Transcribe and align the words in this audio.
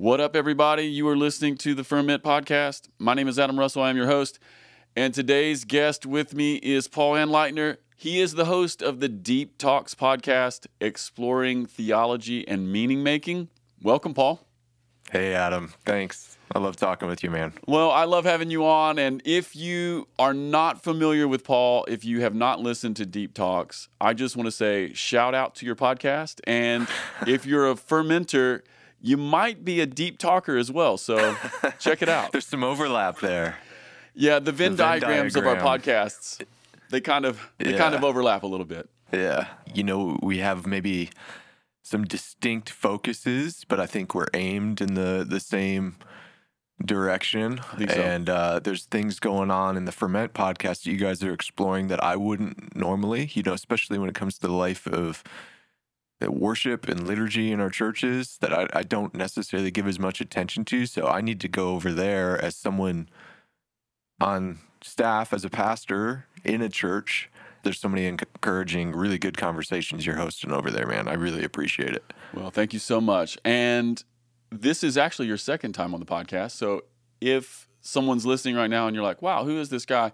What 0.00 0.18
up, 0.18 0.34
everybody? 0.34 0.84
You 0.84 1.06
are 1.08 1.16
listening 1.16 1.58
to 1.58 1.74
the 1.74 1.84
Ferment 1.84 2.22
Podcast. 2.22 2.88
My 2.98 3.12
name 3.12 3.28
is 3.28 3.38
Adam 3.38 3.58
Russell. 3.58 3.82
I 3.82 3.90
am 3.90 3.98
your 3.98 4.06
host. 4.06 4.38
And 4.96 5.12
today's 5.12 5.66
guest 5.66 6.06
with 6.06 6.32
me 6.32 6.54
is 6.54 6.88
Paul 6.88 7.16
Anleitner. 7.16 7.76
He 7.98 8.18
is 8.18 8.32
the 8.32 8.46
host 8.46 8.80
of 8.80 9.00
the 9.00 9.10
Deep 9.10 9.58
Talks 9.58 9.94
podcast, 9.94 10.66
exploring 10.80 11.66
theology 11.66 12.48
and 12.48 12.72
meaning 12.72 13.02
making. 13.02 13.50
Welcome, 13.82 14.14
Paul. 14.14 14.40
Hey, 15.10 15.34
Adam. 15.34 15.74
Thanks. 15.84 16.38
I 16.54 16.60
love 16.60 16.76
talking 16.76 17.06
with 17.06 17.22
you, 17.22 17.30
man. 17.30 17.52
Well, 17.66 17.90
I 17.90 18.04
love 18.04 18.24
having 18.24 18.50
you 18.50 18.64
on. 18.64 18.98
And 18.98 19.20
if 19.26 19.54
you 19.54 20.08
are 20.18 20.32
not 20.32 20.82
familiar 20.82 21.28
with 21.28 21.44
Paul, 21.44 21.84
if 21.90 22.06
you 22.06 22.22
have 22.22 22.34
not 22.34 22.58
listened 22.58 22.96
to 22.96 23.04
Deep 23.04 23.34
Talks, 23.34 23.90
I 24.00 24.14
just 24.14 24.34
want 24.34 24.46
to 24.46 24.50
say 24.50 24.94
shout 24.94 25.34
out 25.34 25.56
to 25.56 25.66
your 25.66 25.76
podcast. 25.76 26.40
And 26.44 26.88
if 27.26 27.44
you're 27.44 27.70
a 27.70 27.74
fermenter, 27.74 28.62
you 29.00 29.16
might 29.16 29.64
be 29.64 29.80
a 29.80 29.86
deep 29.86 30.18
talker 30.18 30.56
as 30.56 30.70
well. 30.70 30.96
So 30.96 31.36
check 31.78 32.02
it 32.02 32.08
out. 32.08 32.32
There's 32.32 32.46
some 32.46 32.64
overlap 32.64 33.20
there. 33.20 33.58
Yeah, 34.14 34.38
the 34.38 34.52
Venn, 34.52 34.72
the 34.72 34.76
Venn 34.76 35.00
diagrams 35.00 35.34
diagram. 35.34 35.58
of 35.58 35.64
our 35.64 35.78
podcasts, 35.78 36.44
they 36.90 37.00
kind 37.00 37.24
of 37.24 37.40
they 37.58 37.72
yeah. 37.72 37.78
kind 37.78 37.94
of 37.94 38.04
overlap 38.04 38.42
a 38.42 38.46
little 38.46 38.66
bit. 38.66 38.88
Yeah. 39.12 39.48
You 39.72 39.82
know, 39.82 40.18
we 40.22 40.38
have 40.38 40.66
maybe 40.66 41.10
some 41.82 42.04
distinct 42.04 42.70
focuses, 42.70 43.64
but 43.66 43.80
I 43.80 43.86
think 43.86 44.14
we're 44.14 44.28
aimed 44.34 44.80
in 44.80 44.94
the 44.94 45.24
the 45.28 45.40
same 45.40 45.96
direction. 46.84 47.60
So. 47.78 47.84
And 47.84 48.28
uh, 48.28 48.60
there's 48.60 48.84
things 48.84 49.20
going 49.20 49.50
on 49.50 49.76
in 49.76 49.84
the 49.84 49.92
Ferment 49.92 50.32
podcast 50.32 50.84
that 50.84 50.86
you 50.86 50.96
guys 50.96 51.22
are 51.22 51.32
exploring 51.32 51.88
that 51.88 52.02
I 52.02 52.16
wouldn't 52.16 52.74
normally, 52.74 53.30
you 53.34 53.42
know, 53.42 53.52
especially 53.52 53.98
when 53.98 54.08
it 54.08 54.14
comes 54.14 54.38
to 54.38 54.46
the 54.46 54.52
life 54.52 54.86
of 54.86 55.22
worship 56.28 56.88
and 56.88 57.06
liturgy 57.06 57.50
in 57.50 57.60
our 57.60 57.70
churches 57.70 58.36
that 58.40 58.52
I, 58.52 58.66
I 58.72 58.82
don't 58.82 59.14
necessarily 59.14 59.70
give 59.70 59.86
as 59.88 59.98
much 59.98 60.20
attention 60.20 60.64
to. 60.66 60.86
So 60.86 61.06
I 61.06 61.20
need 61.20 61.40
to 61.40 61.48
go 61.48 61.70
over 61.70 61.92
there 61.92 62.40
as 62.42 62.56
someone 62.56 63.08
on 64.20 64.58
staff, 64.82 65.32
as 65.32 65.44
a 65.44 65.50
pastor 65.50 66.26
in 66.44 66.60
a 66.60 66.68
church. 66.68 67.30
There's 67.62 67.78
so 67.78 67.88
many 67.88 68.06
encouraging, 68.06 68.92
really 68.92 69.18
good 69.18 69.36
conversations 69.36 70.06
you're 70.06 70.16
hosting 70.16 70.52
over 70.52 70.70
there, 70.70 70.86
man. 70.86 71.08
I 71.08 71.14
really 71.14 71.44
appreciate 71.44 71.94
it. 71.94 72.12
Well, 72.32 72.50
thank 72.50 72.72
you 72.72 72.78
so 72.78 73.00
much. 73.00 73.38
And 73.44 74.02
this 74.50 74.82
is 74.82 74.96
actually 74.96 75.28
your 75.28 75.36
second 75.36 75.72
time 75.72 75.94
on 75.94 76.00
the 76.00 76.06
podcast. 76.06 76.52
So 76.52 76.84
if 77.20 77.68
someone's 77.80 78.26
listening 78.26 78.56
right 78.56 78.70
now 78.70 78.86
and 78.86 78.94
you're 78.94 79.04
like, 79.04 79.22
wow, 79.22 79.44
who 79.44 79.58
is 79.58 79.68
this 79.68 79.84
guy? 79.84 80.12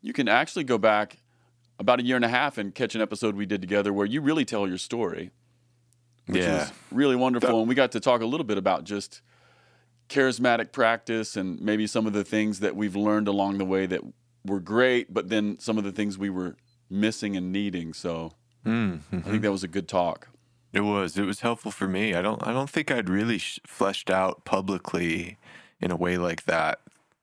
You 0.00 0.12
can 0.12 0.28
actually 0.28 0.64
go 0.64 0.78
back 0.78 1.18
about 1.78 2.00
a 2.00 2.02
year 2.02 2.16
and 2.16 2.24
a 2.24 2.28
half 2.28 2.58
and 2.58 2.74
catch 2.74 2.94
an 2.94 3.00
episode 3.00 3.36
we 3.36 3.46
did 3.46 3.60
together 3.60 3.92
where 3.92 4.06
you 4.06 4.20
really 4.20 4.44
tell 4.44 4.66
your 4.66 4.78
story, 4.78 5.30
which 6.28 6.42
yeah. 6.42 6.58
was 6.58 6.72
really 6.92 7.16
wonderful. 7.16 7.60
and 7.60 7.68
we 7.68 7.74
got 7.74 7.92
to 7.92 8.00
talk 8.00 8.20
a 8.20 8.26
little 8.26 8.44
bit 8.44 8.58
about 8.58 8.84
just 8.84 9.20
charismatic 10.08 10.72
practice 10.72 11.36
and 11.36 11.60
maybe 11.60 11.86
some 11.86 12.06
of 12.06 12.12
the 12.12 12.24
things 12.24 12.60
that 12.60 12.76
we've 12.76 12.96
learned 12.96 13.28
along 13.28 13.58
the 13.58 13.64
way 13.64 13.86
that 13.86 14.00
were 14.44 14.60
great, 14.60 15.12
but 15.12 15.28
then 15.28 15.58
some 15.58 15.76
of 15.76 15.84
the 15.84 15.92
things 15.92 16.16
we 16.16 16.30
were 16.30 16.56
missing 16.88 17.36
and 17.36 17.52
needing. 17.52 17.92
So 17.92 18.32
mm-hmm. 18.64 19.16
I 19.16 19.20
think 19.20 19.42
that 19.42 19.52
was 19.52 19.64
a 19.64 19.68
good 19.68 19.88
talk. 19.88 20.28
It 20.72 20.82
was. 20.82 21.16
It 21.16 21.24
was 21.24 21.40
helpful 21.40 21.70
for 21.70 21.88
me. 21.88 22.14
I 22.14 22.20
don't. 22.20 22.46
I 22.46 22.52
don't 22.52 22.68
think 22.68 22.90
I'd 22.90 23.08
really 23.08 23.38
sh- 23.38 23.58
fleshed 23.66 24.10
out 24.10 24.44
publicly 24.44 25.38
in 25.80 25.90
a 25.90 25.96
way 25.96 26.18
like 26.18 26.44
that 26.44 26.80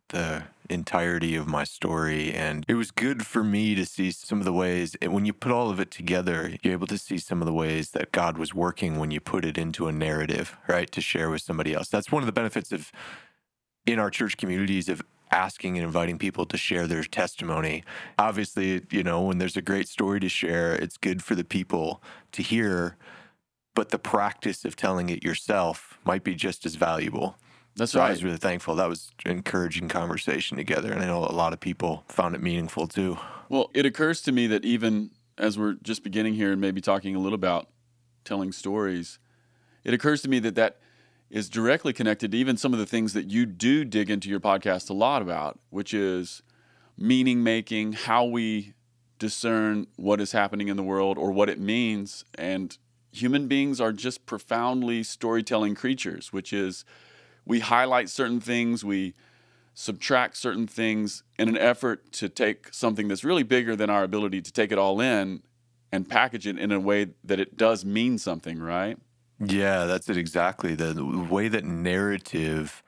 the 0.09 0.43
entirety 0.69 1.35
of 1.35 1.47
my 1.47 1.63
story. 1.63 2.33
And 2.33 2.65
it 2.67 2.75
was 2.75 2.91
good 2.91 3.25
for 3.25 3.43
me 3.43 3.75
to 3.75 3.85
see 3.85 4.11
some 4.11 4.39
of 4.39 4.45
the 4.45 4.53
ways, 4.53 4.95
when 5.01 5.25
you 5.25 5.33
put 5.33 5.51
all 5.51 5.69
of 5.69 5.79
it 5.79 5.91
together, 5.91 6.55
you're 6.61 6.73
able 6.73 6.87
to 6.87 6.97
see 6.97 7.17
some 7.17 7.41
of 7.41 7.45
the 7.45 7.53
ways 7.53 7.91
that 7.91 8.11
God 8.11 8.37
was 8.37 8.53
working 8.53 8.97
when 8.97 9.11
you 9.11 9.19
put 9.19 9.45
it 9.45 9.57
into 9.57 9.87
a 9.87 9.91
narrative, 9.91 10.57
right? 10.67 10.91
To 10.91 11.01
share 11.01 11.29
with 11.29 11.41
somebody 11.41 11.73
else. 11.73 11.87
That's 11.89 12.11
one 12.11 12.21
of 12.21 12.27
the 12.27 12.31
benefits 12.31 12.71
of 12.71 12.91
in 13.85 13.99
our 13.99 14.09
church 14.09 14.37
communities 14.37 14.89
of 14.89 15.01
asking 15.31 15.77
and 15.77 15.85
inviting 15.85 16.17
people 16.17 16.45
to 16.45 16.57
share 16.57 16.87
their 16.87 17.03
testimony. 17.03 17.83
Obviously, 18.17 18.83
you 18.89 19.03
know, 19.03 19.21
when 19.21 19.37
there's 19.37 19.57
a 19.57 19.61
great 19.61 19.87
story 19.87 20.19
to 20.19 20.29
share, 20.29 20.73
it's 20.75 20.97
good 20.97 21.23
for 21.23 21.35
the 21.35 21.43
people 21.43 22.01
to 22.31 22.41
hear, 22.41 22.95
but 23.73 23.89
the 23.89 23.99
practice 23.99 24.65
of 24.65 24.75
telling 24.75 25.09
it 25.09 25.23
yourself 25.23 25.99
might 26.05 26.23
be 26.23 26.35
just 26.35 26.65
as 26.65 26.75
valuable. 26.75 27.37
That's 27.75 27.91
so 27.91 27.99
right. 27.99 28.07
I 28.07 28.11
was 28.11 28.23
really 28.23 28.37
thankful. 28.37 28.75
That 28.75 28.87
was 28.87 29.11
an 29.25 29.31
encouraging 29.31 29.89
conversation 29.89 30.57
together. 30.57 30.91
And 30.91 31.01
I 31.01 31.05
know 31.05 31.25
a 31.25 31.31
lot 31.31 31.53
of 31.53 31.59
people 31.59 32.03
found 32.07 32.35
it 32.35 32.41
meaningful 32.41 32.87
too. 32.87 33.17
Well, 33.49 33.69
it 33.73 33.85
occurs 33.85 34.21
to 34.23 34.31
me 34.31 34.47
that 34.47 34.63
even 34.65 35.11
as 35.37 35.59
we're 35.59 35.73
just 35.73 36.03
beginning 36.03 36.35
here 36.35 36.53
and 36.53 36.61
maybe 36.61 36.81
talking 36.81 37.15
a 37.15 37.19
little 37.19 37.35
about 37.35 37.67
telling 38.23 38.51
stories, 38.51 39.19
it 39.83 39.93
occurs 39.93 40.21
to 40.21 40.29
me 40.29 40.39
that 40.39 40.55
that 40.55 40.79
is 41.29 41.49
directly 41.49 41.91
connected 41.91 42.31
to 42.31 42.37
even 42.37 42.55
some 42.55 42.71
of 42.71 42.79
the 42.79 42.85
things 42.85 43.13
that 43.13 43.29
you 43.29 43.45
do 43.45 43.83
dig 43.83 44.09
into 44.09 44.29
your 44.29 44.39
podcast 44.39 44.89
a 44.89 44.93
lot 44.93 45.21
about, 45.21 45.59
which 45.69 45.93
is 45.93 46.41
meaning 46.97 47.43
making, 47.43 47.93
how 47.93 48.23
we 48.23 48.73
discern 49.19 49.87
what 49.95 50.21
is 50.21 50.31
happening 50.31 50.67
in 50.67 50.77
the 50.77 50.83
world 50.83 51.17
or 51.17 51.31
what 51.31 51.49
it 51.49 51.59
means. 51.59 52.23
And 52.37 52.77
human 53.11 53.47
beings 53.47 53.81
are 53.81 53.91
just 53.91 54.25
profoundly 54.25 55.03
storytelling 55.03 55.75
creatures, 55.75 56.31
which 56.31 56.53
is 56.53 56.85
we 57.45 57.59
highlight 57.59 58.09
certain 58.09 58.39
things, 58.39 58.83
we 58.83 59.13
subtract 59.73 60.37
certain 60.37 60.65
things 60.67 61.23
in 61.37 61.49
an 61.49 61.57
effort 61.57 62.11
to 62.13 62.29
take 62.29 62.73
something 62.73 63.07
that's 63.07 63.23
really 63.23 63.43
bigger 63.43 63.75
than 63.75 63.89
our 63.89 64.03
ability 64.03 64.41
to 64.41 64.51
take 64.51 64.71
it 64.71 64.77
all 64.77 65.01
in 65.01 65.43
and 65.91 66.09
package 66.09 66.47
it 66.47 66.57
in 66.57 66.71
a 66.71 66.79
way 66.79 67.07
that 67.23 67.39
it 67.39 67.57
does 67.57 67.85
mean 67.85 68.17
something, 68.17 68.59
right? 68.59 68.97
Yeah, 69.39 69.85
that's 69.85 70.09
it 70.09 70.17
exactly. 70.17 70.75
The, 70.75 71.03
way 71.29 71.49
that 71.49 71.65
narrative, 71.65 72.81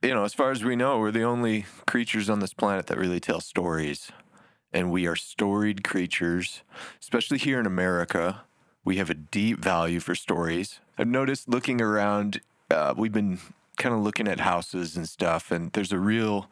you 0.00 0.14
know, 0.14 0.24
as 0.24 0.32
far 0.32 0.52
as 0.52 0.64
we 0.64 0.76
know, 0.76 0.98
we're 0.98 1.10
the 1.10 1.24
only 1.24 1.66
creatures 1.86 2.30
on 2.30 2.38
this 2.38 2.54
planet 2.54 2.86
that 2.86 2.98
really 2.98 3.20
tell 3.20 3.40
stories. 3.40 4.12
And 4.72 4.92
we 4.92 5.06
are 5.06 5.16
storied 5.16 5.82
creatures, 5.82 6.62
especially 7.00 7.38
here 7.38 7.58
in 7.58 7.66
America. 7.66 8.42
We 8.84 8.96
have 8.96 9.10
a 9.10 9.14
deep 9.14 9.58
value 9.58 9.98
for 9.98 10.14
stories. 10.14 10.78
I've 10.96 11.08
noticed 11.08 11.48
looking 11.48 11.80
around, 11.80 12.40
uh, 12.70 12.94
we've 12.96 13.12
been 13.12 13.38
kind 13.78 13.94
of 13.94 14.02
looking 14.02 14.28
at 14.28 14.40
houses 14.40 14.96
and 14.96 15.08
stuff, 15.08 15.50
and 15.50 15.72
there's 15.72 15.92
a 15.92 15.98
real 15.98 16.50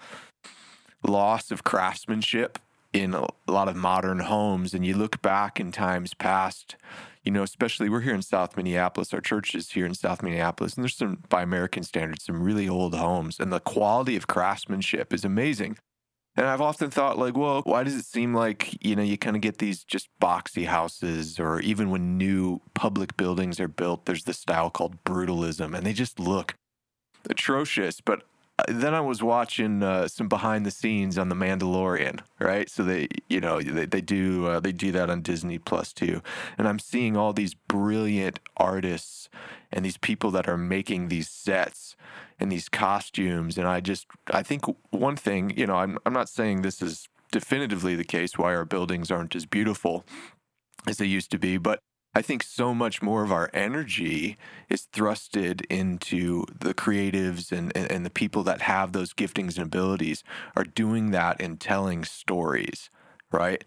loss 1.06 1.50
of 1.50 1.64
craftsmanship 1.64 2.58
in 2.92 3.14
a 3.14 3.26
lot 3.46 3.68
of 3.68 3.76
modern 3.76 4.20
homes. 4.20 4.72
And 4.72 4.86
you 4.86 4.96
look 4.96 5.20
back 5.20 5.60
in 5.60 5.70
times 5.70 6.14
past, 6.14 6.76
you 7.22 7.30
know, 7.30 7.42
especially 7.42 7.88
we're 7.88 8.00
here 8.00 8.14
in 8.14 8.22
South 8.22 8.56
Minneapolis, 8.56 9.12
our 9.12 9.20
church 9.20 9.54
is 9.54 9.72
here 9.72 9.84
in 9.84 9.94
South 9.94 10.22
Minneapolis, 10.22 10.74
and 10.74 10.84
there's 10.84 10.96
some, 10.96 11.22
by 11.28 11.42
American 11.42 11.82
standards, 11.82 12.24
some 12.24 12.42
really 12.42 12.68
old 12.68 12.94
homes, 12.94 13.38
and 13.38 13.52
the 13.52 13.60
quality 13.60 14.16
of 14.16 14.26
craftsmanship 14.26 15.12
is 15.12 15.24
amazing. 15.24 15.76
And 16.38 16.46
I've 16.46 16.60
often 16.60 16.90
thought, 16.90 17.18
like, 17.18 17.34
well, 17.34 17.62
why 17.64 17.82
does 17.82 17.94
it 17.94 18.04
seem 18.04 18.34
like, 18.34 18.84
you 18.84 18.94
know, 18.94 19.02
you 19.02 19.16
kind 19.16 19.36
of 19.36 19.42
get 19.42 19.56
these 19.56 19.82
just 19.82 20.08
boxy 20.20 20.66
houses, 20.66 21.40
or 21.40 21.60
even 21.60 21.90
when 21.90 22.18
new 22.18 22.60
public 22.74 23.16
buildings 23.16 23.58
are 23.58 23.68
built, 23.68 24.04
there's 24.04 24.24
this 24.24 24.38
style 24.38 24.70
called 24.70 25.02
brutalism, 25.04 25.74
and 25.74 25.86
they 25.86 25.94
just 25.94 26.18
look 26.20 26.54
atrocious. 27.28 28.00
But 28.00 28.22
uh, 28.58 28.64
then 28.68 28.94
I 28.94 29.00
was 29.00 29.22
watching 29.22 29.82
uh, 29.82 30.08
some 30.08 30.28
behind 30.28 30.64
the 30.64 30.70
scenes 30.70 31.18
on 31.18 31.28
The 31.28 31.34
Mandalorian, 31.34 32.20
right? 32.38 32.70
So 32.70 32.82
they, 32.82 33.08
you 33.28 33.40
know, 33.40 33.60
they, 33.60 33.86
they 33.86 34.00
do 34.00 34.46
uh, 34.46 34.60
they 34.60 34.72
do 34.72 34.92
that 34.92 35.10
on 35.10 35.22
Disney 35.22 35.58
Plus 35.58 35.92
too, 35.92 36.22
and 36.56 36.66
I'm 36.66 36.78
seeing 36.78 37.16
all 37.16 37.32
these 37.32 37.54
brilliant 37.54 38.40
artists 38.56 39.28
and 39.70 39.84
these 39.84 39.98
people 39.98 40.30
that 40.30 40.48
are 40.48 40.56
making 40.56 41.08
these 41.08 41.28
sets 41.28 41.96
and 42.38 42.50
these 42.50 42.68
costumes, 42.68 43.58
and 43.58 43.68
I 43.68 43.80
just 43.80 44.06
I 44.30 44.42
think 44.42 44.64
one 44.90 45.16
thing, 45.16 45.52
you 45.56 45.66
know, 45.66 45.76
I'm 45.76 45.98
I'm 46.06 46.14
not 46.14 46.28
saying 46.28 46.62
this 46.62 46.80
is 46.80 47.08
definitively 47.32 47.94
the 47.94 48.04
case 48.04 48.38
why 48.38 48.54
our 48.54 48.64
buildings 48.64 49.10
aren't 49.10 49.36
as 49.36 49.44
beautiful 49.44 50.04
as 50.86 50.96
they 50.96 51.06
used 51.06 51.30
to 51.32 51.38
be, 51.38 51.58
but 51.58 51.80
I 52.16 52.22
think 52.22 52.42
so 52.42 52.72
much 52.72 53.02
more 53.02 53.22
of 53.24 53.30
our 53.30 53.50
energy 53.52 54.38
is 54.70 54.88
thrusted 54.90 55.66
into 55.66 56.46
the 56.58 56.72
creatives 56.72 57.52
and, 57.52 57.76
and, 57.76 57.92
and, 57.92 58.06
the 58.06 58.10
people 58.10 58.42
that 58.44 58.62
have 58.62 58.92
those 58.92 59.12
giftings 59.12 59.58
and 59.58 59.66
abilities 59.66 60.24
are 60.56 60.64
doing 60.64 61.10
that 61.10 61.38
in 61.42 61.58
telling 61.58 62.06
stories, 62.06 62.88
right? 63.30 63.62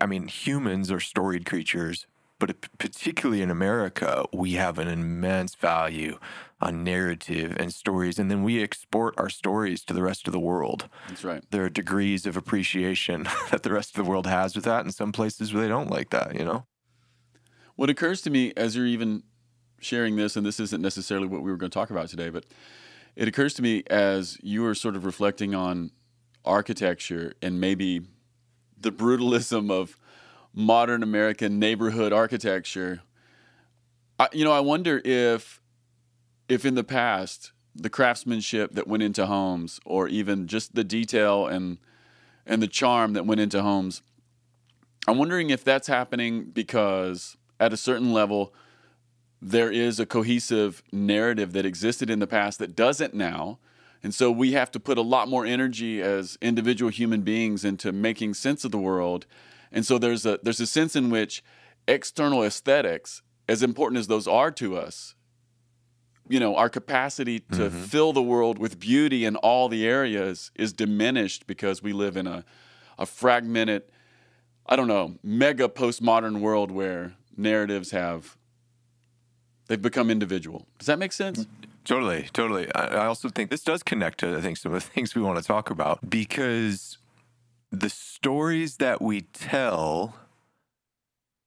I 0.00 0.06
mean, 0.06 0.28
humans 0.28 0.92
are 0.92 1.00
storied 1.00 1.44
creatures, 1.44 2.06
but 2.38 2.54
particularly 2.78 3.42
in 3.42 3.50
America, 3.50 4.24
we 4.32 4.52
have 4.52 4.78
an 4.78 4.86
immense 4.86 5.56
value 5.56 6.20
on 6.60 6.84
narrative 6.84 7.56
and 7.58 7.74
stories. 7.74 8.20
And 8.20 8.30
then 8.30 8.44
we 8.44 8.62
export 8.62 9.18
our 9.18 9.28
stories 9.28 9.82
to 9.86 9.94
the 9.94 10.04
rest 10.04 10.28
of 10.28 10.32
the 10.32 10.38
world. 10.38 10.88
That's 11.08 11.24
right. 11.24 11.42
There 11.50 11.64
are 11.64 11.68
degrees 11.68 12.24
of 12.24 12.36
appreciation 12.36 13.24
that 13.50 13.64
the 13.64 13.72
rest 13.72 13.98
of 13.98 14.04
the 14.04 14.08
world 14.08 14.28
has 14.28 14.54
with 14.54 14.64
that, 14.66 14.84
and 14.84 14.94
some 14.94 15.10
places 15.10 15.52
where 15.52 15.64
they 15.64 15.68
don't 15.68 15.90
like 15.90 16.10
that, 16.10 16.38
you 16.38 16.44
know? 16.44 16.66
What 17.80 17.88
occurs 17.88 18.20
to 18.22 18.30
me 18.30 18.52
as 18.58 18.76
you're 18.76 18.84
even 18.84 19.22
sharing 19.80 20.16
this, 20.16 20.36
and 20.36 20.44
this 20.44 20.60
isn't 20.60 20.82
necessarily 20.82 21.26
what 21.26 21.40
we 21.40 21.50
were 21.50 21.56
going 21.56 21.70
to 21.70 21.74
talk 21.74 21.88
about 21.88 22.08
today, 22.08 22.28
but 22.28 22.44
it 23.16 23.26
occurs 23.26 23.54
to 23.54 23.62
me 23.62 23.84
as 23.88 24.36
you 24.42 24.66
are 24.66 24.74
sort 24.74 24.96
of 24.96 25.06
reflecting 25.06 25.54
on 25.54 25.90
architecture 26.44 27.32
and 27.40 27.58
maybe 27.58 28.02
the 28.78 28.92
brutalism 28.92 29.70
of 29.70 29.96
modern 30.52 31.02
American 31.02 31.58
neighborhood 31.58 32.12
architecture. 32.12 33.00
I, 34.18 34.28
you 34.34 34.44
know, 34.44 34.52
I 34.52 34.60
wonder 34.60 35.00
if 35.02 35.62
if 36.50 36.66
in 36.66 36.74
the 36.74 36.84
past 36.84 37.52
the 37.74 37.88
craftsmanship 37.88 38.74
that 38.74 38.88
went 38.88 39.02
into 39.02 39.24
homes, 39.24 39.80
or 39.86 40.06
even 40.06 40.48
just 40.48 40.74
the 40.74 40.84
detail 40.84 41.46
and 41.46 41.78
and 42.44 42.62
the 42.62 42.68
charm 42.68 43.14
that 43.14 43.24
went 43.24 43.40
into 43.40 43.62
homes. 43.62 44.02
I'm 45.08 45.16
wondering 45.16 45.48
if 45.48 45.64
that's 45.64 45.88
happening 45.88 46.44
because 46.44 47.38
at 47.60 47.72
a 47.72 47.76
certain 47.76 48.12
level 48.12 48.52
there 49.42 49.70
is 49.70 49.98
a 49.98 50.06
cohesive 50.06 50.82
narrative 50.92 51.52
that 51.52 51.64
existed 51.64 52.10
in 52.10 52.18
the 52.18 52.26
past 52.26 52.58
that 52.58 52.76
doesn't 52.76 53.14
now. 53.14 53.58
And 54.02 54.14
so 54.14 54.30
we 54.30 54.52
have 54.52 54.70
to 54.72 54.80
put 54.80 54.98
a 54.98 55.02
lot 55.02 55.28
more 55.28 55.46
energy 55.46 56.02
as 56.02 56.36
individual 56.42 56.90
human 56.90 57.22
beings 57.22 57.64
into 57.64 57.92
making 57.92 58.34
sense 58.34 58.64
of 58.64 58.70
the 58.70 58.78
world. 58.78 59.26
And 59.72 59.84
so 59.86 59.98
there's 59.98 60.26
a 60.26 60.38
there's 60.42 60.60
a 60.60 60.66
sense 60.66 60.96
in 60.96 61.10
which 61.10 61.42
external 61.86 62.42
aesthetics, 62.42 63.22
as 63.48 63.62
important 63.62 63.98
as 63.98 64.06
those 64.06 64.26
are 64.26 64.50
to 64.52 64.76
us, 64.76 65.14
you 66.28 66.38
know, 66.38 66.56
our 66.56 66.68
capacity 66.68 67.40
to 67.40 67.68
mm-hmm. 67.68 67.82
fill 67.82 68.12
the 68.12 68.22
world 68.22 68.58
with 68.58 68.78
beauty 68.78 69.24
in 69.24 69.36
all 69.36 69.68
the 69.68 69.86
areas 69.86 70.50
is 70.54 70.72
diminished 70.72 71.46
because 71.46 71.82
we 71.82 71.92
live 71.92 72.16
in 72.16 72.26
a, 72.26 72.44
a 72.98 73.06
fragmented, 73.06 73.82
I 74.66 74.76
don't 74.76 74.88
know, 74.88 75.16
mega 75.22 75.68
postmodern 75.68 76.40
world 76.40 76.70
where 76.70 77.16
narratives 77.36 77.90
have 77.90 78.36
they've 79.68 79.80
become 79.80 80.10
individual. 80.10 80.66
Does 80.78 80.86
that 80.86 80.98
make 80.98 81.12
sense? 81.12 81.46
Totally, 81.84 82.28
totally. 82.32 82.72
I 82.74 83.06
also 83.06 83.28
think 83.28 83.50
this 83.50 83.62
does 83.62 83.82
connect 83.82 84.20
to 84.20 84.36
I 84.36 84.40
think 84.40 84.56
some 84.56 84.74
of 84.74 84.82
the 84.82 84.88
things 84.94 85.14
we 85.14 85.22
want 85.22 85.38
to 85.38 85.44
talk 85.44 85.70
about 85.70 86.08
because 86.08 86.98
the 87.70 87.90
stories 87.90 88.76
that 88.78 89.00
we 89.00 89.22
tell 89.22 90.14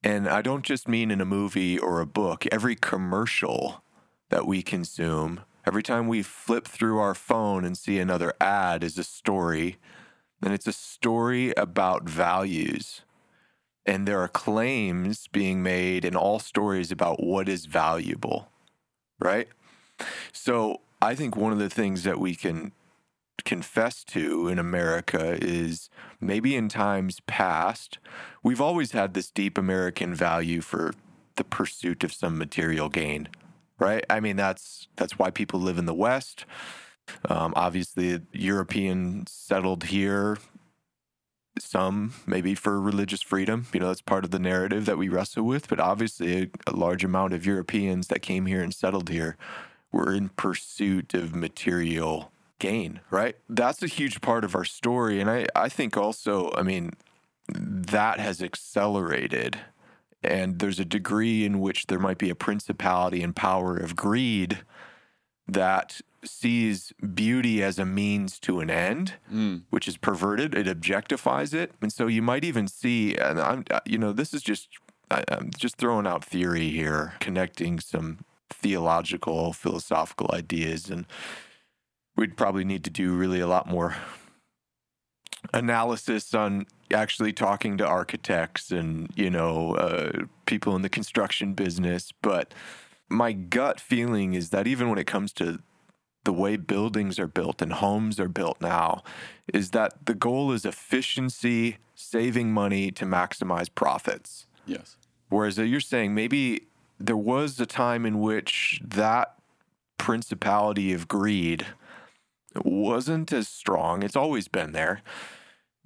and 0.03 0.27
I 0.27 0.41
don't 0.41 0.65
just 0.65 0.87
mean 0.87 1.11
in 1.11 1.21
a 1.21 1.25
movie 1.25 1.79
or 1.79 2.01
a 2.01 2.05
book, 2.05 2.45
every 2.51 2.75
commercial 2.75 3.83
that 4.29 4.45
we 4.45 4.61
consume, 4.61 5.41
every 5.65 5.81
time 5.81 6.07
we 6.07 6.21
flip 6.21 6.67
through 6.67 6.99
our 6.99 7.15
phone 7.15 7.63
and 7.63 7.77
see 7.77 7.99
another 7.99 8.33
ad 8.41 8.83
is 8.83 8.97
a 8.97 9.03
story. 9.03 9.77
And 10.41 10.53
it's 10.53 10.67
a 10.67 10.73
story 10.73 11.53
about 11.55 12.03
values. 12.03 13.03
And 13.85 14.07
there 14.07 14.19
are 14.19 14.27
claims 14.27 15.27
being 15.27 15.61
made 15.61 16.05
in 16.05 16.15
all 16.15 16.39
stories 16.39 16.91
about 16.91 17.21
what 17.21 17.49
is 17.49 17.65
valuable, 17.65 18.49
right? 19.19 19.47
So 20.31 20.81
I 21.01 21.15
think 21.15 21.35
one 21.35 21.51
of 21.51 21.59
the 21.59 21.69
things 21.69 22.03
that 22.03 22.19
we 22.19 22.35
can 22.35 22.71
confess 23.43 24.03
to 24.05 24.47
in 24.47 24.57
America 24.57 25.37
is 25.41 25.89
maybe 26.21 26.55
in 26.55 26.69
times 26.69 27.19
past, 27.27 27.97
we've 28.41 28.61
always 28.61 28.91
had 28.91 29.13
this 29.13 29.29
deep 29.29 29.57
American 29.57 30.15
value 30.15 30.61
for 30.61 30.93
the 31.35 31.43
pursuit 31.43 32.03
of 32.03 32.13
some 32.13 32.37
material 32.37 32.89
gain 32.89 33.27
right? 33.79 34.05
I 34.09 34.19
mean, 34.19 34.35
that's 34.35 34.87
that's 34.95 35.19
why 35.19 35.29
people 35.29 35.59
live 35.59 35.77
in 35.77 35.85
the 35.85 35.93
West. 35.93 36.45
Um, 37.29 37.53
obviously, 37.55 38.21
European 38.31 39.27
settled 39.27 39.85
here. 39.85 40.37
Some 41.59 42.13
maybe 42.25 42.55
for 42.55 42.81
religious 42.81 43.21
freedom, 43.21 43.67
you 43.73 43.79
know, 43.79 43.87
that's 43.87 44.01
part 44.01 44.25
of 44.25 44.31
the 44.31 44.39
narrative 44.39 44.85
that 44.85 44.97
we 44.97 45.09
wrestle 45.09 45.43
with. 45.43 45.67
But 45.67 45.79
obviously, 45.79 46.43
a, 46.43 46.49
a 46.67 46.75
large 46.75 47.03
amount 47.03 47.33
of 47.33 47.45
Europeans 47.45 48.07
that 48.07 48.21
came 48.21 48.47
here 48.47 48.61
and 48.61 48.73
settled 48.73 49.09
here 49.09 49.37
were 49.91 50.13
in 50.13 50.29
pursuit 50.29 51.13
of 51.13 51.35
material 51.35 52.31
gain, 52.57 53.01
right? 53.11 53.35
That's 53.47 53.83
a 53.83 53.87
huge 53.87 54.21
part 54.21 54.43
of 54.43 54.55
our 54.55 54.65
story. 54.65 55.21
And 55.21 55.29
I, 55.29 55.45
I 55.55 55.69
think 55.69 55.95
also, 55.95 56.51
I 56.55 56.63
mean, 56.63 56.93
that 57.47 58.19
has 58.19 58.41
accelerated 58.41 59.59
and 60.23 60.59
there's 60.59 60.79
a 60.79 60.85
degree 60.85 61.45
in 61.45 61.59
which 61.59 61.87
there 61.87 61.99
might 61.99 62.17
be 62.17 62.29
a 62.29 62.35
principality 62.35 63.21
and 63.21 63.35
power 63.35 63.75
of 63.75 63.95
greed 63.95 64.59
that 65.47 65.99
sees 66.25 66.93
beauty 67.13 67.63
as 67.63 67.79
a 67.79 67.85
means 67.85 68.39
to 68.39 68.59
an 68.59 68.69
end, 68.69 69.13
mm. 69.31 69.61
which 69.69 69.87
is 69.87 69.97
perverted. 69.97 70.55
It 70.55 70.67
objectifies 70.67 71.53
it, 71.53 71.73
and 71.81 71.91
so 71.91 72.07
you 72.07 72.21
might 72.21 72.43
even 72.43 72.67
see. 72.67 73.15
And 73.15 73.39
I'm, 73.39 73.65
uh, 73.69 73.79
you 73.85 73.97
know, 73.97 74.13
this 74.13 74.33
is 74.33 74.41
just 74.41 74.69
I'm 75.11 75.51
just 75.57 75.77
throwing 75.77 76.07
out 76.07 76.23
theory 76.23 76.69
here, 76.69 77.13
connecting 77.19 77.79
some 77.79 78.19
theological, 78.49 79.53
philosophical 79.53 80.29
ideas, 80.33 80.89
and 80.89 81.05
we'd 82.15 82.37
probably 82.37 82.63
need 82.63 82.83
to 82.83 82.89
do 82.89 83.13
really 83.13 83.39
a 83.39 83.47
lot 83.47 83.67
more 83.67 83.95
analysis 85.53 86.33
on 86.33 86.65
actually 86.91 87.33
talking 87.33 87.77
to 87.77 87.85
architects 87.85 88.71
and 88.71 89.09
you 89.15 89.29
know 89.29 89.75
uh, 89.75 90.11
people 90.45 90.75
in 90.75 90.83
the 90.83 90.89
construction 90.89 91.53
business 91.53 92.13
but 92.21 92.53
my 93.09 93.33
gut 93.33 93.79
feeling 93.79 94.35
is 94.35 94.51
that 94.51 94.67
even 94.67 94.89
when 94.89 94.97
it 94.97 95.07
comes 95.07 95.33
to 95.33 95.59
the 96.23 96.33
way 96.33 96.55
buildings 96.55 97.19
are 97.19 97.27
built 97.27 97.61
and 97.61 97.73
homes 97.73 98.19
are 98.19 98.29
built 98.29 98.59
now 98.61 99.03
is 99.53 99.71
that 99.71 100.05
the 100.05 100.13
goal 100.13 100.51
is 100.51 100.65
efficiency 100.65 101.77
saving 101.95 102.51
money 102.51 102.91
to 102.91 103.05
maximize 103.05 103.69
profits 103.73 104.45
yes 104.65 104.97
whereas 105.29 105.59
uh, 105.59 105.63
you're 105.63 105.79
saying 105.79 106.13
maybe 106.13 106.67
there 106.99 107.17
was 107.17 107.59
a 107.59 107.65
time 107.65 108.05
in 108.05 108.19
which 108.19 108.81
that 108.83 109.35
principality 109.97 110.93
of 110.93 111.07
greed 111.07 111.65
wasn't 112.63 113.31
as 113.33 113.47
strong 113.47 114.03
it's 114.03 114.15
always 114.15 114.47
been 114.47 114.71
there 114.71 115.01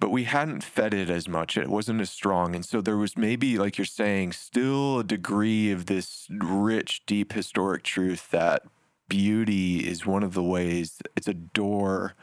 but 0.00 0.10
we 0.10 0.24
hadn't 0.24 0.62
fed 0.62 0.94
it 0.94 1.10
as 1.10 1.28
much. 1.28 1.56
It 1.56 1.68
wasn't 1.68 2.00
as 2.00 2.10
strong. 2.10 2.54
And 2.54 2.64
so 2.64 2.80
there 2.80 2.96
was 2.96 3.16
maybe, 3.16 3.58
like 3.58 3.78
you're 3.78 3.84
saying, 3.84 4.32
still 4.32 5.00
a 5.00 5.04
degree 5.04 5.72
of 5.72 5.86
this 5.86 6.28
rich, 6.30 7.02
deep 7.06 7.32
historic 7.32 7.82
truth 7.82 8.30
that 8.30 8.62
beauty 9.08 9.88
is 9.88 10.06
one 10.06 10.22
of 10.22 10.34
the 10.34 10.42
ways, 10.42 10.98
it's 11.16 11.28
a 11.28 11.34
door 11.34 12.14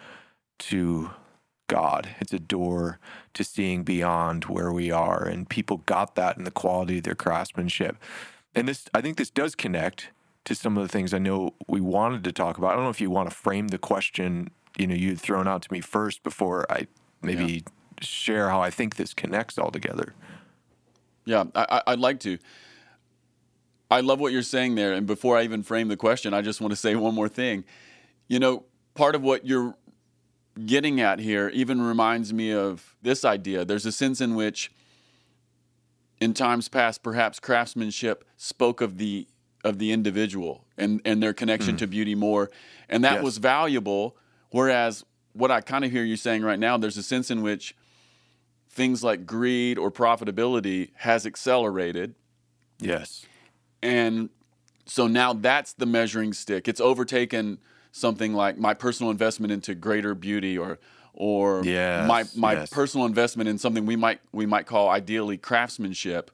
to 0.60 1.12
God. 1.68 2.16
It's 2.20 2.34
a 2.34 2.40
door 2.40 3.00
to 3.34 3.44
seeing 3.44 3.84
beyond 3.84 4.46
where 4.46 4.72
we 4.72 4.92
are. 4.92 5.24
And 5.24 5.50
people 5.50 5.78
got 5.86 6.16
that 6.16 6.38
in 6.38 6.44
the 6.44 6.52
quality 6.52 6.98
of 6.98 7.04
their 7.04 7.16
craftsmanship. 7.16 7.98
And 8.54 8.68
this, 8.68 8.86
I 8.94 9.02
think 9.02 9.18
this 9.18 9.30
does 9.30 9.56
connect 9.56 10.10
to 10.46 10.56
some 10.56 10.78
of 10.78 10.84
the 10.84 10.90
things 10.90 11.14
I 11.14 11.18
know 11.18 11.56
we 11.68 11.82
wanted 11.82 12.24
to 12.24 12.32
talk 12.32 12.58
about. 12.58 12.72
I 12.72 12.76
don't 12.76 12.84
know 12.84 12.90
if 12.90 13.02
you 13.02 13.10
want 13.10 13.30
to 13.30 13.36
frame 13.36 13.70
the 13.70 13.78
question, 13.78 14.52
you 14.78 14.88
know, 14.88 14.96
you'd 14.96 15.20
thrown 15.20 15.48
out 15.48 15.64
to 15.64 15.74
me 15.74 15.82
first 15.82 16.24
before 16.24 16.72
I 16.72 16.88
maybe 17.22 17.46
yeah. 17.46 17.60
share 18.02 18.50
how 18.50 18.62
I 18.62 18.70
think 18.70 18.96
this 18.96 19.14
connects 19.14 19.58
all 19.58 19.72
together. 19.72 20.14
Yeah, 21.26 21.46
I, 21.56 21.82
I'd 21.88 22.00
like 22.00 22.20
to. 22.22 22.38
I 23.90 24.02
love 24.02 24.20
what 24.20 24.34
you're 24.34 24.42
saying 24.42 24.76
there. 24.76 24.94
And 24.94 25.06
before 25.06 25.38
I 25.38 25.44
even 25.44 25.64
frame 25.64 25.88
the 25.88 25.98
question, 25.98 26.34
I 26.34 26.42
just 26.42 26.62
want 26.62 26.72
to 26.72 26.76
say 26.76 26.96
one 26.96 27.14
more 27.14 27.30
thing. 27.30 27.64
You 28.28 28.40
know, 28.40 28.64
part 28.96 29.16
of 29.16 29.22
what 29.22 29.46
you're 29.46 29.76
getting 30.66 31.02
at 31.02 31.20
here 31.20 31.50
even 31.50 31.82
reminds 31.82 32.34
me 32.34 32.52
of 32.52 32.96
this 33.02 33.24
idea. 33.26 33.66
There's 33.66 33.86
a 33.86 33.92
sense 33.92 34.22
in 34.22 34.36
which, 34.36 34.72
in 36.20 36.34
times 36.34 36.70
past, 36.70 37.04
perhaps 37.04 37.40
craftsmanship 37.40 38.26
spoke 38.38 38.82
of 38.82 38.98
the 38.98 39.28
of 39.64 39.80
the 39.80 39.92
individual 39.92 40.64
and, 40.78 41.02
and 41.04 41.24
their 41.24 41.34
connection 41.34 41.76
mm. 41.76 41.80
to 41.80 41.88
beauty 41.88 42.14
more, 42.14 42.52
and 42.88 43.04
that 43.04 43.16
yes. 43.16 43.24
was 43.24 43.38
valuable. 43.38 44.16
Whereas 44.52 45.04
what 45.34 45.52
I 45.52 45.62
kind 45.62 45.84
of 45.84 45.92
hear 45.92 46.04
you 46.04 46.16
saying 46.16 46.44
right 46.44 46.60
now, 46.60 46.78
there's 46.78 46.98
a 46.98 47.04
sense 47.04 47.30
in 47.30 47.42
which 47.42 47.76
things 48.70 49.04
like 49.04 49.26
greed 49.26 49.78
or 49.78 49.92
profitability 49.92 50.92
has 50.98 51.26
accelerated. 51.26 52.16
Yes. 52.80 53.26
And 53.82 54.30
so 54.86 55.08
now 55.08 55.34
that's 55.34 55.74
the 55.74 55.86
measuring 55.86 56.34
stick. 56.34 56.68
It's 56.68 56.82
overtaken 56.82 57.60
something 57.92 58.34
like 58.34 58.58
my 58.58 58.74
personal 58.74 59.10
investment 59.10 59.52
into 59.52 59.74
greater 59.74 60.14
beauty 60.14 60.58
or 60.58 60.80
or 61.14 61.64
yes, 61.64 62.08
my 62.08 62.26
my 62.36 62.54
yes. 62.54 62.70
personal 62.70 63.06
investment 63.06 63.48
in 63.48 63.58
something 63.58 63.86
we 63.86 63.96
might 63.96 64.20
we 64.32 64.46
might 64.46 64.66
call 64.66 64.90
ideally 64.90 65.38
craftsmanship. 65.38 66.30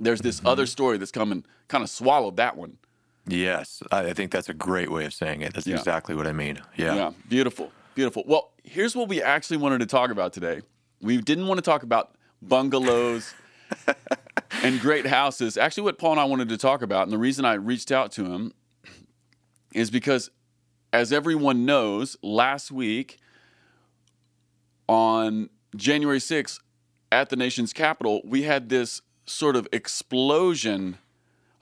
There's 0.00 0.20
this 0.20 0.38
mm-hmm. 0.38 0.46
other 0.46 0.66
story 0.66 0.96
that's 0.96 1.10
come 1.10 1.30
and 1.30 1.46
kind 1.68 1.84
of 1.84 1.90
swallowed 1.90 2.36
that 2.36 2.56
one. 2.56 2.78
Yes, 3.26 3.82
I 3.92 4.14
think 4.14 4.30
that's 4.30 4.48
a 4.48 4.54
great 4.54 4.90
way 4.90 5.04
of 5.04 5.12
saying 5.12 5.42
it. 5.42 5.52
That's 5.52 5.66
yeah. 5.66 5.76
exactly 5.76 6.14
what 6.14 6.26
I 6.26 6.32
mean. 6.32 6.60
Yeah. 6.76 6.94
Yeah, 6.94 7.10
beautiful. 7.28 7.70
Beautiful. 7.94 8.24
Well, 8.26 8.52
here's 8.62 8.96
what 8.96 9.08
we 9.08 9.22
actually 9.22 9.58
wanted 9.58 9.80
to 9.80 9.86
talk 9.86 10.10
about 10.10 10.32
today. 10.32 10.62
We 11.02 11.18
didn't 11.18 11.46
want 11.46 11.58
to 11.58 11.62
talk 11.62 11.82
about 11.82 12.14
bungalows 12.40 13.34
and 14.62 14.80
great 14.80 15.06
houses. 15.06 15.56
Actually, 15.56 15.84
what 15.84 15.98
Paul 15.98 16.12
and 16.12 16.20
I 16.20 16.24
wanted 16.24 16.48
to 16.48 16.56
talk 16.56 16.82
about, 16.82 17.04
and 17.04 17.12
the 17.12 17.18
reason 17.18 17.44
I 17.44 17.54
reached 17.54 17.92
out 17.92 18.12
to 18.12 18.24
him 18.24 18.52
is 19.74 19.90
because, 19.90 20.30
as 20.92 21.12
everyone 21.12 21.64
knows, 21.64 22.16
last 22.22 22.70
week 22.70 23.18
on 24.88 25.50
January 25.76 26.18
6th 26.18 26.60
at 27.12 27.28
the 27.28 27.36
nation's 27.36 27.72
capital, 27.72 28.20
we 28.24 28.42
had 28.42 28.68
this 28.68 29.02
sort 29.26 29.56
of 29.56 29.68
explosion, 29.72 30.98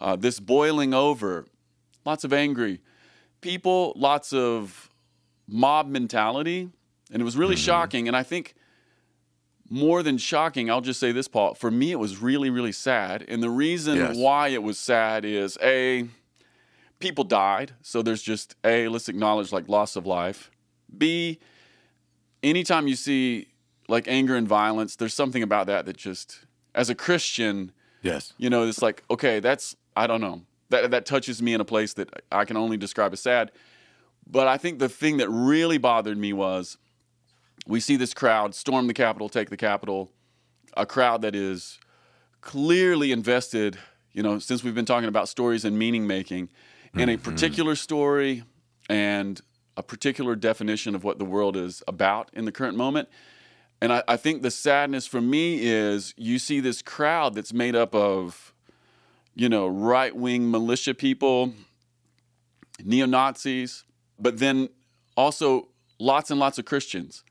uh, 0.01 0.17
this 0.17 0.41
boiling 0.41 0.95
over, 0.95 1.47
lots 2.05 2.25
of 2.25 2.33
angry 2.33 2.81
people, 3.41 3.93
lots 3.97 4.33
of 4.33 4.91
mob 5.47 5.89
mentality. 5.89 6.69
And 7.13 7.23
it 7.23 7.25
was 7.25 7.37
really 7.37 7.55
mm-hmm. 7.55 7.65
shocking. 7.65 8.09
And 8.09 8.17
I 8.17 8.23
think 8.23 8.55
more 9.69 10.03
than 10.03 10.19
shocking, 10.19 10.71
I'll 10.71 10.81
just 10.81 11.01
say 11.01 11.13
this, 11.13 11.29
Paul. 11.29 11.55
For 11.55 11.71
me, 11.71 11.93
it 11.93 11.99
was 11.99 12.19
really, 12.21 12.51
really 12.51 12.73
sad. 12.73 13.25
And 13.29 13.43
the 13.43 13.51
reason 13.51 13.97
yes. 13.97 14.17
why 14.17 14.49
it 14.49 14.63
was 14.63 14.79
sad 14.79 15.25
is 15.25 15.59
A, 15.63 16.09
people 16.99 17.25
died. 17.25 17.73
So 17.83 18.03
there's 18.03 18.23
just 18.23 18.57
A, 18.65 18.89
let's 18.89 19.09
acknowledge 19.09 19.53
like 19.53 19.69
loss 19.69 19.97
of 19.97 20.07
life. 20.07 20.51
B, 20.97 21.39
anytime 22.43 22.87
you 22.87 22.97
see 22.97 23.49
like 23.89 24.07
anger 24.09 24.37
and 24.37 24.47
violence, 24.47 24.97
there's 24.97 25.15
something 25.15 25.43
about 25.43 25.67
that 25.67 25.87
that 25.87 25.97
just, 25.97 26.47
as 26.75 26.91
a 26.91 26.95
Christian, 26.95 27.73
Yes. 28.03 28.35
you 28.39 28.51
know, 28.51 28.67
it's 28.69 28.83
like, 28.83 29.03
okay, 29.11 29.41
that's, 29.41 29.77
I 29.97 30.07
don't 30.07 30.21
know, 30.21 30.43
that, 30.71 30.91
that 30.91 31.07
touches 31.07 31.43
me 31.43 31.55
in 31.55 31.61
a 31.61 31.65
place 31.65 31.95
that 31.95 32.11
I 32.31 32.45
can 32.45 32.57
only 32.57 32.77
describe 32.77 33.13
as 33.13 33.21
sad. 33.21 33.53
But 34.29 34.49
I 34.49 34.59
think 34.59 34.79
the 34.79 34.89
thing 34.89 35.19
that 35.19 35.29
really 35.29 35.79
bothered 35.79 36.19
me 36.19 36.33
was 36.33 36.79
we 37.67 37.81
see 37.81 37.97
this 37.97 38.15
crowd 38.15 38.55
storm 38.55 38.87
the 38.87 38.95
Capitol, 38.95 39.29
take 39.29 39.51
the 39.51 39.57
Capitol, 39.57 40.11
a 40.77 40.87
crowd 40.87 41.23
that 41.23 41.35
is 41.35 41.79
clearly 42.41 43.13
invested, 43.13 43.79
you 44.13 44.23
know, 44.23 44.39
since 44.39 44.63
we've 44.63 44.75
been 44.75 44.85
talking 44.85 45.09
about 45.09 45.29
stories 45.29 45.65
and 45.65 45.79
meaning 45.79 46.07
making, 46.07 46.49
in 46.95 47.09
a 47.09 47.15
mm-hmm. 47.15 47.23
particular 47.23 47.75
story 47.75 48.45
and 48.89 49.41
a 49.77 49.83
particular 49.83 50.35
definition 50.35 50.95
of 50.95 51.05
what 51.05 51.19
the 51.19 51.25
world 51.25 51.57
is 51.57 51.83
about 51.87 52.31
in 52.33 52.45
the 52.45 52.53
current 52.53 52.77
moment. 52.77 53.09
And 53.81 53.93
I, 53.93 54.03
I 54.09 54.17
think 54.17 54.43
the 54.43 54.51
sadness 54.51 55.07
for 55.07 55.21
me 55.21 55.59
is 55.63 56.15
you 56.17 56.39
see 56.39 56.61
this 56.61 56.81
crowd 56.81 57.35
that's 57.35 57.53
made 57.53 57.77
up 57.77 57.95
of, 57.95 58.55
you 59.35 59.49
know, 59.49 59.67
right 59.67 60.15
wing 60.17 60.51
militia 60.51 60.95
people, 60.95 61.53
neo 62.83 63.07
Nazis, 63.07 63.85
but 64.19 64.39
then 64.39 64.71
also 65.17 65.69
lots 65.99 66.31
and 66.31 66.41
lots 66.41 66.59
of 66.59 66.65
Christians, 66.65 67.23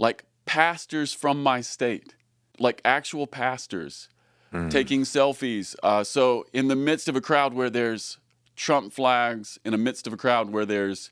like 0.00 0.24
pastors 0.46 1.12
from 1.12 1.42
my 1.42 1.60
state, 1.60 2.14
like 2.58 2.80
actual 2.84 3.26
pastors 3.26 4.08
taking 4.70 5.02
selfies. 5.02 5.76
Uh, 5.82 6.02
so, 6.02 6.44
in 6.52 6.66
the 6.68 6.74
midst 6.74 7.08
of 7.08 7.14
a 7.14 7.20
crowd 7.20 7.54
where 7.54 7.70
there's 7.70 8.18
Trump 8.56 8.92
flags, 8.92 9.58
in 9.64 9.70
the 9.72 9.78
midst 9.78 10.06
of 10.08 10.12
a 10.12 10.16
crowd 10.16 10.50
where 10.50 10.66
there's 10.66 11.10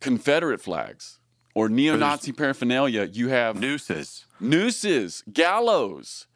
Confederate 0.00 0.60
flags 0.60 1.18
or 1.54 1.68
neo 1.68 1.96
Nazi 1.96 2.32
paraphernalia, 2.32 3.04
you 3.10 3.28
have 3.28 3.58
Nooses. 3.58 4.26
nooses, 4.40 5.22
gallows. 5.32 6.26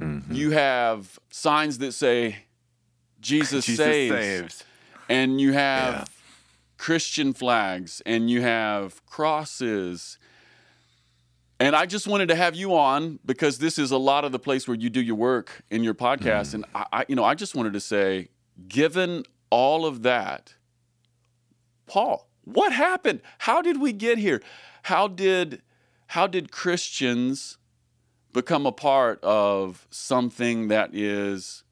Mm-hmm. 0.00 0.34
You 0.34 0.50
have 0.50 1.18
signs 1.30 1.78
that 1.78 1.92
say 1.92 2.44
Jesus, 3.20 3.64
Jesus 3.64 3.76
saves, 3.86 4.14
saves. 4.14 4.64
and 5.08 5.40
you 5.40 5.52
have 5.52 5.94
Yeah. 5.94 6.04
Christian 6.76 7.32
flags, 7.32 8.02
and 8.04 8.28
you 8.28 8.42
have 8.42 9.06
crosses. 9.06 10.18
And 11.64 11.74
I 11.74 11.86
just 11.86 12.06
wanted 12.06 12.28
to 12.28 12.34
have 12.34 12.54
you 12.54 12.76
on 12.76 13.18
because 13.24 13.56
this 13.56 13.78
is 13.78 13.90
a 13.90 13.96
lot 13.96 14.26
of 14.26 14.32
the 14.32 14.38
place 14.38 14.68
where 14.68 14.76
you 14.76 14.90
do 14.90 15.00
your 15.00 15.14
work 15.14 15.62
in 15.70 15.82
your 15.82 15.94
podcast. 15.94 16.50
Mm. 16.50 16.54
And 16.54 16.64
I, 16.74 16.86
I, 16.92 17.04
you 17.08 17.16
know, 17.16 17.24
I 17.24 17.34
just 17.34 17.54
wanted 17.54 17.72
to 17.72 17.80
say, 17.80 18.28
given 18.68 19.24
all 19.48 19.86
of 19.86 20.02
that, 20.02 20.56
Paul, 21.86 22.28
what 22.42 22.74
happened? 22.74 23.22
How 23.38 23.62
did 23.62 23.80
we 23.80 23.94
get 23.94 24.18
here? 24.18 24.42
How 24.82 25.08
did 25.08 25.62
how 26.08 26.26
did 26.26 26.52
Christians 26.52 27.56
become 28.34 28.66
a 28.66 28.72
part 28.72 29.18
of 29.24 29.88
something 29.90 30.68
that 30.68 30.90
is 30.94 31.64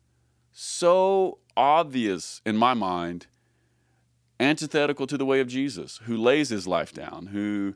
so 0.52 1.37
obvious 1.54 2.40
in 2.46 2.56
my 2.56 2.72
mind, 2.72 3.26
antithetical 4.40 5.06
to 5.06 5.18
the 5.18 5.26
way 5.26 5.40
of 5.40 5.49
Jesus, 5.49 6.00
who 6.04 6.16
lays 6.16 6.49
his 6.49 6.66
life 6.66 6.94
down, 6.94 7.26
who 7.26 7.75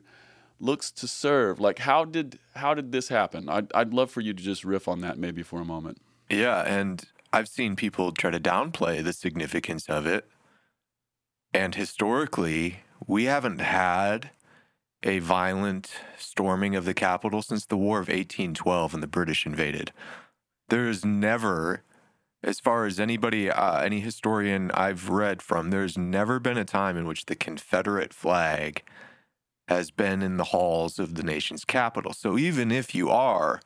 looks 0.59 0.91
to 0.91 1.07
serve? 1.07 1.59
Like 1.59 1.79
how 1.79 2.05
did 2.05 2.39
how 2.55 2.73
did 2.73 2.91
this 2.91 3.09
happen? 3.09 3.49
I'd, 3.49 3.71
I'd 3.73 3.93
love 3.93 4.11
for 4.11 4.21
you 4.21 4.33
to 4.33 4.43
just 4.43 4.63
riff 4.63 4.87
on 4.87 5.01
that 5.01 5.17
maybe 5.17 5.43
for 5.43 5.61
a 5.61 5.65
moment. 5.65 5.99
Yeah, 6.29 6.61
and 6.61 7.03
I've 7.31 7.47
seen 7.47 7.75
people 7.75 8.11
try 8.11 8.31
to 8.31 8.39
downplay 8.39 9.03
the 9.03 9.13
significance 9.13 9.87
of 9.87 10.05
it. 10.05 10.27
And 11.53 11.75
historically, 11.75 12.81
we 13.05 13.25
haven't 13.25 13.61
had 13.61 14.31
a 15.03 15.19
violent 15.19 15.91
storming 16.17 16.75
of 16.75 16.85
the 16.85 16.93
Capitol 16.93 17.41
since 17.41 17.65
the 17.65 17.77
War 17.77 17.99
of 17.99 18.07
1812 18.07 18.93
and 18.93 19.03
the 19.03 19.07
British 19.07 19.45
invaded. 19.45 19.91
There 20.69 20.87
is 20.87 21.05
never, 21.05 21.83
as 22.43 22.59
far 22.59 22.85
as 22.85 22.99
anybody, 22.99 23.49
uh, 23.49 23.81
any 23.81 23.99
historian 23.99 24.71
I've 24.71 25.09
read 25.09 25.41
from, 25.41 25.69
there's 25.69 25.97
never 25.97 26.39
been 26.39 26.57
a 26.57 26.65
time 26.65 26.97
in 26.97 27.05
which 27.05 27.27
the 27.27 27.35
Confederate 27.35 28.13
flag 28.13 28.83
has 29.67 29.91
been 29.91 30.21
in 30.21 30.37
the 30.37 30.45
halls 30.45 30.97
of 30.99 31.15
the 31.15 31.23
nation's 31.23 31.65
Capitol. 31.65 32.13
So 32.13 32.37
even 32.37 32.71
if 32.71 32.95
you 32.95 33.09
are 33.09 33.59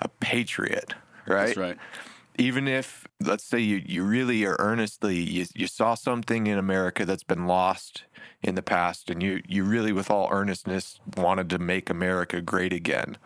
a 0.00 0.08
patriot, 0.08 0.94
right? 1.26 1.46
That's 1.46 1.56
right. 1.56 1.78
even 2.38 2.68
if 2.68 3.06
let's 3.20 3.44
say 3.44 3.58
you, 3.58 3.82
you 3.84 4.02
really 4.04 4.44
are 4.44 4.56
earnestly 4.58 5.16
you, 5.16 5.46
you 5.54 5.66
saw 5.66 5.94
something 5.94 6.46
in 6.46 6.58
america 6.58 7.06
that's 7.06 7.22
been 7.22 7.46
lost 7.46 8.04
in 8.42 8.54
the 8.54 8.62
past 8.62 9.08
and 9.08 9.22
you 9.22 9.42
you 9.48 9.64
really 9.64 9.90
with 9.92 10.10
all 10.10 10.28
earnestness 10.30 11.00
wanted 11.16 11.48
to 11.48 11.58
make 11.58 11.88
america 11.88 12.42
great 12.42 12.74
again 12.74 13.16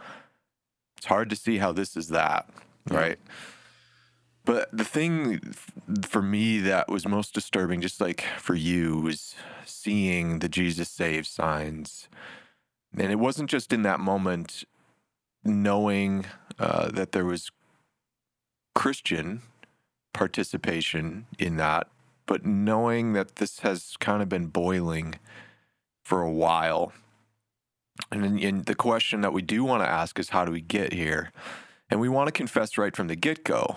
it's 0.97 1.07
hard 1.07 1.29
to 1.29 1.35
see 1.35 1.59
how 1.59 1.73
this 1.73 1.97
is 1.97 2.09
that 2.09 2.49
right 2.89 3.19
but 4.51 4.69
the 4.73 4.85
thing 4.85 5.55
for 6.03 6.23
me 6.23 6.59
that 6.59 6.89
was 6.89 7.07
most 7.07 7.35
disturbing 7.35 7.81
just 7.81 8.01
like 8.01 8.23
for 8.39 8.55
you 8.55 8.99
was 8.99 9.35
seeing 9.65 10.41
the 10.41 10.49
jesus 10.49 10.89
saves 10.89 11.29
signs 11.29 12.09
and 12.97 13.13
it 13.13 13.19
wasn't 13.19 13.49
just 13.49 13.73
in 13.73 13.83
that 13.83 14.01
moment 14.01 14.65
knowing 15.45 16.27
uh, 16.59 16.91
that 16.91 17.13
there 17.13 17.25
was 17.25 17.51
Christian 18.75 19.43
participation 20.13 21.27
in 21.39 21.57
that, 21.57 21.89
but 22.27 22.45
knowing 22.45 23.13
that 23.13 23.37
this 23.37 23.61
has 23.61 23.97
kind 23.99 24.23
of 24.23 24.29
been 24.29 24.47
boiling 24.47 25.15
for 26.05 26.23
a 26.23 26.31
while. 26.31 26.93
And, 28.11 28.41
and 28.41 28.65
the 28.65 28.75
question 28.75 29.21
that 29.21 29.33
we 29.33 29.43
do 29.43 29.65
want 29.65 29.83
to 29.83 29.89
ask 29.89 30.19
is 30.19 30.31
how 30.31 30.45
do 30.45 30.53
we 30.53 30.61
get 30.61 30.93
here? 30.93 31.33
And 31.91 32.01
we 32.01 32.09
want 32.09 32.29
to 32.29 32.33
confess 32.33 32.79
right 32.79 32.95
from 32.95 33.09
the 33.09 33.17
get 33.17 33.45
go 33.45 33.77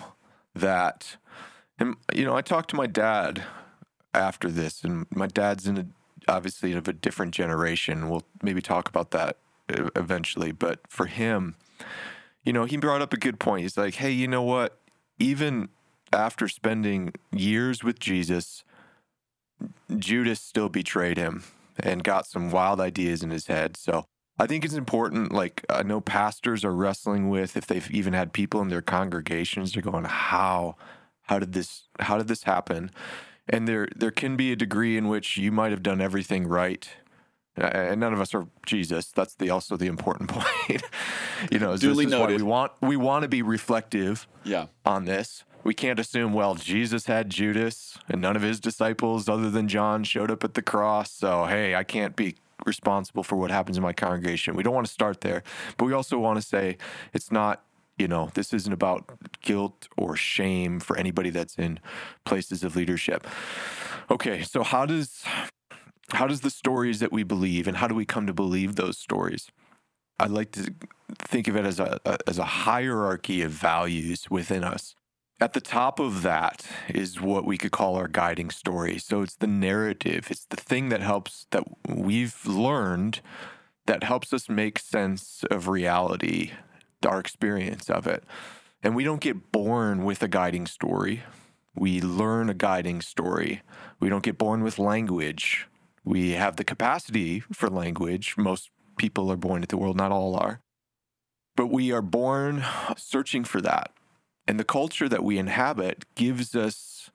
that, 0.54 1.16
and, 1.78 1.96
you 2.14 2.24
know, 2.24 2.36
I 2.36 2.42
talked 2.42 2.70
to 2.70 2.76
my 2.76 2.86
dad 2.86 3.42
after 4.12 4.48
this, 4.48 4.84
and 4.84 5.06
my 5.10 5.26
dad's 5.26 5.66
in 5.66 5.78
a, 5.78 5.86
obviously 6.28 6.72
of 6.72 6.88
a 6.88 6.92
different 6.92 7.34
generation. 7.34 8.08
We'll 8.08 8.24
maybe 8.42 8.62
talk 8.62 8.88
about 8.88 9.10
that 9.10 9.38
eventually. 9.68 10.52
But 10.52 10.80
for 10.88 11.06
him, 11.06 11.56
you 12.44 12.52
know, 12.52 12.64
he 12.64 12.76
brought 12.76 13.02
up 13.02 13.12
a 13.12 13.18
good 13.18 13.40
point. 13.40 13.62
He's 13.62 13.76
like, 13.76 13.94
hey, 13.96 14.10
you 14.10 14.28
know 14.28 14.42
what? 14.42 14.78
Even 15.18 15.68
after 16.12 16.48
spending 16.48 17.12
years 17.32 17.82
with 17.82 17.98
Jesus, 17.98 18.64
Judas 19.96 20.40
still 20.40 20.68
betrayed 20.68 21.16
him 21.16 21.44
and 21.78 22.04
got 22.04 22.26
some 22.26 22.50
wild 22.50 22.80
ideas 22.80 23.22
in 23.22 23.30
his 23.30 23.48
head. 23.48 23.76
So 23.76 24.06
I 24.38 24.46
think 24.46 24.64
it's 24.64 24.74
important. 24.74 25.32
Like, 25.32 25.64
I 25.70 25.82
know 25.84 26.00
pastors 26.00 26.64
are 26.64 26.74
wrestling 26.74 27.28
with 27.28 27.56
if 27.56 27.66
they've 27.66 27.88
even 27.90 28.12
had 28.14 28.32
people 28.32 28.60
in 28.60 28.68
their 28.68 28.82
congregations, 28.82 29.72
they're 29.72 29.82
going, 29.82 30.04
how? 30.04 30.76
How 31.28 31.38
did 31.38 31.52
this 31.54 31.84
how 32.00 32.18
did 32.18 32.28
this 32.28 32.42
happen? 32.42 32.90
And 33.48 33.66
there 33.68 33.88
there 33.96 34.10
can 34.10 34.36
be 34.36 34.52
a 34.52 34.56
degree 34.56 34.96
in 34.96 35.08
which 35.08 35.36
you 35.36 35.50
might 35.52 35.70
have 35.70 35.82
done 35.82 36.00
everything 36.00 36.46
right 36.46 36.88
and 37.56 38.00
none 38.00 38.12
of 38.12 38.20
us 38.20 38.34
are 38.34 38.48
Jesus. 38.66 39.12
That's 39.12 39.34
the 39.36 39.48
also 39.48 39.76
the 39.76 39.86
important 39.86 40.28
point. 40.36 40.82
you 41.52 41.58
know, 41.60 41.76
Duly 41.76 42.04
this 42.06 42.12
is 42.14 42.18
why 42.18 42.26
noted. 42.26 42.36
we 42.38 42.42
want 42.42 42.72
we 42.82 42.96
want 42.96 43.22
to 43.22 43.28
be 43.28 43.42
reflective 43.42 44.26
Yeah. 44.42 44.66
on 44.84 45.04
this. 45.04 45.44
We 45.62 45.72
can't 45.72 45.98
assume 46.00 46.32
well 46.32 46.54
Jesus 46.56 47.06
had 47.06 47.30
Judas 47.30 47.96
and 48.08 48.20
none 48.20 48.36
of 48.36 48.42
his 48.42 48.60
disciples 48.60 49.28
other 49.28 49.48
than 49.50 49.68
John 49.68 50.04
showed 50.04 50.30
up 50.30 50.42
at 50.44 50.54
the 50.54 50.62
cross. 50.62 51.10
So 51.12 51.44
hey, 51.46 51.74
I 51.74 51.84
can't 51.84 52.16
be 52.16 52.36
responsible 52.66 53.22
for 53.22 53.36
what 53.36 53.50
happens 53.50 53.76
in 53.76 53.82
my 53.82 53.92
congregation. 53.92 54.54
We 54.54 54.62
don't 54.62 54.74
want 54.74 54.86
to 54.86 54.92
start 54.92 55.20
there, 55.20 55.42
but 55.76 55.86
we 55.86 55.92
also 55.92 56.18
want 56.18 56.40
to 56.40 56.46
say 56.46 56.78
it's 57.12 57.30
not. 57.30 57.64
You 57.96 58.08
know, 58.08 58.32
this 58.34 58.52
isn't 58.52 58.72
about 58.72 59.08
guilt 59.40 59.86
or 59.96 60.16
shame 60.16 60.80
for 60.80 60.96
anybody 60.96 61.30
that's 61.30 61.56
in 61.56 61.78
places 62.24 62.64
of 62.64 62.74
leadership. 62.74 63.24
Okay, 64.10 64.42
so 64.42 64.64
how 64.64 64.84
does 64.84 65.24
how 66.12 66.26
does 66.26 66.40
the 66.40 66.50
stories 66.50 67.00
that 67.00 67.12
we 67.12 67.22
believe 67.22 67.66
and 67.66 67.78
how 67.78 67.88
do 67.88 67.94
we 67.94 68.04
come 68.04 68.26
to 68.26 68.32
believe 68.32 68.76
those 68.76 68.98
stories 68.98 69.48
i 70.18 70.26
like 70.26 70.52
to 70.52 70.72
think 71.18 71.48
of 71.48 71.56
it 71.56 71.64
as 71.64 71.80
a, 71.80 72.00
as 72.26 72.38
a 72.38 72.44
hierarchy 72.44 73.42
of 73.42 73.50
values 73.50 74.30
within 74.30 74.64
us 74.64 74.94
at 75.40 75.52
the 75.52 75.60
top 75.60 75.98
of 75.98 76.22
that 76.22 76.64
is 76.88 77.20
what 77.20 77.44
we 77.44 77.58
could 77.58 77.72
call 77.72 77.96
our 77.96 78.08
guiding 78.08 78.50
story 78.50 78.98
so 78.98 79.22
it's 79.22 79.36
the 79.36 79.46
narrative 79.46 80.28
it's 80.30 80.46
the 80.46 80.56
thing 80.56 80.88
that 80.88 81.00
helps 81.00 81.46
that 81.50 81.64
we've 81.88 82.46
learned 82.46 83.20
that 83.86 84.02
helps 84.02 84.32
us 84.32 84.48
make 84.48 84.78
sense 84.78 85.44
of 85.50 85.68
reality 85.68 86.52
our 87.06 87.20
experience 87.20 87.90
of 87.90 88.06
it 88.06 88.24
and 88.82 88.94
we 88.94 89.04
don't 89.04 89.20
get 89.20 89.52
born 89.52 90.04
with 90.04 90.22
a 90.22 90.28
guiding 90.28 90.66
story 90.66 91.22
we 91.74 92.00
learn 92.00 92.48
a 92.48 92.54
guiding 92.54 93.02
story 93.02 93.60
we 94.00 94.08
don't 94.08 94.24
get 94.24 94.38
born 94.38 94.62
with 94.62 94.78
language 94.78 95.66
we 96.04 96.32
have 96.32 96.56
the 96.56 96.64
capacity 96.64 97.40
for 97.40 97.70
language. 97.70 98.36
Most 98.36 98.70
people 98.98 99.32
are 99.32 99.36
born 99.36 99.62
into 99.62 99.68
the 99.68 99.78
world, 99.78 99.96
not 99.96 100.12
all 100.12 100.36
are. 100.36 100.60
But 101.56 101.68
we 101.68 101.92
are 101.92 102.02
born 102.02 102.64
searching 102.96 103.44
for 103.44 103.60
that. 103.62 103.90
And 104.46 104.60
the 104.60 104.64
culture 104.64 105.08
that 105.08 105.24
we 105.24 105.38
inhabit 105.38 106.04
gives 106.14 106.54
us 106.54 107.10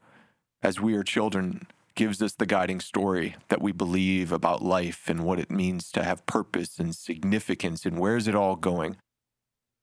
as 0.61 0.79
we 0.79 0.95
are 0.95 1.03
children 1.03 1.67
gives 1.95 2.21
us 2.21 2.33
the 2.33 2.45
guiding 2.45 2.79
story 2.79 3.35
that 3.49 3.61
we 3.61 3.71
believe 3.71 4.31
about 4.31 4.61
life 4.63 5.03
and 5.09 5.23
what 5.25 5.37
it 5.39 5.51
means 5.51 5.91
to 5.91 6.03
have 6.03 6.25
purpose 6.25 6.79
and 6.79 6.95
significance 6.95 7.85
and 7.85 7.99
where's 7.99 8.27
it 8.27 8.35
all 8.35 8.55
going. 8.55 8.95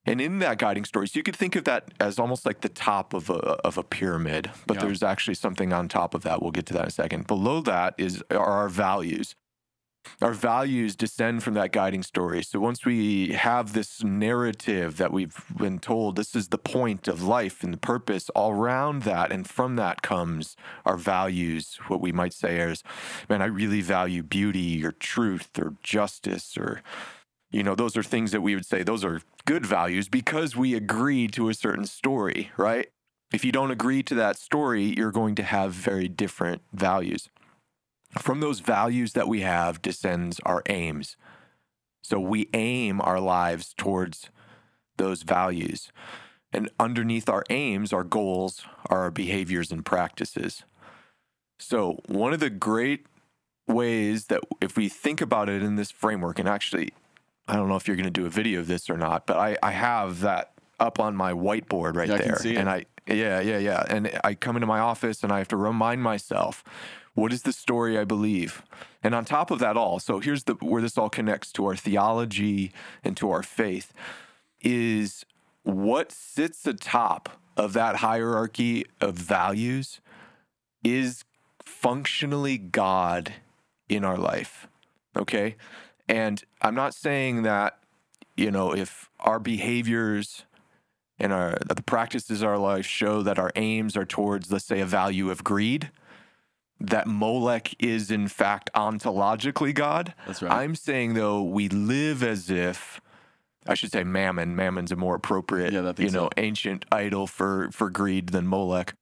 And 0.06 0.20
in 0.20 0.38
that 0.38 0.58
guiding 0.58 0.84
story, 0.84 1.08
so 1.08 1.18
you 1.18 1.22
could 1.24 1.36
think 1.36 1.56
of 1.56 1.64
that 1.64 1.90
as 2.00 2.18
almost 2.18 2.46
like 2.46 2.60
the 2.60 2.68
top 2.68 3.12
of 3.12 3.28
a 3.28 3.34
of 3.34 3.76
a 3.76 3.82
pyramid, 3.82 4.50
but 4.66 4.76
Yeah. 4.76 4.84
there's 4.84 5.02
actually 5.02 5.34
something 5.34 5.72
on 5.72 5.88
top 5.88 6.14
of 6.14 6.22
that. 6.22 6.40
We'll 6.40 6.52
get 6.52 6.64
to 6.66 6.74
that 6.74 6.82
in 6.82 6.88
a 6.88 6.90
second. 6.90 7.26
Below 7.26 7.60
that 7.62 7.94
is 7.98 8.22
are 8.30 8.38
our 8.38 8.68
values. 8.68 9.34
Our 10.22 10.32
values 10.32 10.96
descend 10.96 11.42
from 11.42 11.54
that 11.54 11.72
guiding 11.72 12.02
story. 12.02 12.42
So 12.42 12.58
once 12.60 12.84
we 12.84 13.32
have 13.32 13.72
this 13.72 14.02
narrative 14.02 14.96
that 14.96 15.12
we've 15.12 15.36
been 15.56 15.78
told 15.78 16.16
this 16.16 16.34
is 16.34 16.48
the 16.48 16.58
point 16.58 17.08
of 17.08 17.22
life 17.22 17.62
and 17.62 17.72
the 17.72 17.78
purpose, 17.78 18.30
all 18.30 18.52
around 18.52 19.02
that 19.02 19.30
and 19.32 19.48
from 19.48 19.76
that 19.76 20.02
comes 20.02 20.56
our 20.84 20.96
values, 20.96 21.78
what 21.88 22.00
we 22.00 22.12
might 22.12 22.32
say 22.32 22.58
is, 22.58 22.82
man, 23.28 23.42
I 23.42 23.46
really 23.46 23.80
value 23.80 24.22
beauty 24.22 24.84
or 24.84 24.92
truth 24.92 25.58
or 25.58 25.74
justice 25.82 26.56
or 26.56 26.82
you 27.50 27.62
know, 27.62 27.74
those 27.74 27.96
are 27.96 28.02
things 28.02 28.32
that 28.32 28.42
we 28.42 28.54
would 28.54 28.66
say 28.66 28.82
those 28.82 29.04
are 29.04 29.22
good 29.44 29.64
values 29.64 30.08
because 30.08 30.56
we 30.56 30.74
agree 30.74 31.28
to 31.28 31.48
a 31.48 31.54
certain 31.54 31.86
story, 31.86 32.50
right? 32.56 32.88
If 33.32 33.44
you 33.44 33.52
don't 33.52 33.70
agree 33.70 34.02
to 34.04 34.14
that 34.16 34.38
story, 34.38 34.94
you're 34.96 35.12
going 35.12 35.34
to 35.36 35.42
have 35.42 35.72
very 35.72 36.08
different 36.08 36.62
values. 36.72 37.28
From 38.18 38.40
those 38.40 38.60
values 38.60 39.12
that 39.12 39.28
we 39.28 39.40
have 39.42 39.82
descends 39.82 40.40
our 40.44 40.62
aims. 40.68 41.16
So 42.02 42.18
we 42.20 42.48
aim 42.54 43.00
our 43.00 43.20
lives 43.20 43.74
towards 43.76 44.30
those 44.96 45.22
values. 45.22 45.90
And 46.52 46.70
underneath 46.78 47.28
our 47.28 47.44
aims, 47.50 47.92
our 47.92 48.04
goals, 48.04 48.64
are 48.88 49.00
our 49.00 49.10
behaviors 49.10 49.70
and 49.70 49.84
practices. 49.84 50.62
So, 51.58 52.00
one 52.06 52.32
of 52.32 52.40
the 52.40 52.50
great 52.50 53.06
ways 53.66 54.26
that 54.26 54.40
if 54.60 54.76
we 54.76 54.88
think 54.88 55.20
about 55.20 55.48
it 55.48 55.62
in 55.62 55.76
this 55.76 55.90
framework, 55.90 56.38
and 56.38 56.48
actually, 56.48 56.92
I 57.48 57.56
don't 57.56 57.68
know 57.68 57.76
if 57.76 57.86
you're 57.88 57.96
going 57.96 58.04
to 58.04 58.10
do 58.10 58.26
a 58.26 58.30
video 58.30 58.60
of 58.60 58.68
this 58.68 58.88
or 58.88 58.96
not, 58.96 59.26
but 59.26 59.36
I, 59.36 59.56
I 59.62 59.72
have 59.72 60.20
that 60.20 60.52
up 60.78 61.00
on 61.00 61.16
my 61.16 61.32
whiteboard 61.32 61.96
right 61.96 62.08
Yeah, 62.08 62.14
I 62.14 62.18
can 62.18 62.28
there. 62.28 62.38
see 62.38 62.54
it. 62.54 62.58
And 62.58 62.68
I, 62.70 62.84
yeah, 63.06 63.40
yeah, 63.40 63.58
yeah. 63.58 63.84
And 63.88 64.18
I 64.22 64.34
come 64.34 64.56
into 64.56 64.66
my 64.66 64.78
office 64.78 65.22
and 65.22 65.32
I 65.32 65.38
have 65.38 65.48
to 65.48 65.56
remind 65.56 66.02
myself, 66.02 66.62
what 67.16 67.32
is 67.32 67.42
the 67.42 67.52
story 67.52 67.98
I 67.98 68.04
believe? 68.04 68.62
And 69.02 69.14
on 69.14 69.24
top 69.24 69.50
of 69.50 69.58
that 69.58 69.76
all, 69.76 69.98
so 69.98 70.20
here's 70.20 70.44
the 70.44 70.54
where 70.54 70.82
this 70.82 70.98
all 70.98 71.08
connects 71.08 71.50
to 71.52 71.64
our 71.64 71.74
theology 71.74 72.72
and 73.02 73.16
to 73.16 73.30
our 73.30 73.42
faith 73.42 73.92
is 74.60 75.24
what 75.62 76.12
sits 76.12 76.66
atop 76.66 77.40
of 77.56 77.72
that 77.72 77.96
hierarchy 77.96 78.84
of 79.00 79.14
values 79.14 80.00
is 80.84 81.24
functionally 81.64 82.58
God 82.58 83.32
in 83.88 84.04
our 84.04 84.18
life. 84.18 84.68
Okay? 85.16 85.56
And 86.08 86.44
I'm 86.60 86.74
not 86.74 86.92
saying 86.92 87.42
that, 87.44 87.78
you 88.36 88.50
know, 88.50 88.74
if 88.74 89.08
our 89.20 89.38
behaviors 89.38 90.44
and 91.18 91.32
our 91.32 91.56
the 91.66 91.82
practices 91.82 92.42
of 92.42 92.48
our 92.48 92.58
life 92.58 92.84
show 92.84 93.22
that 93.22 93.38
our 93.38 93.52
aims 93.56 93.96
are 93.96 94.04
towards, 94.04 94.52
let's 94.52 94.66
say, 94.66 94.80
a 94.80 94.86
value 94.86 95.30
of 95.30 95.42
greed, 95.42 95.90
that 96.80 97.06
Molech 97.06 97.74
is 97.82 98.10
in 98.10 98.28
fact 98.28 98.70
ontologically 98.74 99.74
God. 99.74 100.14
That's 100.26 100.42
right. 100.42 100.52
I'm 100.52 100.74
saying 100.74 101.14
though 101.14 101.42
we 101.42 101.68
live 101.68 102.22
as 102.22 102.50
if 102.50 103.00
I 103.68 103.74
should 103.74 103.90
say 103.90 104.04
mammon. 104.04 104.54
Mammon's 104.54 104.92
a 104.92 104.96
more 104.96 105.14
appropriate, 105.16 105.72
Yeah, 105.72 105.92
you 105.98 106.10
know, 106.10 106.26
so. 106.26 106.30
ancient 106.36 106.84
idol 106.92 107.26
for 107.26 107.70
for 107.72 107.90
greed 107.90 108.28
than 108.28 108.46
Molech. 108.46 108.94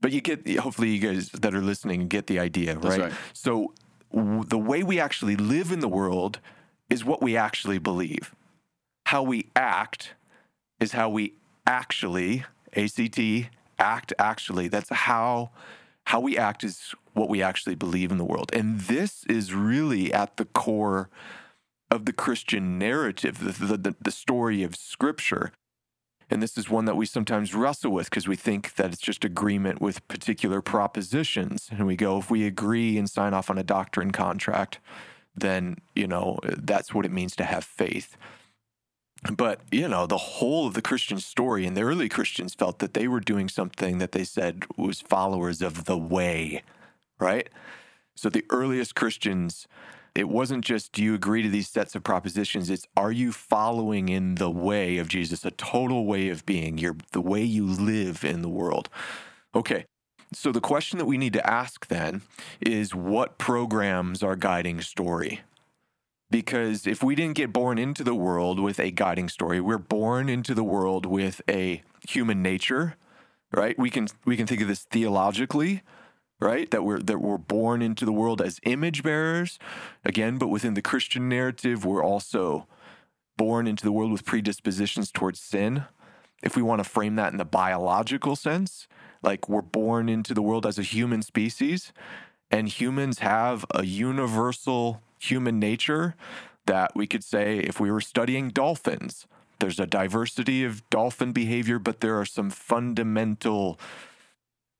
But 0.00 0.12
you 0.12 0.20
get 0.20 0.48
hopefully 0.58 0.90
you 0.90 1.00
guys 1.00 1.28
that 1.30 1.54
are 1.54 1.60
listening 1.60 2.08
get 2.08 2.26
the 2.28 2.38
idea, 2.38 2.74
That's 2.74 2.86
right? 2.86 3.00
right. 3.00 3.12
So 3.32 3.74
w- 4.12 4.44
the 4.44 4.58
way 4.58 4.82
we 4.82 4.98
actually 5.00 5.36
live 5.36 5.70
in 5.72 5.80
the 5.80 5.88
world 5.88 6.40
is 6.88 7.04
what 7.04 7.20
we 7.22 7.36
actually 7.36 7.78
believe. 7.78 8.34
How 9.06 9.22
we 9.22 9.50
act 9.56 10.14
is 10.80 10.92
how 10.92 11.08
we 11.10 11.34
actually 11.66 12.44
ACT 12.76 13.18
act 13.78 14.12
actually. 14.18 14.68
That's 14.68 14.90
how 14.90 15.50
how 16.08 16.20
we 16.20 16.38
act 16.38 16.64
is 16.64 16.94
what 17.12 17.28
we 17.28 17.42
actually 17.42 17.74
believe 17.74 18.10
in 18.10 18.16
the 18.16 18.24
world. 18.24 18.50
And 18.54 18.80
this 18.80 19.24
is 19.28 19.52
really 19.52 20.10
at 20.10 20.38
the 20.38 20.46
core 20.46 21.10
of 21.90 22.06
the 22.06 22.14
Christian 22.14 22.78
narrative, 22.78 23.40
the, 23.40 23.76
the, 23.76 23.94
the 24.00 24.10
story 24.10 24.62
of 24.62 24.74
Scripture. 24.74 25.52
And 26.30 26.42
this 26.42 26.56
is 26.56 26.70
one 26.70 26.86
that 26.86 26.96
we 26.96 27.04
sometimes 27.04 27.54
wrestle 27.54 27.92
with 27.92 28.08
because 28.08 28.26
we 28.26 28.36
think 28.36 28.76
that 28.76 28.90
it's 28.90 29.02
just 29.02 29.22
agreement 29.22 29.82
with 29.82 30.06
particular 30.08 30.62
propositions. 30.62 31.68
And 31.70 31.86
we 31.86 31.94
go, 31.94 32.16
if 32.18 32.30
we 32.30 32.46
agree 32.46 32.96
and 32.96 33.08
sign 33.08 33.34
off 33.34 33.50
on 33.50 33.58
a 33.58 33.62
doctrine 33.62 34.10
contract, 34.10 34.78
then, 35.36 35.76
you 35.94 36.06
know, 36.06 36.38
that's 36.42 36.94
what 36.94 37.04
it 37.04 37.12
means 37.12 37.36
to 37.36 37.44
have 37.44 37.64
faith. 37.64 38.16
But, 39.22 39.60
you 39.72 39.88
know, 39.88 40.06
the 40.06 40.16
whole 40.16 40.66
of 40.66 40.74
the 40.74 40.82
Christian 40.82 41.18
story 41.18 41.66
and 41.66 41.76
the 41.76 41.82
early 41.82 42.08
Christians 42.08 42.54
felt 42.54 42.78
that 42.78 42.94
they 42.94 43.08
were 43.08 43.20
doing 43.20 43.48
something 43.48 43.98
that 43.98 44.12
they 44.12 44.24
said 44.24 44.64
was 44.76 45.00
followers 45.00 45.60
of 45.60 45.86
the 45.86 45.98
way, 45.98 46.62
right? 47.18 47.48
So 48.14 48.28
the 48.28 48.44
earliest 48.50 48.94
Christians, 48.94 49.66
it 50.14 50.28
wasn't 50.28 50.64
just 50.64 50.92
do 50.92 51.02
you 51.02 51.14
agree 51.14 51.42
to 51.42 51.48
these 51.48 51.68
sets 51.68 51.94
of 51.94 52.04
propositions, 52.04 52.70
it's 52.70 52.86
are 52.96 53.12
you 53.12 53.32
following 53.32 54.08
in 54.08 54.36
the 54.36 54.50
way 54.50 54.98
of 54.98 55.08
Jesus, 55.08 55.44
a 55.44 55.50
total 55.50 56.06
way 56.06 56.28
of 56.28 56.46
being, 56.46 56.78
your 56.78 56.96
the 57.12 57.20
way 57.20 57.42
you 57.42 57.66
live 57.66 58.24
in 58.24 58.42
the 58.42 58.48
world. 58.48 58.88
Okay. 59.54 59.86
So 60.32 60.52
the 60.52 60.60
question 60.60 60.98
that 60.98 61.06
we 61.06 61.16
need 61.16 61.32
to 61.32 61.50
ask 61.50 61.86
then 61.88 62.22
is 62.60 62.94
what 62.94 63.38
programs 63.38 64.22
are 64.22 64.36
guiding 64.36 64.80
story? 64.80 65.40
Because 66.30 66.86
if 66.86 67.02
we 67.02 67.14
didn't 67.14 67.36
get 67.36 67.52
born 67.52 67.78
into 67.78 68.04
the 68.04 68.14
world 68.14 68.60
with 68.60 68.78
a 68.78 68.90
guiding 68.90 69.28
story, 69.28 69.60
we're 69.60 69.78
born 69.78 70.28
into 70.28 70.54
the 70.54 70.64
world 70.64 71.06
with 71.06 71.40
a 71.48 71.82
human 72.06 72.42
nature, 72.42 72.96
right? 73.52 73.78
We 73.78 73.88
can 73.88 74.08
we 74.26 74.36
can 74.36 74.46
think 74.46 74.60
of 74.60 74.68
this 74.68 74.84
theologically, 74.84 75.82
right? 76.38 76.70
That 76.70 76.84
we're 76.84 76.98
that 76.98 77.20
we're 77.22 77.38
born 77.38 77.80
into 77.80 78.04
the 78.04 78.12
world 78.12 78.42
as 78.42 78.60
image 78.64 79.02
bearers, 79.02 79.58
again, 80.04 80.36
but 80.36 80.48
within 80.48 80.74
the 80.74 80.82
Christian 80.82 81.30
narrative, 81.30 81.86
we're 81.86 82.04
also 82.04 82.66
born 83.38 83.66
into 83.66 83.84
the 83.84 83.92
world 83.92 84.12
with 84.12 84.26
predispositions 84.26 85.10
towards 85.10 85.40
sin. 85.40 85.84
If 86.42 86.56
we 86.56 86.62
want 86.62 86.80
to 86.80 86.88
frame 86.88 87.16
that 87.16 87.32
in 87.32 87.38
the 87.38 87.44
biological 87.44 88.36
sense, 88.36 88.86
like 89.22 89.48
we're 89.48 89.62
born 89.62 90.10
into 90.10 90.34
the 90.34 90.42
world 90.42 90.66
as 90.66 90.78
a 90.78 90.82
human 90.82 91.22
species, 91.22 91.92
and 92.50 92.68
humans 92.68 93.20
have 93.20 93.64
a 93.74 93.84
universal 93.84 95.00
human 95.18 95.58
nature 95.58 96.14
that 96.66 96.94
we 96.94 97.06
could 97.06 97.24
say 97.24 97.58
if 97.58 97.80
we 97.80 97.90
were 97.90 98.00
studying 98.00 98.50
dolphins, 98.50 99.26
there's 99.58 99.80
a 99.80 99.86
diversity 99.86 100.64
of 100.64 100.88
dolphin 100.90 101.32
behavior, 101.32 101.78
but 101.78 102.00
there 102.00 102.18
are 102.18 102.26
some 102.26 102.50
fundamental 102.50 103.78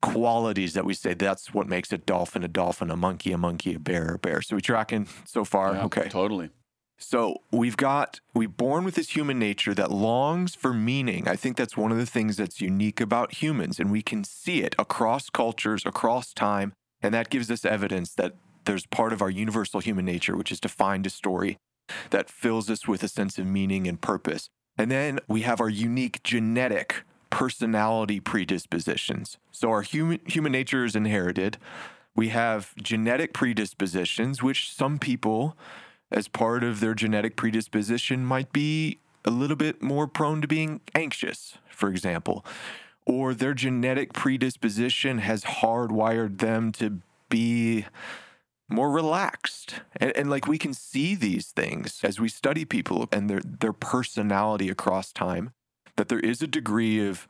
qualities 0.01 0.75
that 0.75 0.85
we 0.85 0.95
say 0.95 1.15
that's 1.15 1.53
what 1.53 1.67
makes 1.67 1.93
a 1.93 1.99
dolphin 1.99 2.45
a 2.45 2.49
dolphin, 2.49 2.91
a 2.91 2.97
monkey 2.97 3.33
a 3.33 3.39
monkey, 3.39 3.75
a 3.75 3.79
bear 3.79 4.15
a 4.15 4.19
bear. 4.19 4.43
So 4.43 4.57
we 4.57 4.63
tracking 4.63 5.09
so 5.25 5.45
far? 5.45 5.75
Yeah, 5.75 5.85
okay. 5.85 6.09
Totally. 6.09 6.51
So 6.99 7.43
we've 7.53 7.77
got 7.77 8.21
we 8.35 8.47
born 8.47 8.85
with 8.85 8.97
this 8.97 9.11
human 9.11 9.39
nature 9.39 9.73
that 9.75 9.91
longs 9.91 10.55
for 10.55 10.73
meaning. 10.75 11.29
I 11.29 11.37
think 11.37 11.57
that's 11.57 11.77
one 11.77 11.93
of 11.93 11.99
the 11.99 12.07
things 12.07 12.37
that's 12.37 12.61
unique 12.61 13.01
about 13.01 13.35
humans, 13.35 13.79
and 13.79 13.91
we 13.91 14.03
can 14.03 14.25
see 14.25 14.63
it 14.63 14.75
across 14.79 15.31
cultures, 15.31 15.87
across 15.87 16.33
time, 16.33 16.73
and 17.01 17.15
that 17.15 17.31
gives 17.31 17.51
us 17.51 17.65
evidence 17.65 18.15
that 18.15 18.35
there's 18.69 18.87
part 18.87 19.15
of 19.15 19.23
our 19.23 19.31
universal 19.31 19.81
human 19.81 20.05
nature, 20.05 20.37
which 20.37 20.53
is 20.53 20.61
to 20.61 20.69
find 20.69 21.07
a 21.07 21.11
story 21.11 21.57
that 22.11 22.29
fills 22.29 22.69
us 22.69 22.87
with 22.87 23.03
a 23.03 23.09
sense 23.09 23.39
of 23.39 23.47
meaning 23.47 23.89
and 23.89 23.99
purpose. 24.03 24.51
And 24.77 24.91
then 24.91 25.21
we 25.27 25.41
have 25.41 25.59
our 25.59 25.71
unique 25.71 26.23
genetic 26.23 27.03
personality 27.31 28.21
predispositions. 28.21 29.39
So 29.53 29.71
our 29.71 29.81
human 29.81 30.21
human 30.27 30.53
nature 30.53 30.85
is 30.85 30.95
inherited. 30.95 31.57
We 32.15 32.29
have 32.29 32.75
genetic 32.77 33.33
predispositions, 33.33 34.43
which 34.43 34.71
some 34.71 34.99
people 34.99 35.57
as 36.11 36.29
part 36.29 36.63
of 36.63 36.81
their 36.81 36.95
genetic 36.95 37.37
predisposition 37.37 38.27
might 38.27 38.53
be 38.53 38.99
a 39.25 39.31
little 39.31 39.57
bit 39.57 39.83
more 39.83 40.07
prone 40.07 40.43
to 40.43 40.49
being 40.49 40.83
anxious, 40.95 41.57
for 41.71 41.89
example, 41.89 42.45
or 43.07 43.33
their 43.33 43.55
genetic 43.55 44.13
predisposition 44.13 45.19
has 45.19 45.45
hardwired 45.45 46.39
them 46.39 46.71
to 46.73 47.01
be 47.31 47.87
more 48.69 48.91
relaxed. 48.91 49.77
And, 49.97 50.17
and 50.17 50.31
like 50.31 50.47
we 50.47 50.59
can 50.59 50.75
see 50.75 51.15
these 51.15 51.49
things 51.49 52.01
as 52.03 52.21
we 52.21 52.29
study 52.29 52.65
people 52.65 53.09
and 53.13 53.29
their, 53.29 53.41
their 53.41 53.73
personality 53.73 54.69
across 54.69 55.13
time, 55.13 55.53
that 55.97 56.09
there 56.09 56.21
is 56.21 56.43
a 56.43 56.47
degree 56.47 57.07
of 57.07 57.27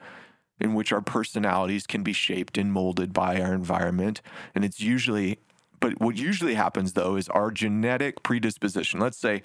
in 0.60 0.74
which 0.74 0.92
our 0.92 1.00
personalities 1.00 1.86
can 1.86 2.02
be 2.02 2.12
shaped 2.12 2.58
and 2.58 2.72
molded 2.72 3.12
by 3.12 3.40
our 3.40 3.54
environment. 3.54 4.20
And 4.54 4.64
it's 4.64 4.80
usually 4.80 5.38
but 5.80 6.00
what 6.00 6.16
usually 6.16 6.54
happens 6.54 6.92
though 6.94 7.16
is 7.16 7.28
our 7.28 7.50
genetic 7.50 8.22
predisposition. 8.22 9.00
Let's 9.00 9.18
say, 9.18 9.42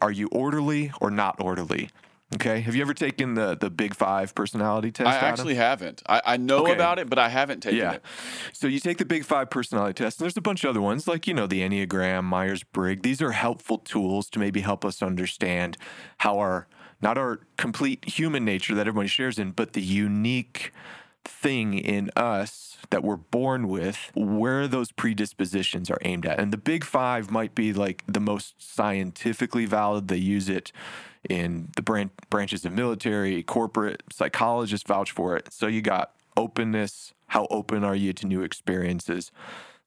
are 0.00 0.12
you 0.12 0.28
orderly 0.28 0.92
or 1.00 1.10
not 1.10 1.36
orderly? 1.40 1.90
Okay. 2.34 2.60
Have 2.60 2.74
you 2.74 2.82
ever 2.82 2.94
taken 2.94 3.34
the 3.34 3.56
the 3.56 3.70
Big 3.70 3.94
Five 3.94 4.34
personality 4.34 4.90
test? 4.90 5.08
I 5.08 5.16
Adam? 5.16 5.28
actually 5.28 5.54
haven't. 5.54 6.02
I, 6.06 6.22
I 6.24 6.36
know 6.36 6.64
Okay. 6.64 6.72
about 6.74 6.98
it, 6.98 7.08
but 7.08 7.18
I 7.18 7.28
haven't 7.28 7.60
taken 7.60 7.78
yeah. 7.78 7.92
it. 7.92 8.02
So 8.52 8.66
you 8.66 8.80
take 8.80 8.98
the 8.98 9.04
Big 9.04 9.24
Five 9.24 9.50
personality 9.50 9.94
test, 10.02 10.18
and 10.18 10.24
there's 10.24 10.36
a 10.36 10.40
bunch 10.40 10.64
of 10.64 10.70
other 10.70 10.80
ones 10.80 11.06
like 11.06 11.26
you 11.26 11.34
know 11.34 11.46
the 11.46 11.60
Enneagram, 11.60 12.24
Myers 12.24 12.62
Briggs. 12.62 13.02
These 13.02 13.22
are 13.22 13.32
helpful 13.32 13.78
tools 13.78 14.28
to 14.30 14.38
maybe 14.38 14.60
help 14.60 14.84
us 14.84 15.02
understand 15.02 15.76
how 16.18 16.38
our 16.38 16.66
not 17.00 17.18
our 17.18 17.40
complete 17.56 18.04
human 18.04 18.44
nature 18.44 18.74
that 18.74 18.86
everybody 18.88 19.08
shares 19.08 19.38
in, 19.38 19.50
but 19.52 19.74
the 19.74 19.82
unique 19.82 20.72
thing 21.24 21.74
in 21.74 22.10
us 22.16 22.78
that 22.90 23.02
we're 23.02 23.16
born 23.16 23.68
with, 23.68 24.10
where 24.14 24.68
those 24.68 24.92
predispositions 24.92 25.90
are 25.90 25.98
aimed 26.02 26.26
at. 26.26 26.38
And 26.38 26.52
the 26.52 26.58
big 26.58 26.84
five 26.84 27.30
might 27.30 27.54
be 27.54 27.72
like 27.72 28.04
the 28.06 28.20
most 28.20 28.54
scientifically 28.62 29.64
valid. 29.64 30.08
They 30.08 30.16
use 30.18 30.48
it 30.48 30.70
in 31.28 31.68
the 31.76 31.82
bran- 31.82 32.10
branches 32.30 32.64
of 32.64 32.72
military, 32.72 33.42
corporate, 33.42 34.02
psychologists 34.12 34.86
vouch 34.86 35.10
for 35.10 35.36
it. 35.36 35.52
So 35.52 35.66
you 35.66 35.82
got 35.82 36.12
openness. 36.36 37.12
How 37.28 37.46
open 37.50 37.84
are 37.84 37.96
you 37.96 38.12
to 38.14 38.26
new 38.26 38.42
experiences? 38.42 39.30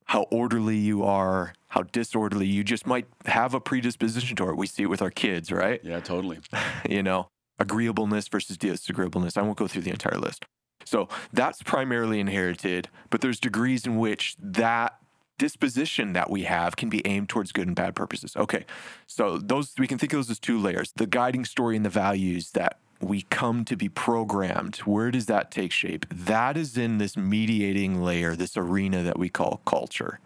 How 0.06 0.24
orderly 0.24 0.78
you 0.78 1.04
are, 1.04 1.54
how 1.70 1.84
disorderly 1.84 2.48
you 2.48 2.64
just 2.64 2.88
might 2.88 3.08
have 3.26 3.54
a 3.54 3.60
predisposition 3.60 4.36
to 4.38 4.50
it. 4.50 4.58
We 4.58 4.68
see 4.68 4.84
it 4.84 4.88
with 4.88 5.02
our 5.02 5.12
kids, 5.12 5.52
right? 5.52 5.82
Yeah, 5.84 6.00
totally. 6.00 6.40
you 6.90 7.04
know, 7.04 7.28
agreeableness 7.60 8.28
versus 8.28 8.58
disagreeableness. 8.58 9.38
I 9.38 9.42
won't 9.42 9.58
go 9.58 9.68
through 9.68 9.84
the 9.84 9.92
entire 9.92 10.18
list. 10.18 10.46
So 10.86 11.10
that's 11.34 11.62
primarily 11.64 12.22
inherited, 12.22 12.88
but 13.10 13.20
there's 13.20 13.42
degrees 13.42 13.86
in 13.86 13.98
which 13.98 14.38
that 14.40 14.98
disposition 15.38 16.14
that 16.14 16.30
we 16.30 16.44
have 16.44 16.76
can 16.76 16.90
be 16.90 17.06
aimed 17.06 17.30
towards 17.30 17.52
good 17.52 17.68
and 17.68 17.76
bad 17.76 17.96
purposes. 17.96 18.36
Okay. 18.36 18.66
So 19.06 19.38
those 19.38 19.74
we 19.78 19.88
can 19.88 19.98
think 19.98 20.14
of 20.14 20.18
those 20.18 20.30
as 20.30 20.40
two 20.40 20.60
layers. 20.60 20.92
The 20.96 21.08
guiding 21.08 21.46
story 21.46 21.76
and 21.76 21.86
the 21.86 21.90
values 21.90 22.52
that 22.52 22.80
we 23.00 23.22
come 23.24 23.64
to 23.66 23.76
be 23.76 23.90
programmed. 23.90 24.78
Where 24.78 25.12
does 25.12 25.28
that 25.28 25.52
take 25.52 25.72
shape? 25.72 26.06
That 26.10 26.58
is 26.58 26.78
in 26.78 26.98
this 26.98 27.16
mediating 27.16 28.02
layer, 28.02 28.36
this 28.36 28.58
arena 28.58 29.04
that 29.04 29.20
we 29.20 29.30
call 29.30 29.62
culture. 29.66 30.20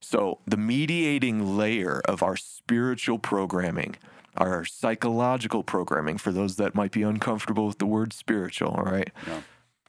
So, 0.00 0.40
the 0.46 0.56
mediating 0.56 1.56
layer 1.56 2.02
of 2.06 2.24
our 2.24 2.36
spiritual 2.36 3.20
programming, 3.20 3.94
our 4.36 4.64
psychological 4.64 5.62
programming, 5.62 6.18
for 6.18 6.32
those 6.32 6.56
that 6.56 6.74
might 6.74 6.90
be 6.90 7.02
uncomfortable 7.04 7.68
with 7.68 7.78
the 7.78 7.86
word 7.86 8.12
spiritual, 8.12 8.70
all 8.70 8.82
right, 8.82 9.12
Yeah. 9.24 9.42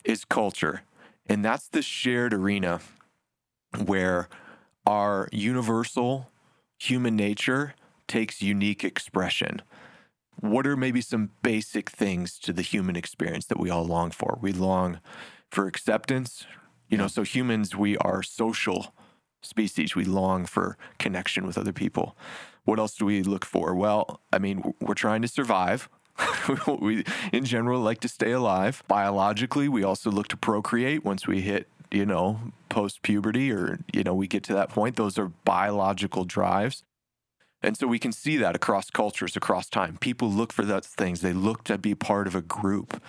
is 0.04 0.24
culture. 0.24 0.84
And 1.26 1.44
that's 1.44 1.68
the 1.68 1.82
shared 1.82 2.32
arena 2.32 2.82
where 3.78 4.30
our 4.86 5.30
universal 5.32 6.30
human 6.78 7.16
nature 7.16 7.76
takes 8.08 8.42
unique 8.42 8.84
expression. 8.84 9.62
What 10.40 10.68
are 10.68 10.76
maybe 10.76 11.02
some 11.02 11.32
basic 11.42 11.90
things 11.90 12.38
to 12.40 12.54
the 12.54 12.62
human 12.62 12.96
experience 12.96 13.46
that 13.46 13.60
we 13.60 13.70
all 13.70 13.86
long 13.86 14.12
for? 14.12 14.38
We 14.42 14.52
long 14.52 15.00
for 15.50 15.68
acceptance. 15.68 16.46
You 16.90 16.98
know, 16.98 17.08
so 17.08 17.24
humans, 17.24 17.76
we 17.76 17.98
are 17.98 18.22
social 18.22 18.94
species. 19.42 19.96
We 19.96 20.04
long 20.04 20.46
for 20.46 20.78
connection 21.00 21.46
with 21.46 21.58
other 21.58 21.74
people. 21.74 22.18
What 22.66 22.80
else 22.80 22.96
do 22.96 23.06
we 23.06 23.24
look 23.24 23.46
for? 23.46 23.74
Well, 23.76 24.22
I 24.32 24.40
mean, 24.40 24.74
we're 24.82 24.94
trying 24.94 25.22
to 25.22 25.28
survive. 25.28 25.90
we, 26.80 27.04
in 27.32 27.46
general, 27.46 27.82
like 27.82 28.00
to 28.02 28.08
stay 28.08 28.32
alive. 28.32 28.84
Biologically, 28.88 29.68
we 29.68 29.84
also 29.84 30.12
look 30.12 30.28
to 30.30 30.38
procreate 30.38 31.04
once 31.04 31.28
we 31.28 31.42
hit, 31.42 31.68
you 31.94 32.06
know, 32.06 32.40
post 32.70 33.04
puberty 33.04 33.52
or, 33.52 33.80
you 33.94 34.04
know, 34.04 34.16
we 34.16 34.28
get 34.28 34.44
to 34.44 34.54
that 34.54 34.70
point. 34.70 34.96
Those 34.96 35.18
are 35.18 35.30
biological 35.46 36.26
drives. 36.26 36.84
And 37.62 37.78
so 37.78 37.88
we 37.88 38.00
can 38.00 38.12
see 38.12 38.36
that 38.38 38.56
across 38.56 38.90
cultures, 38.90 39.38
across 39.38 39.70
time. 39.70 39.98
People 39.98 40.30
look 40.30 40.52
for 40.52 40.66
those 40.66 40.88
things. 40.88 41.22
They 41.22 41.32
look 41.32 41.64
to 41.66 41.78
be 41.78 41.96
part 41.96 42.28
of 42.28 42.36
a 42.36 42.42
group. 42.42 43.02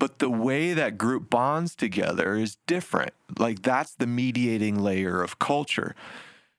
But 0.00 0.18
the 0.18 0.30
way 0.30 0.72
that 0.72 0.98
group 0.98 1.30
bonds 1.30 1.76
together 1.76 2.34
is 2.34 2.56
different. 2.66 3.12
Like 3.38 3.62
that's 3.62 3.94
the 3.94 4.08
mediating 4.08 4.82
layer 4.82 5.22
of 5.22 5.38
culture. 5.38 5.94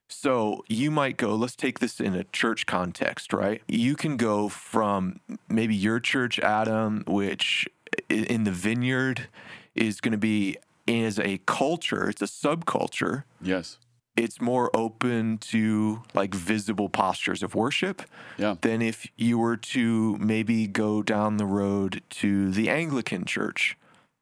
So 0.08 0.64
you 0.70 0.92
might 0.92 1.18
go, 1.18 1.36
let's 1.36 1.56
take 1.56 1.80
this 1.80 2.00
in 2.00 2.14
a 2.14 2.24
church 2.26 2.66
context, 2.66 3.34
right? 3.34 3.62
You 3.68 3.96
can 3.96 4.16
go 4.16 4.48
from 4.48 5.20
maybe 5.50 5.76
your 5.76 6.00
church, 6.00 6.40
Adam, 6.40 7.04
which 7.08 7.68
in 8.10 8.44
the 8.44 8.52
vineyard 8.52 9.28
is 9.76 10.00
going 10.00 10.12
to 10.12 10.18
be 10.18 10.58
as 10.88 11.20
a 11.20 11.40
culture, 11.46 12.10
it's 12.10 12.22
a 12.22 12.26
subculture 12.26 13.24
Yes. 13.42 13.78
it's 14.16 14.40
more 14.42 14.70
open 14.76 15.38
to 15.40 16.04
like 16.14 16.36
visible 16.36 16.88
postures 16.90 17.42
of 17.42 17.56
worship 17.56 18.02
Yeah. 18.38 18.56
than 18.62 18.82
if 18.82 19.08
you 19.18 19.38
were 19.40 19.58
to 19.58 20.18
maybe 20.18 20.68
go 20.68 21.02
down 21.02 21.38
the 21.38 21.46
road 21.46 22.02
to 22.22 22.52
the 22.52 22.70
Anglican 22.70 23.26
church, 23.26 23.76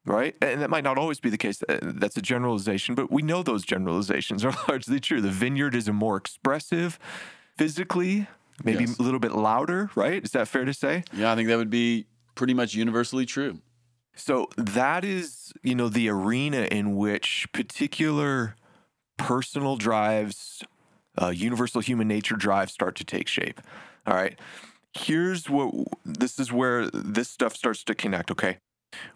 right? 0.05 0.35
And 0.41 0.61
that 0.61 0.69
might 0.69 0.83
not 0.85 0.97
always 0.97 1.19
be 1.19 1.29
the 1.29 1.37
case. 1.37 1.61
Uh, 1.67 1.79
That's 1.81 2.15
a 2.15 2.21
generalization, 2.21 2.95
but 2.95 3.11
we 3.11 3.21
know 3.21 3.43
those 3.43 3.65
generalizations 3.65 4.45
are 4.45 4.53
largely 4.69 4.99
true. 4.99 5.19
The 5.19 5.29
vineyard 5.29 5.75
is 5.75 5.87
a 5.87 5.93
more 5.93 6.15
expressive 6.17 6.97
physically, 7.57 8.27
maybe 8.63 8.85
Yes. 8.85 8.97
a 8.99 9.03
little 9.03 9.19
bit 9.19 9.33
louder, 9.33 9.89
right? 9.95 10.23
Is 10.23 10.31
that 10.31 10.47
fair 10.47 10.65
to 10.65 10.73
say? 10.73 11.03
Yeah, 11.13 11.31
I 11.31 11.35
think 11.35 11.47
that 11.49 11.57
would 11.57 11.69
be 11.69 12.05
pretty 12.35 12.53
much 12.53 12.73
universally 12.75 13.25
true. 13.25 13.59
So 14.21 14.49
that 14.55 15.03
is, 15.03 15.51
you 15.63 15.73
know, 15.73 15.89
the 15.89 16.07
arena 16.07 16.67
in 16.71 16.95
which 16.95 17.47
particular 17.53 18.55
personal 19.17 19.77
drives, 19.77 20.63
uh, 21.19 21.29
universal 21.29 21.81
human 21.81 22.07
nature 22.07 22.35
drives 22.35 22.71
start 22.71 22.95
to 22.97 23.03
take 23.03 23.27
shape. 23.27 23.59
All 24.05 24.13
right. 24.13 24.37
Here's 24.93 25.49
what 25.49 25.73
this 26.05 26.37
is 26.37 26.51
where 26.51 26.87
this 26.91 27.29
stuff 27.29 27.55
starts 27.55 27.83
to 27.85 27.95
connect. 27.95 28.29
Okay. 28.29 28.59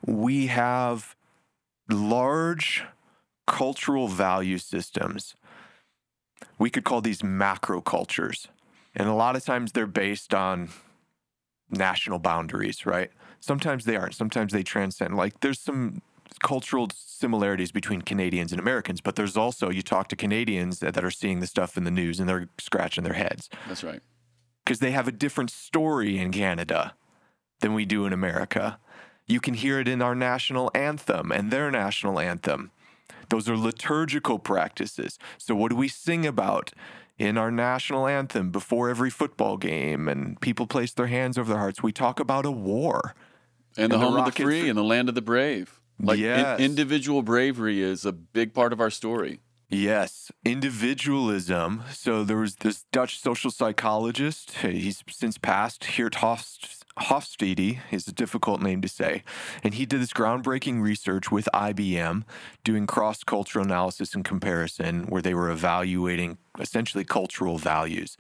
We 0.03 0.47
have 0.47 1.15
large 1.87 2.83
cultural 3.45 4.07
value 4.07 4.57
systems. 4.57 5.35
We 6.57 6.71
could 6.71 6.83
call 6.83 7.01
these 7.01 7.23
macro 7.23 7.79
cultures. 7.79 8.47
And 8.95 9.07
a 9.07 9.13
lot 9.13 9.35
of 9.35 9.45
times 9.45 9.73
they're 9.73 9.85
based 9.85 10.33
on 10.33 10.69
national 11.69 12.17
boundaries, 12.17 12.87
right? 12.87 13.11
Sometimes 13.45 13.85
they 13.85 13.95
aren't. 13.95 14.15
Sometimes 14.15 14.51
they 14.51 14.63
transcend. 14.63 15.15
Like 15.15 15.39
there's 15.41 15.59
some 15.59 16.01
cultural 16.41 16.89
similarities 16.95 17.71
between 17.71 18.01
Canadians 18.01 18.51
and 18.51 18.59
Americans, 18.59 19.01
but 19.01 19.15
there's 19.15 19.37
also 19.37 19.69
you 19.69 19.81
talk 19.81 20.07
to 20.09 20.15
Canadians 20.15 20.79
that, 20.79 20.93
that 20.95 21.03
are 21.03 21.11
seeing 21.11 21.39
the 21.39 21.47
stuff 21.47 21.77
in 21.77 21.83
the 21.83 21.91
news 21.91 22.19
and 22.19 22.27
they're 22.27 22.49
scratching 22.57 23.03
their 23.03 23.13
heads 23.13 23.49
That's 23.67 23.83
right. 23.83 24.01
because 24.63 24.79
they 24.79 24.91
have 24.91 25.07
a 25.07 25.11
different 25.11 25.51
story 25.51 26.17
in 26.17 26.31
Canada 26.31 26.95
than 27.61 27.73
we 27.73 27.85
do 27.85 28.05
in 28.05 28.13
America. 28.13 28.79
You 29.27 29.39
can 29.39 29.53
hear 29.53 29.79
it 29.79 29.87
in 29.87 30.01
our 30.01 30.15
national 30.15 30.71
anthem 30.73 31.31
and 31.31 31.51
their 31.51 31.71
national 31.71 32.19
anthem. 32.19 32.71
Those 33.29 33.47
are 33.49 33.57
liturgical 33.57 34.39
practices. 34.39 35.17
So, 35.37 35.55
what 35.55 35.69
do 35.69 35.75
we 35.75 35.87
sing 35.87 36.25
about 36.25 36.71
in 37.17 37.37
our 37.37 37.49
national 37.49 38.07
anthem 38.07 38.51
before 38.51 38.89
every 38.89 39.09
football 39.09 39.57
game 39.57 40.07
and 40.07 40.39
people 40.41 40.67
place 40.67 40.91
their 40.91 41.07
hands 41.07 41.37
over 41.37 41.49
their 41.49 41.59
hearts? 41.59 41.81
We 41.81 41.91
talk 41.91 42.19
about 42.19 42.45
a 42.45 42.51
war. 42.51 43.15
And 43.77 43.91
the 43.91 43.95
And 43.95 44.03
the 44.03 44.07
home 44.09 44.17
of 44.17 44.33
the 44.33 44.43
free 44.43 44.69
and 44.69 44.77
the 44.77 44.83
land 44.83 45.09
of 45.09 45.15
the 45.15 45.21
brave. 45.21 45.79
Like 45.99 46.19
in- 46.19 46.59
individual 46.59 47.21
bravery 47.21 47.81
is 47.81 48.05
a 48.05 48.11
big 48.11 48.53
part 48.53 48.73
of 48.73 48.81
our 48.81 48.89
story. 48.89 49.39
Yes, 49.69 50.31
individualism. 50.45 51.83
So 51.91 52.23
there 52.23 52.37
was 52.37 52.57
this 52.57 52.85
Dutch 52.91 53.19
social 53.19 53.49
psychologist. 53.49 54.63
Eh, 54.63 54.71
he's 54.71 55.03
since 55.09 55.37
passed, 55.37 55.85
Geert 55.95 56.15
Hofst- 56.15 56.83
Hofstede. 56.99 57.79
Is 57.91 58.07
a 58.07 58.13
difficult 58.13 58.61
name 58.61 58.81
to 58.81 58.87
say, 58.87 59.23
and 59.63 59.73
he 59.73 59.85
did 59.85 60.01
this 60.01 60.13
groundbreaking 60.13 60.81
research 60.81 61.31
with 61.31 61.49
IBM, 61.53 62.23
doing 62.63 62.85
cross-cultural 62.85 63.65
analysis 63.65 64.13
and 64.13 64.23
comparison, 64.23 65.07
where 65.07 65.21
they 65.21 65.33
were 65.33 65.49
evaluating 65.49 66.37
essentially 66.59 67.03
cultural 67.03 67.57
values. 67.57 68.17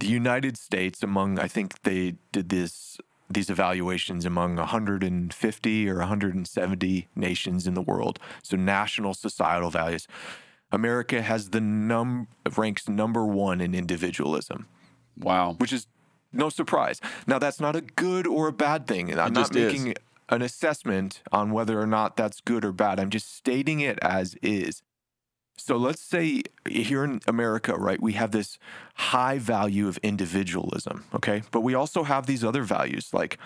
The 0.00 0.08
United 0.08 0.56
States, 0.56 1.02
among 1.02 1.38
I 1.38 1.48
think 1.48 1.82
they 1.82 2.14
did 2.32 2.48
this 2.48 2.98
these 3.30 3.50
evaluations 3.50 4.24
among 4.24 4.56
150 4.56 5.88
or 5.90 5.98
170 5.98 7.08
nations 7.14 7.66
in 7.66 7.74
the 7.74 7.82
world. 7.82 8.18
So 8.42 8.56
national 8.56 9.14
societal 9.14 9.70
values. 9.70 10.06
America 10.70 11.22
has 11.22 11.50
the 11.50 11.60
num 11.60 12.28
ranks 12.56 12.88
number 12.88 13.24
one 13.24 13.60
in 13.60 13.74
individualism, 13.74 14.66
Wow. 15.18 15.54
which 15.58 15.72
is 15.72 15.86
no 16.32 16.48
surprise. 16.50 17.00
Now 17.26 17.38
that's 17.38 17.60
not 17.60 17.74
a 17.76 17.80
good 17.80 18.26
or 18.26 18.48
a 18.48 18.52
bad 18.52 18.86
thing. 18.86 19.10
I'm 19.18 19.32
not 19.32 19.50
just 19.52 19.56
is. 19.56 19.72
making 19.72 19.94
an 20.28 20.42
assessment 20.42 21.22
on 21.32 21.52
whether 21.52 21.80
or 21.80 21.86
not 21.86 22.16
that's 22.16 22.40
good 22.42 22.64
or 22.64 22.72
bad. 22.72 23.00
I'm 23.00 23.08
just 23.10 23.34
stating 23.34 23.80
it 23.80 23.98
as 24.02 24.34
is. 24.42 24.82
So 25.58 25.76
let's 25.76 26.00
say 26.00 26.42
here 26.68 27.04
in 27.04 27.20
America, 27.26 27.74
right, 27.74 28.00
we 28.00 28.12
have 28.12 28.30
this 28.30 28.58
high 28.94 29.38
value 29.38 29.88
of 29.88 29.98
individualism, 29.98 31.04
okay? 31.14 31.42
But 31.50 31.60
we 31.60 31.74
also 31.74 32.04
have 32.04 32.26
these 32.26 32.44
other 32.44 32.62
values 32.62 33.12
like 33.12 33.38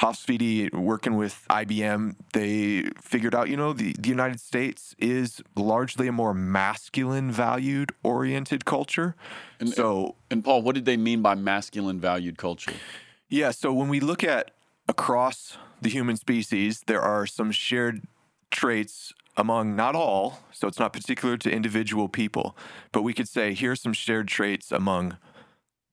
Hofstede 0.00 0.72
working 0.72 1.16
with 1.16 1.44
IBM, 1.50 2.16
they 2.32 2.90
figured 3.02 3.34
out, 3.34 3.50
you 3.50 3.56
know, 3.56 3.74
the, 3.74 3.94
the 3.98 4.08
United 4.08 4.40
States 4.40 4.94
is 4.98 5.42
largely 5.54 6.08
a 6.08 6.12
more 6.12 6.32
masculine 6.32 7.30
valued 7.30 7.92
oriented 8.02 8.64
culture. 8.64 9.14
And- 9.58 9.68
so 9.68 10.16
And 10.30 10.42
Paul, 10.42 10.62
what 10.62 10.74
did 10.74 10.86
they 10.86 10.96
mean 10.96 11.20
by 11.20 11.34
masculine 11.34 12.00
valued 12.00 12.38
culture? 12.38 12.72
Yeah. 13.28 13.50
So 13.50 13.74
when 13.74 13.88
we 13.88 14.00
look 14.00 14.24
at 14.24 14.52
across 14.88 15.58
the 15.82 15.90
human 15.90 16.16
species, 16.16 16.82
there 16.86 17.02
are 17.02 17.26
some 17.26 17.52
shared 17.52 18.02
traits 18.50 19.12
among 19.36 19.74
not 19.76 19.94
all, 19.94 20.40
so 20.52 20.68
it's 20.68 20.78
not 20.78 20.92
particular 20.92 21.36
to 21.38 21.50
individual 21.50 22.08
people, 22.08 22.56
but 22.92 23.02
we 23.02 23.14
could 23.14 23.28
say 23.28 23.54
here's 23.54 23.80
some 23.80 23.92
shared 23.92 24.28
traits 24.28 24.70
among 24.72 25.16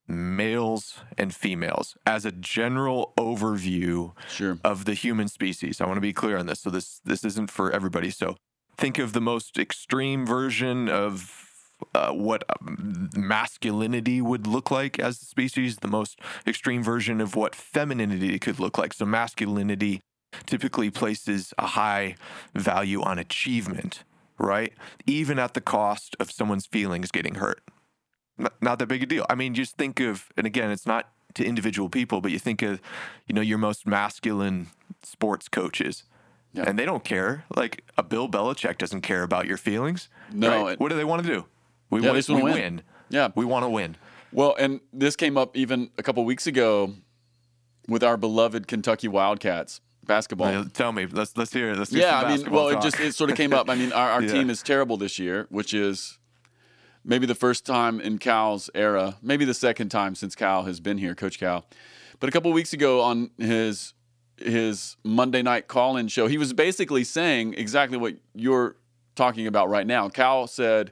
males 0.07 0.99
and 1.17 1.35
females 1.35 1.97
as 2.05 2.25
a 2.25 2.31
general 2.31 3.13
overview 3.17 4.13
Sure. 4.29 4.57
of 4.63 4.85
the 4.85 4.93
human 4.93 5.27
species. 5.27 5.81
I 5.81 5.85
want 5.85 5.97
to 5.97 6.01
be 6.01 6.13
clear 6.13 6.37
on 6.37 6.45
this. 6.45 6.61
So 6.61 6.69
this 6.69 6.99
this 7.03 7.23
isn't 7.25 7.51
for 7.51 7.71
everybody. 7.71 8.09
So 8.09 8.37
think 8.77 8.97
of 8.99 9.13
the 9.13 9.21
most 9.21 9.57
extreme 9.57 10.25
version 10.25 10.87
of 10.87 11.43
uh, 11.93 12.11
what 12.11 12.43
um, 12.61 13.09
masculinity 13.15 14.21
would 14.21 14.47
look 14.47 14.71
like 14.71 14.97
as 14.97 15.21
a 15.21 15.25
species, 15.25 15.77
the 15.77 15.87
most 15.87 16.19
extreme 16.47 16.81
version 16.83 17.21
of 17.21 17.35
what 17.35 17.53
femininity 17.53 18.39
could 18.39 18.59
look 18.59 18.77
like. 18.77 18.93
So 18.93 19.05
masculinity 19.05 20.01
typically 20.45 20.89
places 20.89 21.53
a 21.57 21.67
high 21.67 22.15
value 22.53 23.01
on 23.01 23.17
achievement, 23.19 24.03
right? 24.37 24.73
Even 25.05 25.39
at 25.39 25.53
the 25.53 25.61
cost 25.61 26.15
of 26.19 26.31
someone's 26.31 26.65
feelings 26.65 27.11
getting 27.11 27.35
hurt. 27.35 27.61
Not, 28.37 28.53
not 28.61 28.79
that 28.79 28.87
big 28.87 29.03
a 29.03 29.05
deal. 29.05 29.25
I 29.29 29.35
mean, 29.35 29.53
just 29.53 29.77
think 29.77 29.99
of, 29.99 30.29
and 30.37 30.45
again, 30.45 30.69
it's 30.69 30.85
not 30.85 31.09
to 31.35 31.45
individual 31.45 31.89
people, 31.89 32.21
but 32.21 32.31
you 32.31 32.39
think 32.39 32.61
of, 32.61 32.79
you 33.27 33.33
know, 33.33 33.41
your 33.41 33.57
most 33.57 33.87
masculine 33.87 34.67
sports 35.03 35.47
coaches. 35.47 36.03
Yeah. 36.53 36.63
And 36.67 36.77
they 36.79 36.85
don't 36.85 37.03
care. 37.03 37.45
Like 37.55 37.83
a 37.97 38.03
Bill 38.03 38.27
Belichick 38.29 38.77
doesn't 38.77 39.01
care 39.01 39.23
about 39.23 39.45
your 39.47 39.57
feelings. 39.57 40.09
No, 40.31 40.63
right? 40.65 40.73
it- 40.73 40.79
what 40.79 40.89
do 40.89 40.95
they 40.95 41.03
want 41.03 41.23
to 41.23 41.27
do? 41.27 41.45
We, 41.89 42.01
Yeah, 42.01 42.11
win, 42.11 42.23
we 42.29 42.43
win. 42.43 42.53
win. 42.53 42.81
Yeah. 43.09 43.29
We 43.35 43.45
want 43.45 43.63
to 43.63 43.69
win. 43.69 43.95
Well, 44.33 44.55
and 44.59 44.81
this 44.91 45.15
came 45.15 45.37
up 45.37 45.55
even 45.55 45.89
a 45.97 46.03
couple 46.03 46.23
weeks 46.25 46.45
ago 46.47 46.93
with 47.87 48.03
our 48.03 48.17
beloved 48.17 48.67
Kentucky 48.67 49.07
Wildcats 49.07 49.79
basketball. 50.07 50.65
Tell 50.65 50.91
me, 50.91 51.05
let's 51.05 51.35
let's 51.37 51.51
hear 51.53 51.69
it. 51.71 51.77
Let's 51.77 51.91
do 51.91 51.99
yeah, 51.99 52.19
I 52.19 52.35
mean, 52.35 52.49
well, 52.49 52.69
it 52.69 52.81
just 52.81 52.99
it 52.99 53.13
sort 53.13 53.29
of 53.29 53.37
came 53.37 53.53
up. 53.53 53.69
I 53.69 53.75
mean, 53.75 53.91
our, 53.91 54.11
our 54.11 54.21
Yeah. 54.27 54.31
team 54.33 54.49
is 54.49 54.63
terrible 54.63 54.97
this 54.97 55.19
year, 55.19 55.45
which 55.49 55.73
is 55.73 56.17
maybe 57.03 57.25
the 57.25 57.35
first 57.35 57.65
time 57.65 57.99
in 58.01 58.17
Cal's 58.17 58.69
era, 58.73 59.17
maybe 59.21 59.45
the 59.45 59.53
second 59.53 59.89
time 59.89 60.15
since 60.15 60.35
Cal 60.35 60.63
has 60.63 60.79
been 60.79 60.97
here, 60.97 61.13
Coach 61.15 61.39
Cal. 61.39 61.65
But 62.19 62.29
a 62.29 62.31
couple 62.31 62.51
weeks 62.51 62.73
ago 62.73 63.01
on 63.01 63.29
his 63.37 63.93
his 64.37 64.97
Monday 65.03 65.41
night 65.41 65.67
call-in 65.67 66.07
show, 66.07 66.27
he 66.27 66.37
was 66.37 66.53
basically 66.53 67.03
saying 67.03 67.55
exactly 67.55 67.97
what 67.97 68.15
you're 68.35 68.75
talking 69.15 69.47
about 69.47 69.67
right 69.69 69.87
now. 69.87 70.09
Cal 70.09 70.45
said 70.47 70.91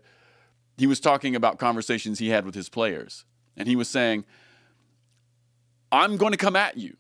he 0.78 0.88
was 0.88 1.00
talking 1.00 1.36
about 1.36 1.58
conversations 1.60 2.20
he 2.20 2.30
had 2.30 2.46
with 2.46 2.56
his 2.56 2.70
players, 2.70 3.24
and 3.56 3.68
he 3.68 3.76
was 3.76 3.88
saying, 3.88 4.26
"I'm 5.92 6.18
going 6.18 6.32
to 6.32 6.38
come 6.38 6.56
at 6.56 6.78
you, 6.78 6.96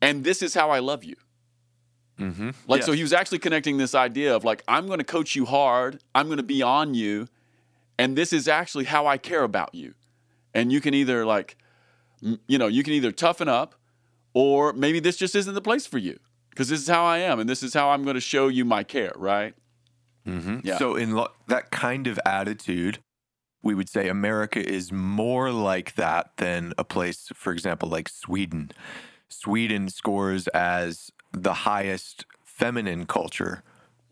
and 0.00 0.24
this 0.24 0.42
is 0.42 0.54
how 0.54 0.70
I 0.70 0.78
love 0.78 1.04
you." 1.04 1.16
Mhm. 2.18 2.54
Like, 2.66 2.82
so 2.82 2.92
he 2.92 3.02
was 3.02 3.12
actually 3.12 3.38
connecting 3.40 3.76
this 3.76 3.94
idea 3.94 4.34
of 4.34 4.42
like, 4.42 4.62
I'm 4.66 4.86
going 4.86 4.98
to 5.00 5.04
coach 5.04 5.36
you 5.36 5.44
hard, 5.44 6.02
I'm 6.14 6.26
going 6.26 6.38
to 6.38 6.42
be 6.42 6.62
on 6.62 6.94
you, 6.94 7.28
and 7.98 8.16
this 8.16 8.32
is 8.32 8.48
actually 8.48 8.86
how 8.86 9.06
I 9.06 9.18
care 9.18 9.42
about 9.42 9.74
you. 9.74 9.94
And 10.54 10.72
you 10.72 10.80
can 10.80 10.94
either 10.94 11.26
like, 11.26 11.58
you 12.22 12.56
know, 12.58 12.66
you 12.68 12.82
can 12.82 12.94
either 12.94 13.12
toughen 13.12 13.48
up, 13.48 13.74
or 14.32 14.72
maybe 14.72 14.98
this 15.00 15.16
just 15.18 15.34
isn't 15.34 15.52
the 15.54 15.60
place 15.60 15.86
for 15.86 15.98
you 15.98 16.18
because 16.50 16.70
this 16.70 16.80
is 16.80 16.88
how 16.88 17.04
I 17.04 17.18
am, 17.18 17.38
and 17.38 17.48
this 17.48 17.62
is 17.62 17.74
how 17.74 17.90
I'm 17.90 18.02
going 18.04 18.14
to 18.14 18.20
show 18.20 18.48
you 18.48 18.64
my 18.64 18.82
care, 18.82 19.12
right? 19.16 19.54
Yeah. 20.64 20.78
So, 20.78 20.96
in 20.96 21.12
lo- 21.12 21.32
that 21.48 21.70
kind 21.70 22.06
of 22.06 22.18
attitude, 22.24 22.98
we 23.62 23.74
would 23.74 23.88
say 23.90 24.08
America 24.08 24.58
is 24.66 24.90
more 24.90 25.52
like 25.52 25.94
that 25.96 26.30
than 26.38 26.72
a 26.78 26.84
place, 26.84 27.28
for 27.34 27.52
example, 27.52 27.88
like 27.90 28.08
Sweden. 28.08 28.70
Sweden 29.28 29.88
scores 29.88 30.48
as 30.48 31.10
the 31.32 31.52
highest 31.52 32.24
feminine 32.44 33.06
culture, 33.06 33.62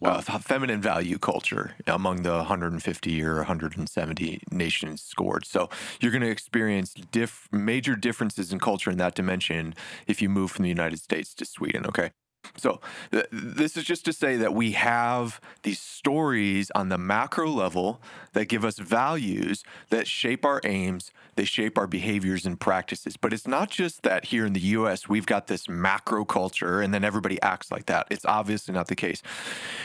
uh, 0.02 0.20
feminine 0.20 0.80
value 0.82 1.18
culture 1.18 1.74
among 1.86 2.22
the 2.22 2.34
150 2.34 3.22
or 3.22 3.36
170 3.36 4.42
nations 4.50 5.02
scored. 5.02 5.46
So, 5.46 5.70
you're 6.00 6.12
going 6.12 6.22
to 6.22 6.30
experience 6.30 6.94
diff- 6.94 7.48
major 7.50 7.96
differences 7.96 8.52
in 8.52 8.58
culture 8.58 8.90
in 8.90 8.98
that 8.98 9.14
dimension 9.14 9.74
if 10.06 10.20
you 10.20 10.28
move 10.28 10.50
from 10.50 10.64
the 10.64 10.68
United 10.68 11.00
States 11.00 11.34
to 11.34 11.44
Sweden, 11.44 11.86
okay? 11.86 12.10
So, 12.56 12.80
th- 13.10 13.26
this 13.32 13.76
is 13.76 13.84
just 13.84 14.04
to 14.06 14.12
say 14.12 14.36
that 14.36 14.54
we 14.54 14.72
have 14.72 15.40
these 15.62 15.80
stories 15.80 16.70
on 16.74 16.88
the 16.88 16.98
macro 16.98 17.48
level 17.48 18.00
that 18.32 18.46
give 18.46 18.64
us 18.64 18.78
values 18.78 19.64
that 19.90 20.06
shape 20.06 20.44
our 20.44 20.60
aims, 20.64 21.10
they 21.36 21.44
shape 21.44 21.76
our 21.78 21.86
behaviors 21.86 22.46
and 22.46 22.58
practices. 22.58 23.16
But 23.16 23.32
it's 23.32 23.46
not 23.46 23.70
just 23.70 24.02
that 24.02 24.26
here 24.26 24.46
in 24.46 24.52
the 24.52 24.60
US, 24.60 25.08
we've 25.08 25.26
got 25.26 25.46
this 25.46 25.68
macro 25.68 26.24
culture 26.24 26.80
and 26.80 26.94
then 26.94 27.04
everybody 27.04 27.40
acts 27.42 27.70
like 27.70 27.86
that. 27.86 28.06
It's 28.10 28.24
obviously 28.24 28.74
not 28.74 28.88
the 28.88 28.96
case. 28.96 29.22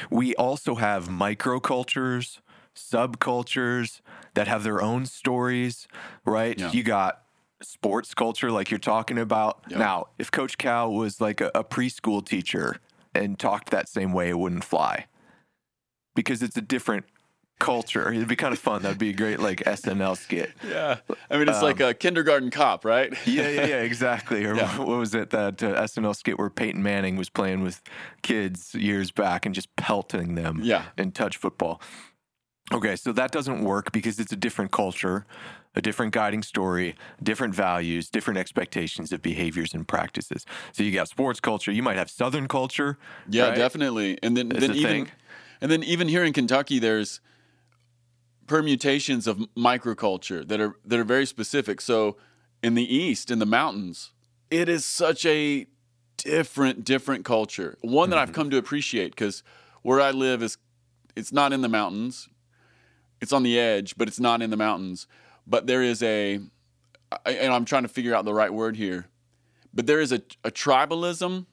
We 0.10 0.36
also 0.36 0.76
have 0.76 1.08
microcultures, 1.08 2.40
subcultures 2.76 4.02
that 4.34 4.48
have 4.48 4.64
their 4.64 4.82
own 4.82 5.06
stories, 5.06 5.88
right? 6.26 6.58
Yeah. 6.60 6.72
You 6.72 6.84
got 6.84 7.24
sports 7.62 8.14
culture 8.14 8.52
like 8.52 8.72
you're 8.72 8.80
talking 8.80 9.18
about. 9.18 9.60
Yeah. 9.70 9.78
Now, 9.80 10.08
if 10.18 10.32
Coach 10.32 10.58
Cal 10.58 10.92
was 10.94 11.20
like 11.22 11.42
a, 11.42 11.52
a 11.56 11.64
preschool 11.64 12.26
teacher 12.26 12.78
and 13.14 13.38
talked 13.38 13.70
that 13.72 13.90
same 13.90 14.14
way, 14.14 14.30
it 14.30 14.38
wouldn't 14.40 14.64
fly 14.64 15.06
because 16.16 16.42
it's 16.42 16.58
a 16.58 16.62
different 16.62 17.06
culture. 17.60 18.14
It'd 18.14 18.28
be 18.30 18.38
kind 18.38 18.54
of 18.54 18.60
fun. 18.60 18.82
That'd 18.84 18.98
be 18.98 19.10
a 19.10 19.14
great 19.14 19.40
like 19.42 19.60
SNL 19.66 20.16
skit. 20.18 20.52
Yeah. 20.66 21.00
I 21.30 21.38
mean, 21.38 21.50
it's 21.50 21.62
like 21.62 21.82
a 21.82 21.94
kindergarten 21.94 22.52
cop, 22.52 22.86
right? 22.86 23.12
Yeah, 23.26 23.50
yeah, 23.50 23.66
yeah, 23.66 23.82
exactly. 23.82 24.46
Or 24.46 24.56
Yeah. 24.56 24.78
what 24.78 24.88
was 24.98 25.14
it 25.14 25.30
that 25.32 25.62
uh, 25.62 25.82
SNL 25.84 26.16
skit 26.16 26.40
where 26.40 26.50
Peyton 26.50 26.82
Manning 26.82 27.18
was 27.18 27.30
playing 27.30 27.62
with 27.62 27.82
kids 28.22 28.74
years 28.76 29.12
back 29.12 29.46
and 29.46 29.54
just 29.54 29.76
pelting 29.76 30.36
them 30.36 30.62
Yeah. 30.64 30.86
in 30.98 31.12
touch 31.12 31.36
football? 31.36 31.82
Okay, 32.72 32.96
so 32.96 33.12
that 33.12 33.32
doesn't 33.32 33.64
work 33.64 33.92
because 33.92 34.20
it's 34.20 34.32
a 34.32 34.36
different 34.38 34.72
culture, 34.72 35.26
a 35.80 35.82
different 35.82 36.12
guiding 36.14 36.44
story, 36.44 36.96
different 37.24 37.56
values, 37.56 38.10
different 38.10 38.38
expectations 38.38 39.12
of 39.14 39.22
behaviors 39.22 39.74
and 39.74 39.88
practices. 39.88 40.46
So 40.74 40.84
you 40.84 40.92
got 40.92 41.08
sports 41.08 41.40
culture, 41.40 41.72
you 41.72 41.82
might 41.82 41.96
have 41.96 42.10
Southern 42.12 42.48
culture. 42.48 42.98
Yeah, 43.30 43.48
right? 43.48 43.56
definitely. 43.56 44.20
And 44.22 44.36
then, 44.38 44.50
then 44.50 44.76
even, 44.76 45.06
thing. 45.06 45.12
and 45.62 45.72
then 45.72 45.82
even 45.84 46.10
here 46.10 46.24
in 46.24 46.34
Kentucky, 46.34 46.80
there's 46.80 47.22
permutations 48.46 49.26
of 49.26 49.38
microculture 49.56 50.46
that 50.48 50.60
are 50.60 50.76
that 50.86 51.00
are 51.00 51.06
very 51.06 51.26
specific. 51.26 51.80
So 51.82 52.18
in 52.62 52.76
the 52.76 52.84
east, 52.94 53.32
in 53.32 53.40
the 53.40 53.46
mountains, 53.46 54.12
it 54.52 54.68
is 54.68 54.84
such 54.86 55.26
a 55.26 55.66
different, 56.18 56.84
different 56.84 57.24
culture. 57.24 57.78
One 57.82 58.10
that 58.10 58.18
Mm-hmm. 58.18 58.30
I've 58.30 58.34
come 58.34 58.50
to 58.50 58.58
appreciate 58.58 59.12
because 59.12 59.44
where 59.82 60.02
I 60.02 60.12
live 60.12 60.44
is 60.44 60.58
it's 61.16 61.32
not 61.32 61.54
in 61.54 61.62
the 61.62 61.70
mountains. 61.70 62.28
It's 63.22 63.32
on 63.32 63.44
the 63.44 63.58
edge, 63.58 63.96
but 63.98 64.08
it's 64.10 64.20
not 64.20 64.42
in 64.42 64.50
the 64.50 64.58
mountains. 64.58 65.08
But 65.50 65.66
there 65.68 65.82
is 65.82 66.02
a, 66.04 66.40
and 67.26 67.54
I'm 67.54 67.66
trying 67.66 67.84
to 67.84 67.90
figure 67.90 68.14
out 68.16 68.24
the 68.24 68.34
right 68.34 68.54
word 68.54 68.78
here. 68.78 69.08
But 69.74 69.88
there 69.88 70.00
is 70.00 70.12
a, 70.12 70.22
a 70.44 70.52
tribalism 70.52 71.46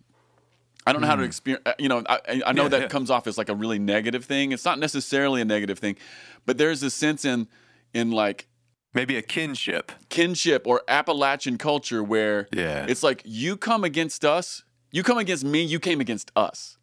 I 0.88 0.92
don't 0.92 1.00
know 1.00 1.08
how 1.08 1.16
to 1.16 1.24
experience. 1.24 1.66
You 1.80 1.88
know, 1.88 2.04
I, 2.08 2.20
I- 2.46 2.52
know 2.52 2.52
Hmm. 2.52 2.58
Yeah, 2.58 2.68
that 2.68 2.80
yeah. 2.82 2.86
comes 2.88 3.10
off 3.10 3.26
as 3.26 3.36
like 3.36 3.48
a 3.48 3.56
really 3.56 3.80
negative 3.80 4.24
thing. 4.24 4.52
It's 4.52 4.64
not 4.64 4.78
necessarily 4.78 5.40
a 5.40 5.44
negative 5.44 5.80
thing, 5.80 5.96
but 6.44 6.58
there's 6.58 6.80
a 6.84 6.90
sense 6.90 7.24
in 7.24 7.48
in 7.92 8.12
like 8.12 8.46
Maybe 8.94 9.16
a 9.16 9.22
kinship. 9.22 9.90
kinship 10.10 10.64
or 10.66 10.82
Appalachian 10.86 11.58
culture 11.58 12.04
where 12.04 12.46
Yeah. 12.52 12.86
it's 12.88 13.02
like 13.02 13.20
you 13.24 13.56
come 13.56 13.82
against 13.82 14.24
us, 14.24 14.62
you 14.92 15.02
come 15.02 15.18
against 15.18 15.44
me, 15.44 15.60
you 15.62 15.80
came 15.80 16.00
against 16.00 16.30
us. 16.36 16.78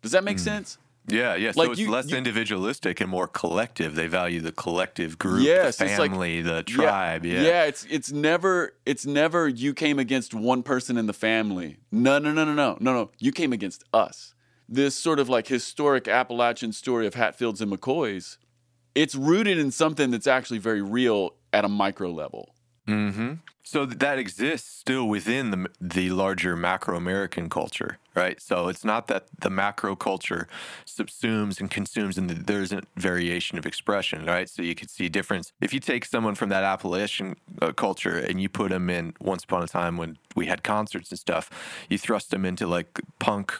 Does 0.00 0.12
that 0.12 0.24
make 0.24 0.38
Hmm. 0.38 0.44
sense? 0.44 0.78
Yeah, 1.08 1.34
yeah. 1.34 1.52
Like 1.56 1.66
so 1.66 1.72
it's 1.72 1.80
you- 1.80 1.90
less 1.90 2.10
you- 2.10 2.16
individualistic 2.16 3.00
and 3.00 3.10
more 3.10 3.26
collective. 3.26 3.94
They 3.96 4.06
value 4.06 4.40
the 4.40 4.52
collective 4.52 5.18
group, 5.18 5.42
Yes, 5.44 5.76
the 5.78 5.84
it's 5.86 5.98
like- 5.98 6.10
family, 6.12 6.42
the 6.42 6.62
tribe. 6.62 7.26
Yeah. 7.26 7.42
yeah. 7.42 7.64
It's 7.64 7.84
it's 7.90 8.12
never 8.12 8.74
it's 8.86 9.04
never 9.04 9.48
you 9.48 9.74
came 9.74 9.98
against 9.98 10.32
one 10.34 10.62
person 10.62 10.96
in 10.96 11.06
the 11.06 11.12
family. 11.12 11.78
No, 11.90 12.18
no, 12.18 12.32
no, 12.32 12.44
no, 12.44 12.54
no, 12.54 12.76
no, 12.80 12.92
no. 12.94 13.10
You 13.18 13.32
came 13.32 13.52
against 13.52 13.82
us. 13.92 14.34
This 14.68 14.94
sort 14.94 15.18
of 15.18 15.28
like 15.28 15.48
historic 15.48 16.06
Appalachian 16.08 16.72
story 16.72 17.06
of 17.06 17.14
Hatfields 17.14 17.60
and 17.60 17.70
McCoys. 17.70 18.38
It's 18.94 19.14
rooted 19.14 19.58
in 19.58 19.70
something 19.70 20.10
that's 20.10 20.26
actually 20.26 20.58
very 20.58 20.82
real 20.82 21.34
at 21.52 21.64
a 21.64 21.68
micro 21.68 22.10
level. 22.10 22.54
Hmm 22.92 23.32
So 23.64 23.86
that 23.86 24.18
exists 24.18 24.68
still 24.68 25.08
within 25.08 25.50
the 25.50 25.70
the 25.80 26.10
larger 26.10 26.56
macro 26.56 26.96
American 26.96 27.48
culture, 27.48 27.98
right? 28.14 28.38
So 28.40 28.68
it's 28.68 28.84
not 28.84 29.06
that 29.06 29.28
the 29.38 29.48
macro 29.50 29.96
culture 29.96 30.46
subsumes 30.84 31.58
and 31.60 31.70
consumes, 31.70 32.18
and 32.18 32.28
th- 32.28 32.42
there 32.46 32.60
isn't 32.60 32.86
variation 32.96 33.56
of 33.58 33.64
expression, 33.64 34.26
right? 34.26 34.48
So 34.48 34.62
you 34.62 34.74
could 34.74 34.90
see 34.90 35.06
a 35.06 35.08
difference 35.08 35.52
if 35.60 35.72
you 35.72 35.80
take 35.80 36.04
someone 36.04 36.34
from 36.34 36.50
that 36.50 36.64
Appalachian 36.64 37.36
uh, 37.62 37.72
culture 37.72 38.18
and 38.18 38.42
you 38.42 38.48
put 38.50 38.70
them 38.70 38.90
in 38.90 39.14
once 39.20 39.44
upon 39.44 39.62
a 39.62 39.68
time 39.68 39.96
when 39.96 40.18
we 40.36 40.46
had 40.46 40.62
concerts 40.62 41.10
and 41.10 41.18
stuff, 41.18 41.48
you 41.88 41.96
thrust 41.98 42.30
them 42.30 42.44
into 42.44 42.66
like 42.66 43.00
punk 43.18 43.54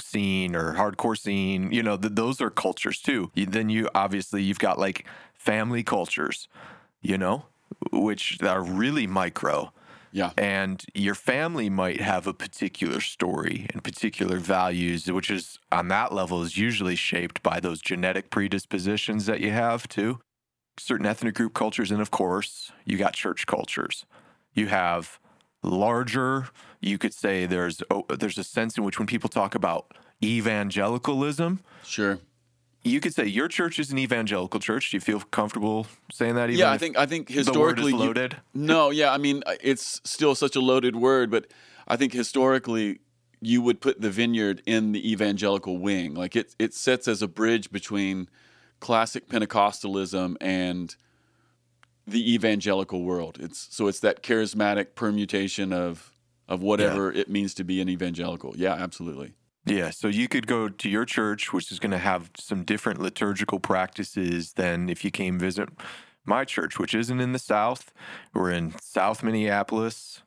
scene 0.00 0.54
or 0.54 0.74
hardcore 0.74 1.18
scene 1.18 1.72
you 1.72 1.82
know 1.82 1.96
th- 1.96 2.14
those 2.14 2.38
are 2.42 2.50
cultures 2.50 3.00
too 3.00 3.30
you, 3.34 3.46
then 3.46 3.70
you 3.70 3.88
obviously 3.94 4.42
you've 4.42 4.58
got 4.58 4.78
like 4.78 5.06
family 5.34 5.82
cultures 5.82 6.48
you 7.00 7.16
know 7.16 7.46
which 7.92 8.42
are 8.42 8.62
really 8.62 9.06
micro 9.06 9.72
Yeah. 10.12 10.30
And 10.38 10.82
your 10.94 11.14
family 11.14 11.68
might 11.68 12.00
have 12.00 12.26
a 12.26 12.32
particular 12.32 13.00
story 13.02 13.66
and 13.72 13.84
particular 13.84 14.38
values, 14.38 15.12
which 15.12 15.30
is 15.30 15.58
on 15.70 15.88
that 15.88 16.10
level 16.10 16.42
is 16.42 16.56
usually 16.56 16.96
shaped 16.96 17.42
by 17.42 17.60
those 17.60 17.82
genetic 17.82 18.30
predispositions 18.30 19.26
that 19.26 19.40
you 19.40 19.50
have 19.50 19.86
too. 19.88 20.20
Certain 20.78 21.06
ethnic 21.06 21.34
group 21.34 21.52
cultures, 21.52 21.90
and 21.90 22.00
of 22.00 22.10
course, 22.10 22.72
you 22.86 22.96
got 22.96 23.12
church 23.12 23.46
cultures. 23.46 24.06
You 24.54 24.68
have 24.68 25.18
larger, 25.62 26.48
you 26.80 26.96
could 26.96 27.12
say 27.12 27.44
there's 27.46 27.82
oh, 27.90 28.04
there's 28.08 28.38
a 28.38 28.44
sense 28.44 28.78
in 28.78 28.84
which 28.84 28.98
when 28.98 29.06
people 29.06 29.28
talk 29.28 29.54
about 29.54 29.92
evangelicalism, 30.22 31.60
Sure. 31.84 32.18
You 32.86 33.00
could 33.00 33.14
say 33.14 33.26
your 33.26 33.48
church 33.48 33.78
is 33.78 33.90
an 33.90 33.98
evangelical 33.98 34.60
church. 34.60 34.90
Do 34.90 34.96
you 34.96 35.00
feel 35.00 35.20
comfortable 35.20 35.86
saying 36.12 36.34
that? 36.36 36.50
Even 36.50 36.60
Yeah, 36.60 36.70
I 36.72 36.78
think 36.78 36.96
I 36.96 37.06
think 37.06 37.28
the 37.28 37.34
word 37.34 37.40
is 37.40 37.46
historically 37.48 37.92
you- 37.92 37.98
loaded. 37.98 38.36
no, 38.54 38.90
yeah, 38.90 39.12
I 39.12 39.18
mean 39.18 39.42
it's 39.62 40.00
still 40.04 40.34
such 40.34 40.56
a 40.56 40.60
loaded 40.60 40.96
word, 40.96 41.30
but 41.30 41.46
I 41.88 41.96
think 41.96 42.12
historically 42.12 43.00
you 43.40 43.60
would 43.62 43.80
put 43.80 44.00
the 44.00 44.10
vineyard 44.10 44.62
in 44.66 44.92
the 44.92 45.10
evangelical 45.12 45.78
wing. 45.78 46.14
Like 46.14 46.36
it 46.36 46.54
it 46.58 46.74
sits 46.74 47.06
as 47.08 47.22
a 47.22 47.28
bridge 47.28 47.70
between 47.70 48.28
classic 48.80 49.28
Pentecostalism 49.28 50.36
and 50.40 50.96
the 52.06 52.34
evangelical 52.34 53.02
world. 53.02 53.38
It's 53.40 53.68
so 53.74 53.88
it's 53.88 54.00
that 54.00 54.22
charismatic 54.22 54.94
permutation 54.94 55.72
of 55.72 56.12
of 56.48 56.62
whatever 56.62 57.10
it 57.12 57.28
means 57.28 57.54
to 57.54 57.64
be 57.64 57.80
an 57.80 57.88
evangelical. 57.88 58.54
Yeah, 58.56 58.72
absolutely. 58.74 59.32
Yeah, 59.66 59.90
so 59.90 60.06
you 60.08 60.28
could 60.28 60.46
go 60.46 60.68
to 60.68 60.88
your 60.88 61.04
church, 61.04 61.52
which 61.52 61.72
is 61.72 61.78
going 61.80 61.90
to 61.90 61.98
have 61.98 62.30
some 62.38 62.62
different 62.62 63.00
liturgical 63.00 63.58
practices 63.58 64.52
than 64.52 64.88
if 64.88 65.04
you 65.04 65.10
came 65.10 65.38
visit 65.38 65.68
my 66.24 66.44
church, 66.44 66.78
which 66.78 66.94
isn't 66.94 67.20
in 67.20 67.32
the 67.32 67.38
South. 67.38 67.92
We're 68.32 68.52
in 68.52 68.74
South 68.80 69.22
Minneapolis. 69.24 70.22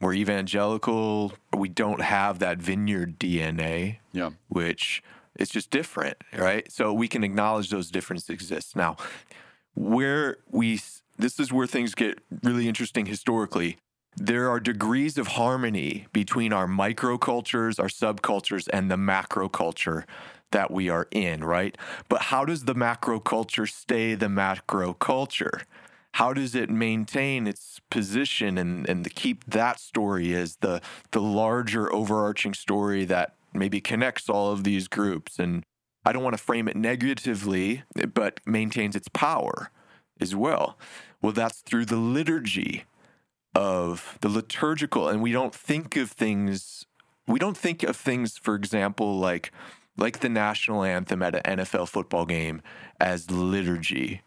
We're 0.00 0.14
evangelical. 0.14 1.32
We 1.56 1.68
don't 1.68 2.02
have 2.02 2.40
that 2.40 2.58
vineyard 2.58 3.18
DNA, 3.20 3.98
Yeah. 4.12 4.30
which 4.48 5.02
is 5.38 5.48
just 5.48 5.70
different, 5.70 6.16
right? 6.36 6.70
So 6.70 6.92
we 6.92 7.06
can 7.06 7.22
acknowledge 7.22 7.70
those 7.70 7.90
differences 7.90 8.30
exist. 8.30 8.74
Now, 8.74 8.96
where 9.74 10.38
we 10.50 10.80
this 11.18 11.38
is 11.38 11.52
where 11.52 11.66
things 11.66 11.94
get 11.94 12.18
really 12.42 12.66
interesting 12.66 13.06
historically. 13.06 13.78
There 14.16 14.50
are 14.50 14.60
degrees 14.60 15.16
of 15.16 15.28
harmony 15.28 16.06
between 16.12 16.52
our 16.52 16.66
microcultures, 16.66 17.80
our 17.80 17.88
subcultures, 17.88 18.68
and 18.72 18.90
the 18.90 18.98
macro 18.98 19.48
culture 19.48 20.04
that 20.50 20.70
we 20.70 20.90
are 20.90 21.08
in, 21.10 21.42
right? 21.42 21.76
But 22.10 22.22
how 22.22 22.44
does 22.44 22.64
the 22.64 22.74
macro 22.74 23.20
culture 23.20 23.66
stay 23.66 24.14
the 24.14 24.28
macro 24.28 24.92
culture? 24.92 25.62
How 26.16 26.34
does 26.34 26.54
it 26.54 26.68
maintain 26.68 27.46
its 27.46 27.80
position 27.88 28.58
and, 28.58 28.86
and 28.86 29.14
keep 29.14 29.44
that 29.46 29.80
story 29.80 30.34
as 30.34 30.56
the 30.56 30.82
the 31.12 31.22
larger 31.22 31.90
overarching 31.92 32.52
story 32.52 33.06
that 33.06 33.34
maybe 33.54 33.80
connects 33.80 34.28
all 34.28 34.52
of 34.52 34.62
these 34.62 34.88
groups? 34.88 35.38
And 35.38 35.64
I 36.04 36.12
don't 36.12 36.22
want 36.22 36.36
to 36.36 36.42
frame 36.42 36.68
it 36.68 36.76
negatively, 36.76 37.84
but 38.12 38.40
maintains 38.44 38.94
its 38.94 39.08
power 39.08 39.70
as 40.20 40.36
well. 40.36 40.76
Well, 41.22 41.32
that's 41.32 41.60
through 41.60 41.86
the 41.86 41.96
liturgy 41.96 42.84
of 43.54 44.18
the 44.20 44.28
liturgical, 44.28 45.08
and 45.08 45.20
we 45.22 45.32
don't 45.32 45.54
think 45.54 45.96
of 45.96 46.10
things. 46.10 46.86
We 47.26 47.38
don't 47.38 47.56
think 47.56 47.82
of 47.82 47.96
things, 47.96 48.36
for 48.38 48.54
example, 48.54 49.18
like 49.18 49.52
like 49.96 50.20
the 50.20 50.28
national 50.28 50.82
anthem 50.84 51.22
at 51.22 51.34
an 51.46 51.58
NFL 51.58 51.88
football 51.88 52.24
game 52.24 52.62
as 53.00 53.30
liturgy. 53.30 54.22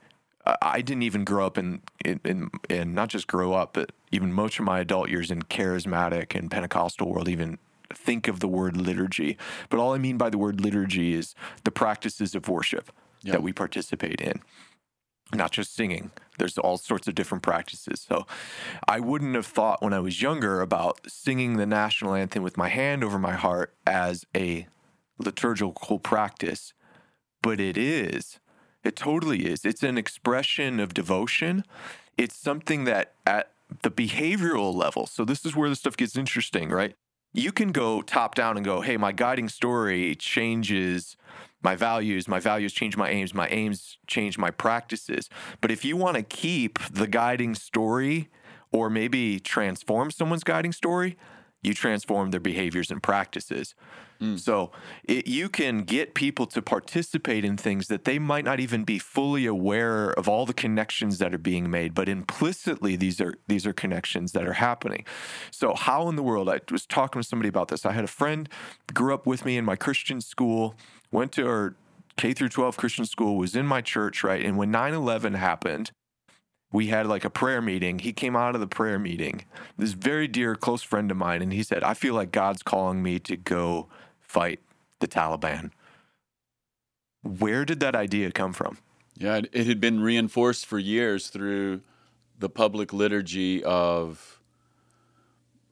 I- 0.62 0.82
didn't 0.82 1.02
even 1.02 1.24
grow 1.24 1.44
up 1.48 1.58
in, 1.58 1.82
in, 2.06 2.20
in, 2.24 2.50
in 2.70 2.94
not 2.94 3.10
just 3.10 3.26
grow 3.26 3.54
up, 3.54 3.74
but 3.74 3.92
even 4.12 4.32
most 4.32 4.60
of 4.60 4.66
my 4.66 4.80
adult 4.80 5.10
years 5.10 5.32
in 5.32 5.42
charismatic 5.42 6.36
and 6.38 6.52
Pentecostal 6.52 7.10
world, 7.12 7.28
even 7.28 7.58
think 7.92 8.28
of 8.28 8.42
the 8.42 8.48
word 8.48 8.78
liturgy. 8.78 9.40
But 9.70 9.80
all 9.80 9.94
I 9.94 9.98
mean 9.98 10.18
by 10.18 10.30
the 10.30 10.38
word 10.38 10.62
liturgy 10.62 11.16
is 11.16 11.34
the 11.64 11.72
practices 11.72 12.36
of 12.36 12.48
worship 12.48 12.92
Yeah. 13.24 13.32
that 13.32 13.42
we 13.42 13.54
participate 13.54 14.22
in 14.22 14.40
not 15.34 15.52
just 15.52 15.74
singing. 15.74 16.12
There's 16.38 16.58
all 16.58 16.78
sorts 16.78 17.08
of 17.08 17.16
different 17.16 17.44
practices. 17.44 18.06
So 18.08 18.28
I 18.88 19.00
wouldn't 19.00 19.36
have 19.36 19.46
thought 19.46 19.82
when 19.82 19.94
I 19.94 20.00
was 20.00 20.22
younger 20.22 20.62
about 20.62 21.00
singing 21.10 21.58
the 21.58 21.66
national 21.66 22.14
anthem 22.14 22.44
with 22.44 22.58
my 22.58 22.70
hand 22.70 23.04
over 23.04 23.18
my 23.18 23.34
heart 23.34 23.74
as 23.88 24.26
a 24.36 24.68
liturgical 25.18 26.00
practice, 26.00 26.74
but 27.42 27.60
it 27.60 27.78
is. 27.78 28.40
It 28.84 28.96
totally 28.96 29.46
is. 29.46 29.66
It's 29.66 29.82
an 29.82 29.98
expression 29.98 30.80
of 30.80 30.94
devotion. 30.94 31.64
It's 32.18 32.36
something 32.36 32.84
that 32.84 33.14
at 33.26 33.52
the 33.82 33.90
behavioral 33.90 34.76
level, 34.76 35.08
so 35.08 35.26
this 35.26 35.46
is 35.46 35.56
where 35.56 35.70
the 35.70 35.76
stuff 35.76 35.98
gets 35.98 36.16
interesting, 36.16 36.70
right? 36.70 36.96
You 37.34 37.52
can 37.52 37.72
go 37.72 38.02
top 38.02 38.36
down 38.36 38.58
and 38.58 38.66
go, 38.66 38.82
hey, 38.82 38.96
my 38.96 39.12
guiding 39.12 39.50
story 39.50 40.16
changes 40.16 41.18
my 41.66 41.76
values, 41.76 42.28
my 42.28 42.40
values 42.40 42.72
change 42.74 42.96
my 42.96 43.10
aims, 43.10 43.34
my 43.34 43.48
aims 43.48 43.98
change 44.06 44.38
my 44.38 44.52
practices. 44.52 45.30
But 45.62 45.72
if 45.72 45.84
you 45.84 45.98
want 45.98 46.16
to 46.16 46.22
keep 46.22 46.78
the 46.92 47.08
guiding 47.08 47.56
story 47.56 48.30
or 48.72 48.88
maybe 48.90 49.40
transform 49.40 50.12
someone's 50.12 50.44
guiding 50.44 50.72
story, 50.72 51.18
you 51.64 51.74
transform 51.74 52.30
their 52.30 52.40
behaviors 52.40 52.92
and 52.92 53.02
practices. 53.02 53.74
Mm. 54.22 54.40
So 54.40 54.72
it, 55.04 55.28
you 55.28 55.50
can 55.50 55.80
get 55.80 56.14
people 56.14 56.46
to 56.48 56.62
participate 56.62 57.44
in 57.44 57.58
things 57.58 57.88
that 57.88 58.06
they 58.06 58.20
might 58.20 58.46
not 58.46 58.60
even 58.60 58.84
be 58.84 59.00
fully 59.00 59.46
aware 59.46 60.12
of 60.12 60.28
all 60.28 60.46
the 60.46 60.54
connections 60.54 61.18
that 61.20 61.34
are 61.34 61.40
being 61.40 61.70
made, 61.70 61.94
but 61.94 62.08
implicitly 62.08 62.96
these 62.96 63.20
are 63.20 63.36
these 63.48 63.66
are 63.66 63.74
connections 63.74 64.32
that 64.32 64.46
are 64.46 64.54
happening. 64.54 65.06
So 65.52 65.74
how 65.74 66.08
in 66.10 66.16
the 66.16 66.24
world? 66.24 66.50
I 66.50 66.62
was 66.72 66.86
talking 66.86 67.22
to 67.22 67.28
somebody 67.28 67.50
about 67.50 67.68
this. 67.68 67.86
I 67.86 67.92
had 67.92 68.04
a 68.04 68.08
friend 68.08 68.48
grew 68.94 69.14
up 69.14 69.26
with 69.26 69.46
me 69.46 69.58
in 69.58 69.66
my 69.66 69.76
Christian 69.76 70.22
school, 70.22 70.76
went 71.12 71.32
to 71.34 71.48
our 71.48 71.76
K 72.18 72.34
through 72.34 72.50
12 72.50 72.78
Christian 72.78 73.06
school, 73.06 73.38
was 73.38 73.56
in 73.56 73.66
my 73.66 73.82
church, 73.82 74.24
right? 74.24 74.44
And 74.44 74.58
when 74.58 74.72
9/11 74.72 75.36
happened, 75.36 75.92
we 76.72 76.88
had 76.88 77.08
like 77.08 77.26
a 77.26 77.30
prayer 77.30 77.62
meeting. 77.62 78.00
He 78.00 78.14
came 78.14 78.36
out 78.36 78.56
of 78.56 78.62
the 78.62 78.68
prayer 78.68 79.00
meeting, 79.00 79.46
this 79.78 79.94
very 79.94 80.28
dear, 80.28 80.56
close 80.56 80.84
friend 80.84 81.10
of 81.10 81.18
mine, 81.18 81.42
and 81.42 81.54
he 81.54 81.64
said, 81.64 81.84
I 81.84 81.94
feel 81.94 82.14
like 82.14 82.32
God's 82.32 82.64
calling 82.64 83.02
me 83.02 83.20
to 83.20 83.38
go 83.38 83.88
fight 84.28 84.60
the 85.00 85.08
Taliban. 85.08 85.72
Where 87.24 87.66
did 87.66 87.80
that 87.80 87.96
idea 87.96 88.32
come 88.32 88.54
from? 88.54 88.78
Yeah, 89.18 89.42
it, 89.52 89.68
had 89.68 89.80
been 89.80 90.02
reinforced 90.02 90.66
for 90.66 90.78
years 90.78 91.28
through 91.28 91.82
the 92.38 92.50
public 92.50 92.92
liturgy 92.92 93.64
of 93.64 94.40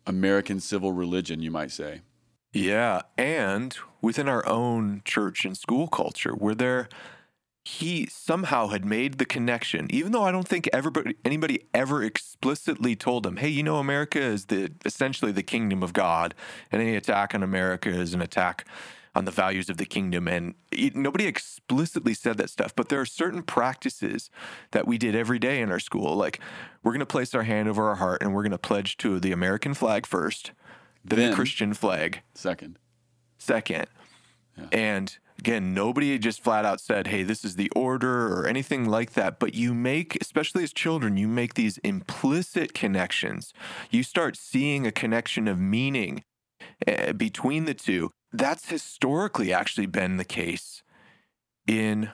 American 0.08 0.60
civil 0.60 0.94
religion, 0.94 1.42
you 1.42 1.52
might 1.52 1.72
say. 1.72 2.02
Yeah. 2.54 3.02
And 3.18 3.76
within 4.02 4.30
our 4.30 4.46
own 4.48 5.02
church 5.04 5.44
and 5.44 5.58
school 5.58 5.88
culture, 5.88 6.32
where 6.32 6.56
there, 6.56 6.88
he 7.66 8.08
somehow 8.08 8.68
had 8.68 8.84
made 8.84 9.18
the 9.18 9.26
connection, 9.26 9.88
even 9.90 10.12
though 10.12 10.24
I 10.24 10.32
don't 10.32 10.48
think 10.48 10.68
everybody, 10.74 11.16
anybody 11.24 11.62
ever 11.74 12.04
explicitly 12.04 12.96
told 12.96 13.26
him, 13.26 13.38
hey, 13.38 13.48
you 13.48 13.64
know, 13.64 13.78
America 13.78 14.20
is 14.20 14.46
the 14.48 14.72
essentially 14.84 15.32
the 15.32 15.44
kingdom 15.44 15.82
of 15.82 15.94
God, 15.94 16.36
and 16.72 16.82
any 16.82 16.96
attack 16.96 17.34
on 17.34 17.42
America 17.42 17.90
is 17.90 18.14
an 18.14 18.22
attack 18.22 18.66
on 19.16 19.26
the 19.26 19.32
values 19.32 19.70
of 19.70 19.78
the 19.78 19.86
kingdom. 19.86 20.28
And 20.28 20.56
it, 20.72 20.96
nobody 20.96 21.26
explicitly 21.26 22.14
said 22.14 22.38
that 22.38 22.50
stuff, 22.50 22.76
but 22.76 22.90
there 22.90 23.00
are 23.00 23.06
certain 23.06 23.44
practices 23.44 24.30
that 24.72 24.88
we 24.88 24.98
did 24.98 25.16
every 25.16 25.40
day 25.40 25.62
in 25.62 25.72
our 25.72 25.80
school. 25.80 26.16
Like, 26.16 26.40
we're 26.84 26.92
going 26.92 27.00
to 27.00 27.06
place 27.06 27.34
our 27.36 27.44
hand 27.44 27.70
over 27.70 27.88
our 27.90 27.96
heart 27.96 28.22
and 28.24 28.34
we're 28.34 28.42
going 28.42 28.52
to 28.52 28.58
pledge 28.58 28.98
to 28.98 29.20
the 29.20 29.32
American 29.32 29.74
flag 29.74 30.06
first, 30.06 30.52
then, 31.06 31.20
Then- 31.20 31.30
the 31.30 31.36
Christian 31.36 31.74
flag 31.74 32.24
Second. 32.34 32.78
second. 33.38 33.86
Yeah. 34.58 34.66
And 34.72 35.18
again, 35.44 35.74
nobody 35.74 36.18
just 36.18 36.42
flat 36.42 36.64
out 36.64 36.80
said, 36.80 37.08
hey, 37.08 37.22
this 37.22 37.44
is 37.44 37.58
the 37.58 37.70
order 37.76 38.34
or 38.34 38.48
anything 38.48 38.86
like 38.86 39.12
that. 39.12 39.40
But 39.40 39.54
you 39.54 39.74
make, 39.74 40.18
especially 40.22 40.64
as 40.64 40.72
children, 40.72 41.18
you 41.18 41.28
make 41.28 41.56
these 41.56 41.80
implicit 41.80 42.74
connections. 42.74 43.54
You 43.92 44.04
start 44.04 44.38
seeing 44.38 44.88
a 44.88 44.92
connection 44.92 45.50
of 45.50 45.60
meaning 45.60 46.24
uh, 46.88 47.12
between 47.12 47.66
the 47.66 47.74
two. 47.74 48.12
That's 48.32 48.70
historically 48.70 49.52
actually 49.52 49.88
been 49.88 50.16
the 50.16 50.24
case 50.24 50.82
in 51.68 52.12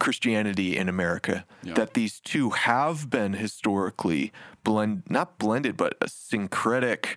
Christianity 0.00 0.76
in 0.76 0.88
America. 0.88 1.46
Yeah. 1.62 1.74
That 1.74 1.94
these 1.94 2.18
two 2.18 2.50
have 2.50 3.10
been 3.10 3.34
historically 3.34 4.32
blend, 4.64 5.04
not 5.08 5.38
blended, 5.38 5.76
but 5.76 5.94
a 6.00 6.08
syncretic 6.08 7.16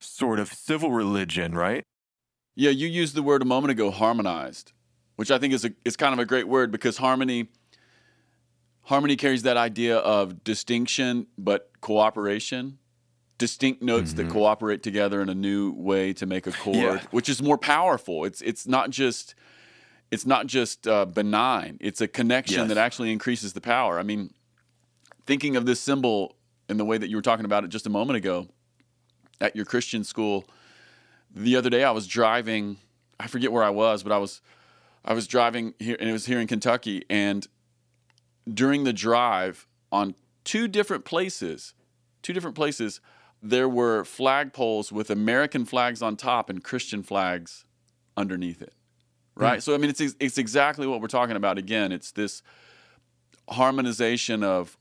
sort 0.00 0.40
of 0.40 0.52
civil 0.52 0.90
religion, 0.90 1.54
right? 1.54 1.84
Yeah, 2.54 2.70
you 2.70 2.86
used 2.88 3.14
the 3.14 3.22
word 3.22 3.42
a 3.42 3.44
moment 3.46 3.70
ago, 3.70 3.90
harmonized, 3.90 4.72
which 5.16 5.30
I 5.30 5.38
think 5.38 5.54
is 5.54 5.64
a 5.64 5.72
is 5.84 5.96
kind 5.96 6.12
of 6.12 6.18
a 6.18 6.24
great 6.26 6.48
word 6.48 6.70
because 6.70 6.98
harmony 6.98 7.48
harmony 8.82 9.16
carries 9.16 9.42
that 9.44 9.56
idea 9.56 9.96
of 9.98 10.42
distinction 10.44 11.26
but 11.38 11.70
cooperation. 11.80 12.78
Distinct 13.38 13.82
notes 13.82 14.12
that 14.12 14.28
cooperate 14.28 14.84
together 14.84 15.20
in 15.20 15.28
a 15.28 15.34
new 15.34 15.72
way 15.72 16.12
to 16.12 16.26
make 16.26 16.46
a 16.46 16.52
chord, 16.62 16.76
Yeah. 16.76 17.00
which 17.10 17.28
is 17.28 17.42
more 17.42 17.58
powerful. 17.58 18.24
It's 18.24 18.40
it's 18.42 18.66
not 18.68 18.90
just 18.90 19.34
it's 20.12 20.26
not 20.26 20.46
just 20.46 20.86
uh, 20.86 21.06
benign. 21.06 21.78
It's 21.80 22.00
a 22.00 22.06
connection 22.06 22.60
Yes. 22.60 22.68
that 22.68 22.76
actually 22.78 23.10
increases 23.12 23.54
the 23.54 23.60
power. 23.62 23.98
I 23.98 24.02
mean, 24.04 24.32
thinking 25.26 25.56
of 25.56 25.64
this 25.66 25.80
symbol 25.80 26.36
in 26.68 26.76
the 26.76 26.84
way 26.84 26.98
that 26.98 27.08
you 27.08 27.16
were 27.16 27.22
talking 27.22 27.44
about 27.46 27.64
it 27.64 27.68
just 27.68 27.86
a 27.86 27.90
moment 27.90 28.16
ago 28.18 28.46
at 29.40 29.56
your 29.56 29.64
Christian 29.64 30.04
school. 30.04 30.44
The 31.34 31.56
other 31.56 31.70
day 31.70 31.84
I 31.84 31.90
was 31.90 32.06
driving, 32.06 32.76
I 33.18 33.26
forget 33.26 33.52
where 33.52 33.62
I 33.62 33.70
was, 33.70 34.02
but 34.02 34.12
I 34.12 34.18
was 34.18 34.40
I 35.04 35.14
was 35.14 35.26
driving 35.26 35.74
here 35.78 35.96
and 35.98 36.08
it 36.08 36.12
was 36.12 36.26
here 36.26 36.40
in 36.40 36.46
Kentucky 36.46 37.04
and 37.10 37.46
during 38.52 38.84
the 38.84 38.92
drive 38.92 39.66
on 39.90 40.14
two 40.44 40.68
different 40.68 41.04
places, 41.04 41.74
two 42.22 42.32
different 42.32 42.56
places, 42.56 43.00
there 43.42 43.68
were 43.68 44.02
flagpoles 44.04 44.92
with 44.92 45.10
American 45.10 45.64
flags 45.64 46.02
on 46.02 46.16
top 46.16 46.48
and 46.48 46.62
Christian 46.62 47.02
flags 47.02 47.64
underneath 48.16 48.62
it. 48.62 48.74
Right? 49.34 49.58
Mm. 49.58 49.62
So 49.62 49.74
I 49.74 49.78
mean 49.78 49.90
it's 49.90 50.00
it's 50.00 50.38
exactly 50.38 50.86
what 50.86 51.00
we're 51.00 51.08
talking 51.08 51.36
about 51.36 51.58
again. 51.58 51.92
It's 51.92 52.12
this 52.12 52.42
harmonization 53.48 54.44
of 54.44 54.76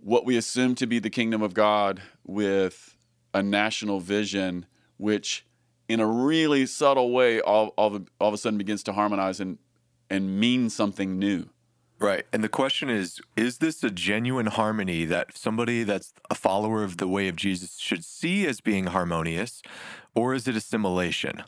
what 0.00 0.26
we 0.26 0.36
assume 0.36 0.74
to 0.76 0.86
be 0.86 0.98
the 0.98 1.10
kingdom 1.10 1.42
of 1.42 1.54
God 1.54 2.02
with 2.24 2.96
a 3.32 3.42
national 3.42 4.00
vision, 4.00 4.66
which 4.96 5.44
in 5.88 6.00
a 6.00 6.06
really 6.06 6.66
subtle 6.66 7.12
way 7.12 7.40
all, 7.40 7.68
all, 7.76 7.94
of, 7.94 8.08
all 8.20 8.28
of 8.28 8.34
a 8.34 8.38
sudden 8.38 8.58
begins 8.58 8.82
to 8.84 8.92
harmonize 8.92 9.40
and, 9.40 9.58
and 10.10 10.38
mean 10.38 10.70
something 10.70 11.18
new. 11.18 11.48
Right. 11.98 12.26
And 12.32 12.42
the 12.42 12.48
question 12.48 12.90
is 12.90 13.20
is 13.36 13.58
this 13.58 13.82
a 13.84 13.90
genuine 13.90 14.46
harmony 14.46 15.04
that 15.04 15.36
somebody 15.36 15.84
that's 15.84 16.12
a 16.28 16.34
follower 16.34 16.82
of 16.82 16.96
the 16.96 17.08
way 17.08 17.28
of 17.28 17.36
Jesus 17.36 17.78
should 17.78 18.04
see 18.04 18.46
as 18.46 18.60
being 18.60 18.86
harmonious, 18.86 19.62
or 20.14 20.34
is 20.34 20.48
it 20.48 20.56
assimilation? 20.56 21.44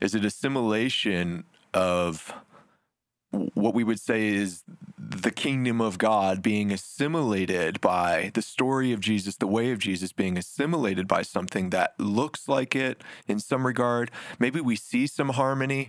Is 0.00 0.14
it 0.14 0.24
assimilation 0.24 1.44
of 1.72 2.34
what 3.54 3.74
we 3.74 3.84
would 3.84 4.00
say 4.00 4.28
is 4.28 4.64
the 4.98 5.30
kingdom 5.30 5.80
of 5.80 5.98
God 5.98 6.42
being 6.42 6.72
assimilated 6.72 7.80
by 7.80 8.30
the 8.34 8.42
story 8.42 8.92
of 8.92 9.00
Jesus, 9.00 9.36
the 9.36 9.46
way 9.46 9.70
of 9.70 9.78
Jesus 9.78 10.12
being 10.12 10.36
assimilated 10.36 11.06
by 11.06 11.22
something 11.22 11.70
that 11.70 11.94
looks 11.98 12.48
like 12.48 12.74
it 12.74 13.02
in 13.28 13.38
some 13.38 13.66
regard. 13.66 14.10
Maybe 14.38 14.60
we 14.60 14.76
see 14.76 15.06
some 15.06 15.30
harmony. 15.30 15.88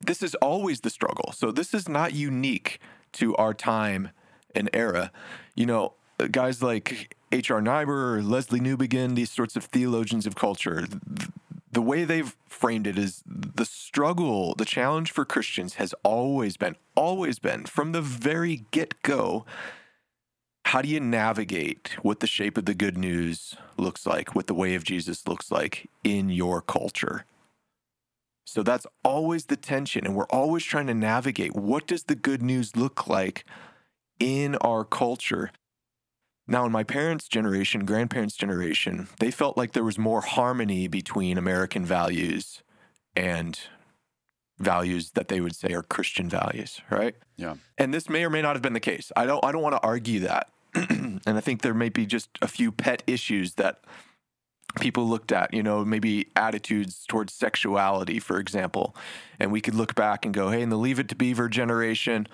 This 0.00 0.22
is 0.22 0.34
always 0.36 0.80
the 0.80 0.90
struggle. 0.90 1.32
So 1.32 1.50
this 1.50 1.74
is 1.74 1.88
not 1.88 2.12
unique 2.12 2.78
to 3.14 3.34
our 3.36 3.54
time 3.54 4.10
and 4.54 4.68
era. 4.72 5.10
You 5.54 5.66
know, 5.66 5.94
guys 6.30 6.62
like 6.62 7.16
H.R. 7.32 7.60
Niebuhr 7.60 8.16
or 8.16 8.22
Lesslie 8.22 8.60
Newbigin, 8.60 9.14
these 9.14 9.30
sorts 9.30 9.56
of 9.56 9.64
theologians 9.64 10.26
of 10.26 10.34
culture, 10.34 10.86
the 11.78 11.82
way 11.82 12.02
they've 12.02 12.36
framed 12.48 12.88
it 12.88 12.98
is 12.98 13.22
the 13.24 13.64
struggle, 13.64 14.52
the 14.56 14.64
challenge 14.64 15.12
for 15.12 15.24
Christians 15.24 15.74
has 15.74 15.94
always 16.02 16.56
been, 16.56 16.74
always 16.96 17.38
been 17.38 17.66
from 17.66 17.92
the 17.92 18.02
very 18.02 18.64
get 18.72 19.00
go. 19.02 19.46
How 20.64 20.82
do 20.82 20.88
you 20.88 20.98
navigate 20.98 21.90
what 22.02 22.18
the 22.18 22.26
shape 22.26 22.58
of 22.58 22.64
the 22.64 22.74
good 22.74 22.98
news 22.98 23.54
looks 23.76 24.06
like, 24.06 24.34
what 24.34 24.48
the 24.48 24.54
way 24.54 24.74
of 24.74 24.82
Jesus 24.82 25.28
looks 25.28 25.52
like 25.52 25.88
in 26.02 26.30
your 26.30 26.60
culture? 26.60 27.24
So 28.44 28.64
that's 28.64 28.88
always 29.04 29.44
the 29.44 29.56
tension. 29.56 30.04
And 30.04 30.16
we're 30.16 30.24
always 30.30 30.64
trying 30.64 30.88
to 30.88 30.94
navigate 30.94 31.54
what 31.54 31.86
does 31.86 32.02
the 32.02 32.16
good 32.16 32.42
news 32.42 32.74
look 32.74 33.06
like 33.06 33.44
in 34.18 34.56
our 34.56 34.82
culture? 34.82 35.52
Now, 36.50 36.64
in 36.64 36.72
my 36.72 36.82
parents' 36.82 37.28
generation, 37.28 37.84
grandparents' 37.84 38.34
generation, 38.34 39.08
they 39.20 39.30
felt 39.30 39.58
like 39.58 39.72
there 39.72 39.84
was 39.84 39.98
more 39.98 40.22
harmony 40.22 40.88
between 40.88 41.36
American 41.36 41.84
values 41.84 42.62
and 43.14 43.60
values 44.58 45.10
that 45.10 45.28
they 45.28 45.42
would 45.42 45.54
say 45.54 45.72
are 45.74 45.82
Christian 45.82 46.28
values, 46.28 46.80
right? 46.90 47.14
Yeah. 47.36 47.54
And 47.76 47.92
this 47.92 48.08
may 48.08 48.24
or 48.24 48.30
may 48.30 48.40
not 48.40 48.56
have 48.56 48.62
been 48.62 48.72
the 48.72 48.80
case. 48.80 49.12
I 49.14 49.26
don't 49.26 49.44
I 49.44 49.52
don't 49.52 49.62
want 49.62 49.74
to 49.74 49.82
argue 49.82 50.20
that. 50.20 50.48
and 50.74 51.20
I 51.26 51.40
think 51.40 51.62
there 51.62 51.74
may 51.74 51.90
be 51.90 52.06
just 52.06 52.30
a 52.40 52.48
few 52.48 52.72
pet 52.72 53.02
issues 53.06 53.54
that 53.54 53.80
people 54.80 55.06
looked 55.06 55.32
at, 55.32 55.52
you 55.52 55.62
know, 55.62 55.84
maybe 55.84 56.28
attitudes 56.34 57.04
towards 57.08 57.32
sexuality, 57.32 58.18
for 58.18 58.38
example. 58.38 58.96
And 59.38 59.52
we 59.52 59.60
could 59.60 59.74
look 59.74 59.94
back 59.94 60.24
and 60.24 60.34
go, 60.34 60.50
hey, 60.50 60.62
in 60.62 60.70
the 60.70 60.76
Leave 60.76 60.98
It 60.98 61.08
to 61.08 61.14
Beaver 61.14 61.48
generation, 61.48 62.26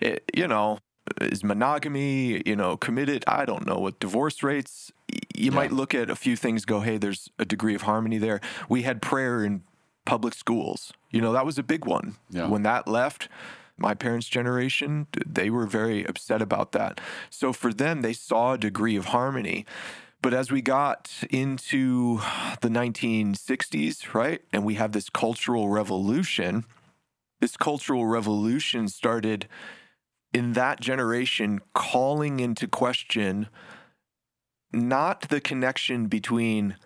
it, 0.00 0.24
you 0.34 0.46
know, 0.46 0.78
is 1.20 1.42
monogamy, 1.42 2.42
you 2.46 2.56
know, 2.56 2.76
committed? 2.76 3.24
I 3.26 3.44
don't 3.44 3.66
know 3.66 3.78
what 3.78 4.00
divorce 4.00 4.42
rates. 4.42 4.92
You 5.34 5.50
yeah. 5.50 5.50
might 5.50 5.72
look 5.72 5.94
at 5.94 6.10
a 6.10 6.16
few 6.16 6.36
things, 6.36 6.64
go, 6.64 6.80
hey, 6.80 6.96
there's 6.98 7.28
a 7.38 7.44
degree 7.44 7.74
of 7.74 7.82
harmony 7.82 8.18
there. 8.18 8.40
We 8.68 8.82
had 8.82 9.02
prayer 9.02 9.44
in 9.44 9.62
public 10.04 10.34
schools. 10.34 10.92
You 11.10 11.20
know, 11.20 11.32
that 11.32 11.46
was 11.46 11.58
a 11.58 11.62
big 11.62 11.84
one. 11.84 12.16
Yeah. 12.30 12.48
When 12.48 12.62
that 12.62 12.88
left, 12.88 13.28
my 13.76 13.94
parents' 13.94 14.28
generation, 14.28 15.06
they 15.26 15.50
were 15.50 15.66
very 15.66 16.04
upset 16.04 16.40
about 16.40 16.72
that. 16.72 17.00
So 17.30 17.52
for 17.52 17.72
them, 17.72 18.02
they 18.02 18.12
saw 18.12 18.54
a 18.54 18.58
degree 18.58 18.96
of 18.96 19.06
harmony. 19.06 19.66
But 20.22 20.34
as 20.34 20.52
we 20.52 20.62
got 20.62 21.10
into 21.30 22.18
the 22.60 22.68
1960s, 22.68 24.14
right, 24.14 24.40
and 24.52 24.64
we 24.64 24.74
have 24.74 24.92
this 24.92 25.10
cultural 25.10 25.68
revolution, 25.68 26.64
this 27.40 27.56
cultural 27.56 28.06
revolution 28.06 28.86
started 28.86 29.48
in 30.32 30.54
that 30.54 30.80
generation 30.80 31.60
calling 31.74 32.40
into 32.40 32.66
question 32.66 33.48
not 34.72 35.28
the 35.28 35.40
connection 35.40 36.06
between 36.06 36.76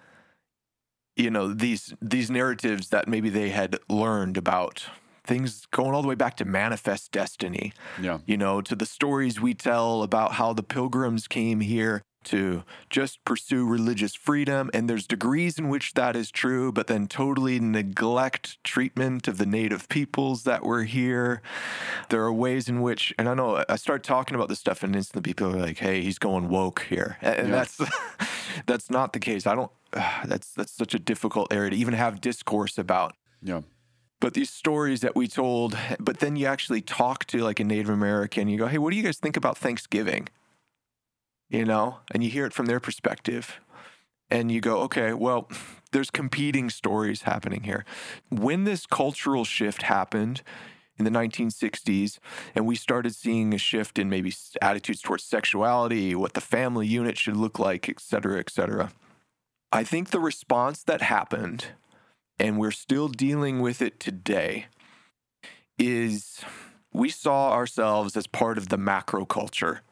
you 1.16 1.30
know 1.30 1.53
these 1.53 1.94
these 2.03 2.30
narratives 2.30 2.90
that 2.90 3.09
maybe 3.09 3.30
they 3.30 3.51
had 3.51 3.78
learned 3.88 4.36
about 4.36 4.86
things 5.24 5.66
going 5.72 5.94
all 5.94 6.03
the 6.03 6.09
way 6.09 6.14
back 6.14 6.36
to 6.36 6.44
manifest 6.44 7.11
destiny 7.11 7.72
yeah. 8.01 8.18
you 8.26 8.36
know 8.36 8.61
to 8.61 8.74
the 8.74 8.86
stories 8.86 9.40
we 9.40 9.55
tell 9.55 10.03
about 10.03 10.32
how 10.32 10.53
the 10.53 10.62
pilgrims 10.62 11.26
came 11.26 11.61
here 11.61 12.03
to 12.27 12.64
just 12.91 13.24
pursue 13.24 13.66
religious 13.66 14.14
freedom. 14.14 14.70
And 14.74 14.89
there's 14.89 15.07
degrees 15.07 15.59
in 15.59 15.68
which 15.68 15.95
that 15.95 16.14
is 16.14 16.31
true, 16.31 16.72
but 16.72 16.87
then 16.87 17.07
totally 17.07 17.59
neglect 17.59 18.62
treatment 18.64 19.29
of 19.29 19.39
the 19.39 19.47
native 19.47 19.89
peoples 19.89 20.45
that 20.45 20.62
were 20.62 20.85
here. 20.85 21.43
There 22.11 22.22
are 22.22 22.33
ways 22.33 22.68
in 22.68 22.83
which, 22.83 23.14
and 23.18 23.29
I 23.29 23.35
know 23.35 23.64
I 23.68 23.77
start 23.77 24.03
talking 24.03 24.35
about 24.35 24.49
this 24.49 24.61
stuff, 24.61 24.83
and 24.83 24.95
instantly 24.95 25.29
people 25.29 25.55
are 25.55 25.59
like, 25.59 25.79
"Hey, 25.79 26.03
he's 26.03 26.18
going 26.18 26.49
woke 26.49 26.87
here," 26.89 27.16
and 27.20 27.49
yeah. 27.49 27.55
that's 27.55 27.81
that's 28.66 28.91
not 28.91 29.12
the 29.12 29.20
case. 29.20 29.47
I 29.47 29.55
don't. 29.55 29.72
Uh, 29.93 30.11
that's 30.27 30.53
that's 30.53 30.72
such 30.72 30.95
a 30.95 30.99
difficult 30.99 31.53
area 31.53 31.70
to 31.70 31.77
even 31.77 31.95
have 31.95 32.20
discourse 32.20 32.79
about. 32.79 33.16
Yeah 33.43 33.62
but 34.20 34.35
these 34.35 34.51
stories 34.51 35.01
that 35.01 35.14
we 35.14 35.29
told 35.29 35.77
but 36.01 36.20
then 36.20 36.37
you 36.37 36.47
actually 36.47 36.81
talk 36.81 37.24
to 37.27 37.39
like 37.39 37.61
a 37.61 37.64
native 37.64 37.91
american 37.91 38.49
you 38.49 38.59
go 38.59 38.66
hey 38.66 38.79
what 38.79 38.91
do 38.91 38.97
you 38.97 39.03
guys 39.03 39.18
think 39.18 39.37
about 39.37 39.57
thanksgiving 39.59 40.29
you 41.49 41.64
know, 41.64 41.99
and 42.11 42.22
you 42.24 42.30
hear 42.30 42.47
it 42.47 42.53
from 42.53 42.66
their 42.66 42.80
perspective. 42.80 43.61
And 44.28 44.51
you 44.51 44.61
go, 44.61 44.80
okay, 44.80 45.12
well, 45.12 45.49
there's 45.92 46.11
competing 46.11 46.68
stories 46.68 47.22
happening 47.22 47.62
here. 47.62 47.84
When 48.28 48.64
this 48.64 48.84
cultural 48.84 49.44
shift 49.44 49.82
happened 49.82 50.42
in 50.99 51.05
the 51.05 51.11
1960s, 51.11 52.18
and 52.55 52.66
we 52.66 52.74
started 52.74 53.14
seeing 53.14 53.55
a 53.55 53.59
shift 53.59 53.99
in 53.99 54.09
maybe 54.09 54.34
attitudes 54.61 55.01
towards 55.01 55.22
sexuality, 55.22 56.14
what 56.14 56.32
the 56.32 56.40
family 56.40 56.86
unit 56.86 57.18
should 57.18 57.36
look 57.36 57.59
like, 57.59 57.88
et 57.88 58.01
cetera, 58.01 58.40
et 58.40 58.51
cetera. 58.51 58.90
I 59.70 59.84
think 59.84 60.11
the 60.11 60.20
response 60.20 60.82
that 60.84 61.03
happened, 61.03 61.66
and 62.38 62.59
we're 62.59 62.70
still 62.72 63.09
dealing 63.09 63.61
with 63.61 63.80
it 63.80 64.01
today, 64.01 64.66
is 65.78 66.40
we 66.92 67.11
saw 67.11 67.53
ourselves 67.53 68.16
as 68.16 68.26
part 68.26 68.59
of 68.59 68.70
the 68.70 68.78
macro 68.78 69.24
culture 69.24 69.82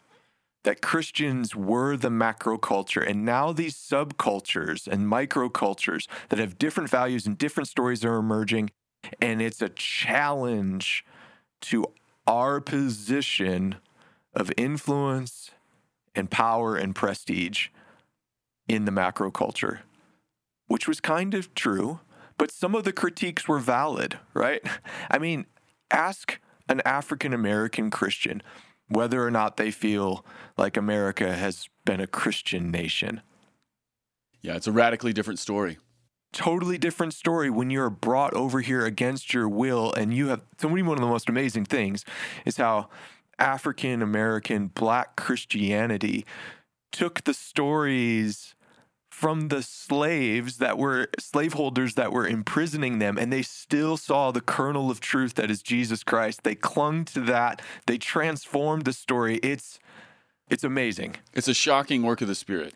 that 0.64 0.80
Christians 0.82 1.54
were 1.54 1.96
the 1.96 2.10
macro 2.10 2.58
culture. 2.58 3.00
And 3.00 3.24
now 3.24 3.52
these 3.52 3.76
subcultures 3.76 4.86
and 4.86 5.06
microcultures 5.06 6.08
that 6.30 6.38
have 6.38 6.58
different 6.58 6.90
values 6.90 7.26
and 7.26 7.38
different 7.38 7.68
stories 7.68 8.04
are 8.04 8.16
emerging. 8.16 8.70
And 9.20 9.40
it's 9.40 9.62
a 9.62 9.68
challenge 9.68 11.04
to 11.62 11.86
our 12.26 12.60
position 12.60 13.76
of 14.34 14.50
influence 14.56 15.50
and 16.14 16.30
power 16.30 16.76
and 16.76 16.94
prestige 16.94 17.68
in 18.66 18.86
the 18.86 18.90
macro 18.90 19.30
culture, 19.30 19.82
which 20.66 20.88
was 20.88 21.00
kind 21.00 21.34
of 21.34 21.54
true, 21.54 22.00
but 22.38 22.50
some 22.50 22.74
of 22.74 22.84
the 22.84 22.92
critiques 22.92 23.46
were 23.46 23.58
valid, 23.58 24.18
right? 24.32 24.62
I 25.10 25.18
mean, 25.18 25.46
ask 25.90 26.40
an 26.68 26.80
African 26.84 27.34
American 27.34 27.90
Christian 27.90 28.42
whether 28.88 29.24
or 29.24 29.30
not 29.30 29.56
they 29.56 29.70
feel 29.70 30.24
like 30.56 30.76
America 30.76 31.34
has 31.34 31.68
been 31.84 32.00
a 32.00 32.06
Christian 32.06 32.70
nation. 32.70 33.22
Yeah, 34.42 34.56
it's 34.56 34.66
a 34.66 34.72
radically 34.72 35.12
different 35.12 35.38
story. 35.38 35.78
Totally 36.32 36.78
different 36.78 37.14
story 37.14 37.48
when 37.48 37.70
you're 37.70 37.90
brought 37.90 38.34
over 38.34 38.60
here 38.60 38.84
against 38.84 39.32
your 39.32 39.48
will. 39.48 39.92
And 39.92 40.12
you 40.12 40.28
have, 40.28 40.42
so 40.58 40.68
me, 40.68 40.82
one 40.82 40.98
of 40.98 41.00
the 41.00 41.06
most 41.06 41.28
amazing 41.28 41.64
things 41.64 42.04
is 42.44 42.56
how 42.56 42.88
African 43.38 44.02
American 44.02 44.68
black 44.68 45.16
Christianity 45.16 46.26
took 46.92 47.24
the 47.24 47.34
stories 47.34 48.53
from 49.14 49.46
the 49.46 49.62
slaves 49.62 50.56
that 50.56 50.76
were 50.76 51.08
slaveholders 51.20 51.94
that 51.94 52.12
were 52.12 52.26
imprisoning 52.26 52.98
them 52.98 53.16
and 53.16 53.32
they 53.32 53.42
still 53.42 53.96
saw 53.96 54.32
the 54.32 54.40
kernel 54.40 54.90
of 54.90 55.00
truth 55.00 55.34
that 55.34 55.52
is 55.52 55.62
Jesus 55.62 56.02
Christ. 56.02 56.42
They 56.42 56.56
clung 56.56 57.04
to 57.06 57.20
that. 57.20 57.62
They 57.86 57.96
transformed 57.96 58.84
the 58.84 58.92
story. 58.92 59.36
It's 59.36 59.78
It's 60.50 60.64
amazing. 60.64 61.14
It's 61.32 61.46
a 61.46 61.54
shocking 61.54 62.02
work 62.02 62.22
of 62.22 62.28
the 62.28 62.34
Spirit. 62.34 62.74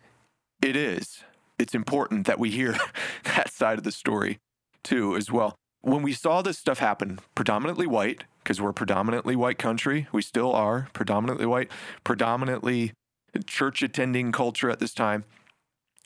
It 0.62 0.76
is. 0.76 1.24
It's 1.58 1.74
important 1.74 2.24
that 2.28 2.38
we 2.38 2.50
hear 2.50 2.76
that 3.24 3.52
side 3.52 3.76
of 3.76 3.84
the 3.84 3.92
story 3.92 4.38
too, 4.84 5.16
as 5.16 5.32
well. 5.32 5.56
When 5.80 6.02
we 6.02 6.12
saw 6.12 6.40
this 6.40 6.56
stuff 6.56 6.78
happen, 6.78 7.18
predominantly 7.34 7.88
white, 7.88 8.24
because 8.44 8.60
we're 8.60 8.70
a 8.70 8.74
predominantly 8.74 9.34
white 9.34 9.58
country, 9.58 10.06
we 10.12 10.22
still 10.22 10.52
are 10.52 10.88
predominantly 10.92 11.46
white, 11.46 11.68
predominantly 12.04 12.92
church 13.44 13.82
attending 13.82 14.30
culture 14.30 14.70
at 14.70 14.78
this 14.78 14.94
time. 14.94 15.24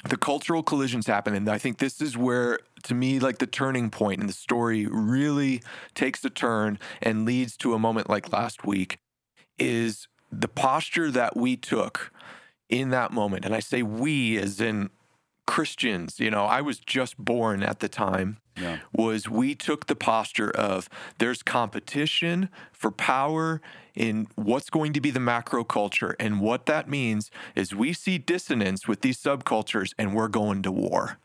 The 0.09 0.16
cultural 0.16 0.62
collisions 0.62 1.07
happen. 1.07 1.34
And 1.34 1.48
I 1.48 1.59
think 1.59 1.78
this 1.78 2.00
is 2.00 2.16
where, 2.16 2.59
to 2.84 2.94
me, 2.94 3.20
like 3.20 3.38
the 3.38 3.46
turning 3.46 3.88
point 3.90 4.20
in 4.20 4.26
the 4.26 4.32
story 4.32 4.86
really 4.86 5.62
takes 5.94 6.24
a 6.24 6.30
turn 6.30 6.78
and 7.00 7.24
leads 7.24 7.57
to 7.59 7.74
a 7.74 7.78
moment 7.78 8.11
like 8.11 8.32
last 8.32 8.64
week 8.66 8.98
is 9.59 10.09
the 10.30 10.48
posture 10.48 11.11
that 11.11 11.36
we 11.36 11.57
took 11.57 12.11
in 12.68 12.90
that 12.90 13.12
moment. 13.12 13.44
And 13.44 13.55
I 13.55 13.61
say 13.61 13.82
we 13.82 14.38
as 14.38 14.61
in 14.61 14.90
Christians, 15.46 16.18
you 16.18 16.30
know, 16.30 16.44
I 16.44 16.61
was 16.62 16.78
just 16.78 17.18
born 17.18 17.62
at 17.62 17.80
the 17.80 17.88
time, 17.88 18.38
Yeah. 18.57 18.78
was 18.92 19.28
we 19.28 19.55
took 19.55 19.86
the 19.86 19.96
posture 19.96 20.50
of 20.50 20.88
there's 21.18 21.42
competition 21.42 22.48
for 22.72 22.90
power 22.90 23.61
in 23.95 24.26
what's 24.34 24.70
going 24.70 24.93
to 24.93 25.01
be 25.01 25.11
the 25.11 25.20
macro 25.20 25.64
culture. 25.64 26.16
And 26.18 26.40
what 26.40 26.66
that 26.66 26.88
means 26.88 27.30
is 27.55 27.74
we 27.74 27.93
see 27.93 28.18
dissonance 28.18 28.88
with 28.88 29.03
these 29.03 29.22
subcultures 29.22 29.93
and 29.99 30.14
we're 30.14 30.28
going 30.28 30.62
to 30.62 30.72
war, 30.72 31.18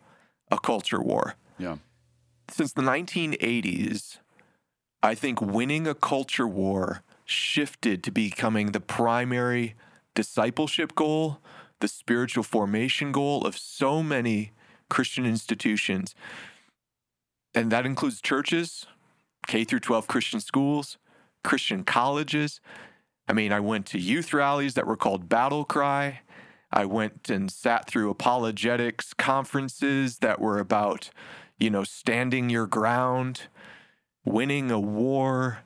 a 0.51 0.59
culture 0.59 1.01
war. 1.01 1.35
Yeah. 1.57 1.77
Since 2.49 2.73
the 2.73 2.81
1980s, 2.81 4.17
I 5.03 5.15
think 5.15 5.41
winning 5.41 5.87
a 5.87 5.95
culture 5.95 6.47
war 6.47 7.03
shifted 7.25 8.03
to 8.03 8.11
becoming 8.11 8.71
the 8.71 8.79
primary 8.79 9.75
discipleship 10.15 10.95
goal, 10.95 11.39
the 11.79 11.87
spiritual 11.87 12.43
formation 12.43 13.11
goal 13.11 13.45
of 13.45 13.57
so 13.57 14.01
many 14.01 14.51
Christian 14.89 15.25
institutions. 15.25 16.15
And 17.53 17.71
that 17.71 17.85
includes 17.85 18.21
churches, 18.21 18.85
K 19.45 19.63
through 19.63 19.81
12 19.81 20.07
Christian 20.07 20.39
schools, 20.39 20.97
Christian 21.47 21.85
colleges. 21.85 22.59
I 23.25 23.31
mean, 23.31 23.53
I 23.53 23.61
went 23.61 23.85
to 23.87 23.97
youth 23.97 24.33
rallies 24.33 24.73
that 24.73 24.85
were 24.85 24.97
called 24.97 25.29
Battle 25.29 25.63
Cry. 25.63 26.19
I 26.73 26.83
went 26.83 27.29
and 27.29 27.49
sat 27.49 27.87
through 27.87 28.09
apologetics 28.09 29.13
conferences 29.13 30.17
that 30.17 30.41
were 30.41 30.59
about, 30.59 31.09
you 31.57 31.69
know, 31.69 31.85
standing 31.85 32.49
your 32.49 32.67
ground, 32.67 33.43
winning 34.25 34.71
a 34.71 34.79
war. 34.79 35.59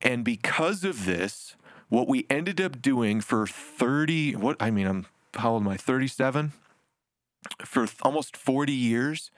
And 0.00 0.24
because 0.24 0.82
of 0.82 1.04
this, 1.04 1.54
what 1.88 2.08
we 2.08 2.26
ended 2.28 2.60
up 2.60 2.82
doing 2.82 3.20
for 3.20 3.46
30, 3.46 4.34
what, 4.34 4.56
I 4.58 4.72
mean, 4.72 4.88
I'm, 4.88 5.06
how 5.34 5.52
old 5.52 5.62
am 5.62 5.68
I? 5.68 5.76
37? 5.76 6.52
For 7.64 7.86
almost 8.02 8.36
40 8.36 8.72
years 8.72 9.30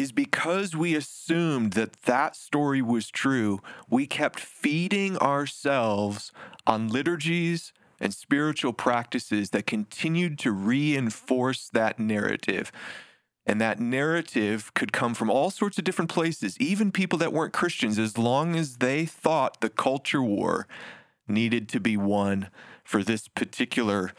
is 0.00 0.12
because 0.12 0.74
we 0.74 0.94
assumed 0.94 1.74
that 1.74 2.04
that 2.04 2.34
story 2.34 2.80
was 2.80 3.10
true, 3.10 3.60
we 3.90 4.06
kept 4.06 4.40
feeding 4.40 5.14
ourselves 5.18 6.32
on 6.66 6.88
liturgies 6.88 7.74
and 8.00 8.14
spiritual 8.14 8.72
practices 8.72 9.50
that 9.50 9.66
continued 9.66 10.38
to 10.38 10.52
reinforce 10.52 11.68
that 11.68 11.98
narrative. 11.98 12.72
And 13.44 13.60
that 13.60 13.78
narrative 13.78 14.72
could 14.72 14.90
come 14.90 15.12
from 15.12 15.28
all 15.28 15.50
sorts 15.50 15.76
of 15.76 15.84
different 15.84 16.10
places, 16.10 16.58
even 16.58 16.92
people 16.92 17.18
that 17.18 17.34
weren't 17.34 17.52
Christians, 17.52 17.98
as 17.98 18.16
long 18.16 18.56
as 18.56 18.76
they 18.76 19.04
thought 19.04 19.60
the 19.60 19.68
culture 19.68 20.22
war 20.22 20.66
needed 21.28 21.68
to 21.68 21.80
be 21.80 21.98
won 21.98 22.48
for 22.84 23.04
this 23.04 23.28
particular 23.28 24.12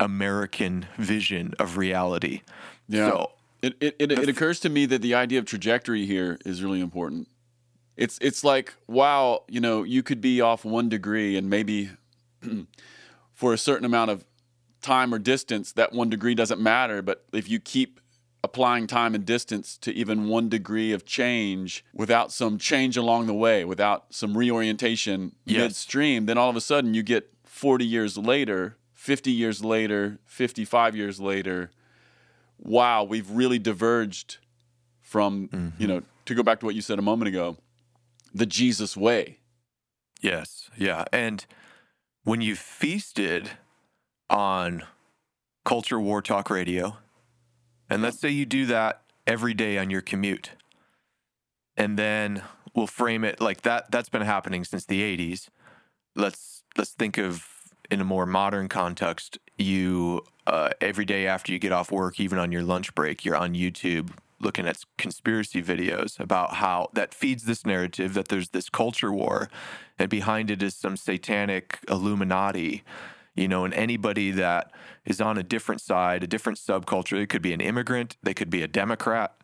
American 0.00 0.86
vision 0.98 1.54
of 1.60 1.76
reality. 1.76 2.42
Yeah. 2.88 3.08
So 3.08 3.30
It 3.62 3.74
it, 3.80 3.96
it, 3.98 4.12
it 4.12 4.28
occurs 4.28 4.60
to 4.60 4.68
me 4.68 4.86
that 4.86 5.02
the 5.02 5.14
idea 5.14 5.38
of 5.38 5.46
trajectory 5.46 6.04
here 6.04 6.38
is 6.44 6.62
really 6.62 6.80
important. 6.80 7.28
It's 7.96 8.18
it's 8.20 8.42
like 8.42 8.74
wow, 8.86 9.44
you 9.48 9.60
know, 9.60 9.84
you 9.84 10.02
could 10.02 10.20
be 10.20 10.40
off 10.40 10.64
one 10.64 10.88
degree 10.88 11.36
and 11.36 11.48
maybe 11.48 11.90
for 13.34 13.52
a 13.52 13.58
certain 13.58 13.84
amount 13.84 14.10
of 14.10 14.24
time 14.80 15.14
or 15.14 15.18
distance, 15.18 15.72
that 15.72 15.92
one 15.92 16.10
degree 16.10 16.34
doesn't 16.34 16.60
matter. 16.60 17.00
But 17.02 17.24
if 17.32 17.48
you 17.48 17.60
keep 17.60 18.00
applying 18.44 18.88
time 18.88 19.14
and 19.14 19.24
distance 19.24 19.78
to 19.78 19.92
even 19.92 20.28
one 20.28 20.48
degree 20.48 20.92
of 20.92 21.04
change 21.04 21.84
without 21.94 22.32
some 22.32 22.58
change 22.58 22.96
along 22.96 23.26
the 23.26 23.34
way, 23.34 23.64
without 23.64 24.06
some 24.10 24.36
reorientation 24.36 25.32
Yes. 25.44 25.62
midstream, 25.62 26.26
then 26.26 26.36
all 26.36 26.50
of 26.50 26.56
a 26.56 26.60
sudden 26.60 26.92
you 26.92 27.04
get 27.04 27.30
40 27.44 27.84
years 27.84 28.18
later, 28.18 28.76
50 28.94 29.30
years 29.30 29.64
later, 29.64 30.18
55 30.26 30.96
years 30.96 31.20
later, 31.20 31.70
wow, 32.62 33.04
we've 33.04 33.30
really 33.30 33.58
diverged 33.58 34.38
from, 35.00 35.74
you 35.78 35.86
know, 35.86 35.98
mm-hmm. 35.98 36.06
to 36.24 36.34
go 36.34 36.42
back 36.42 36.60
to 36.60 36.66
what 36.66 36.74
you 36.74 36.80
said 36.80 36.98
a 36.98 37.02
moment 37.02 37.28
ago, 37.28 37.56
the 38.32 38.46
Jesus 38.46 38.96
way. 38.96 39.38
Yes, 40.22 40.70
yeah. 40.76 41.04
And 41.12 41.44
when 42.24 42.40
you 42.40 42.54
feasted 42.54 43.50
on 44.30 44.84
Culture 45.64 46.00
War 46.00 46.22
Talk 46.22 46.48
Radio, 46.48 46.96
and 47.90 48.02
let's 48.02 48.18
say 48.18 48.30
you 48.30 48.46
do 48.46 48.64
that 48.66 49.02
every 49.26 49.54
day 49.54 49.76
on 49.76 49.90
your 49.90 50.00
commute, 50.00 50.52
and 51.76 51.98
then 51.98 52.42
we'll 52.74 52.86
frame 52.86 53.24
it 53.24 53.40
like 53.40 53.62
that 53.62 53.90
that's 53.90 54.08
been 54.08 54.22
happening 54.22 54.64
since 54.64 54.84
the 54.84 55.02
80s. 55.02 55.48
Let's 56.14 56.62
let's 56.76 56.92
think 56.92 57.18
of 57.18 57.46
in 57.90 58.00
a 58.00 58.04
more 58.04 58.26
modern 58.26 58.68
context, 58.68 59.38
you 59.58 60.24
uh, 60.46 60.70
every 60.80 61.04
day 61.04 61.26
after 61.26 61.52
you 61.52 61.58
get 61.58 61.72
off 61.72 61.90
work, 61.90 62.18
even 62.18 62.38
on 62.38 62.52
your 62.52 62.62
lunch 62.62 62.94
break, 62.94 63.24
you're 63.24 63.36
on 63.36 63.54
YouTube 63.54 64.10
looking 64.42 64.66
at 64.66 64.84
conspiracy 64.98 65.62
videos 65.62 66.18
about 66.18 66.54
how 66.54 66.90
that 66.92 67.14
feeds 67.14 67.44
this 67.44 67.64
narrative 67.64 68.14
that 68.14 68.28
there's 68.28 68.50
this 68.50 68.68
culture 68.68 69.12
war 69.12 69.48
and 69.98 70.10
behind 70.10 70.50
it 70.50 70.62
is 70.62 70.74
some 70.74 70.96
satanic 70.96 71.78
illuminati 71.88 72.82
you 73.34 73.46
know 73.46 73.64
and 73.64 73.72
anybody 73.74 74.30
that 74.30 74.72
is 75.04 75.20
on 75.20 75.38
a 75.38 75.42
different 75.42 75.80
side 75.80 76.22
a 76.22 76.26
different 76.26 76.58
subculture. 76.58 77.22
It 77.22 77.28
could 77.28 77.42
be 77.42 77.52
an 77.52 77.60
immigrant 77.60 78.16
they 78.22 78.34
could 78.34 78.50
be 78.50 78.62
a 78.62 78.68
democrat 78.68 79.36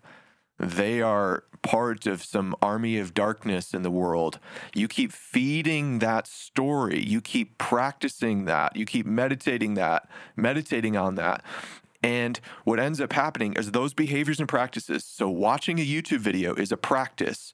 they 0.59 1.01
are 1.01 1.45
part 1.63 2.07
of 2.07 2.23
some 2.23 2.55
army 2.63 2.99
of 2.99 3.15
darkness 3.15 3.75
in 3.75 3.83
the 3.83 3.91
world. 3.91 4.39
You 4.75 4.89
keep 4.89 5.13
feeding 5.13 5.99
that 5.99 6.27
story. 6.27 7.03
You 7.03 7.21
keep 7.21 7.59
practicing 7.59 8.45
that. 8.47 8.77
You 8.77 8.85
keep 8.85 9.07
meditating 9.07 9.75
that, 9.75 10.09
meditating 10.37 10.97
on 10.97 11.17
that. 11.17 11.43
And 12.03 12.39
what 12.65 12.79
ends 12.79 13.01
up 13.01 13.13
happening 13.13 13.55
is 13.55 13.73
those 13.73 13.93
behaviors 13.93 14.39
and 14.39 14.49
practices. 14.49 15.05
So, 15.05 15.29
watching 15.29 15.81
a 15.81 15.87
YouTube 15.87 16.21
video 16.21 16.55
is 16.55 16.71
a 16.71 16.77
practice 16.77 17.53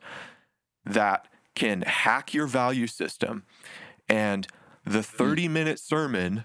that 0.85 1.29
can 1.55 1.83
hack 1.83 2.35
your 2.35 2.47
value 2.47 2.87
system. 2.87 3.45
And 4.09 4.47
the 4.85 5.03
30 5.03 5.49
minute 5.49 5.79
sermon 5.79 6.45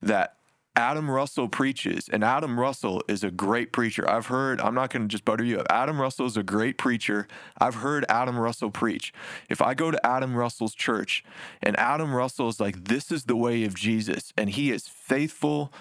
that 0.00 0.36
Adam 0.74 1.10
Russell 1.10 1.48
preaches, 1.48 2.08
and 2.08 2.24
Adam 2.24 2.58
Russell 2.58 3.02
is 3.06 3.22
a 3.22 3.30
great 3.30 3.72
preacher. 3.72 4.08
I've 4.08 4.26
heard, 4.26 4.58
I'm 4.60 4.74
not 4.74 4.90
going 4.90 5.02
to 5.02 5.08
just 5.08 5.24
butter 5.24 5.44
you 5.44 5.58
up. 5.58 5.66
Adam 5.68 6.00
Russell 6.00 6.24
is 6.24 6.36
a 6.38 6.42
great 6.42 6.78
preacher. 6.78 7.28
I've 7.58 7.76
heard 7.76 8.06
Adam 8.08 8.38
Russell 8.38 8.70
preach. 8.70 9.12
If 9.50 9.60
I 9.60 9.74
go 9.74 9.90
to 9.90 10.06
Adam 10.06 10.34
Russell's 10.34 10.74
church 10.74 11.24
and 11.62 11.78
Adam 11.78 12.14
Russell 12.14 12.48
is 12.48 12.58
like, 12.58 12.84
this 12.84 13.12
is 13.12 13.24
the 13.24 13.36
way 13.36 13.64
of 13.64 13.74
Jesus, 13.74 14.32
and 14.38 14.48
he 14.48 14.70
is 14.70 14.88
faithful 14.88 15.72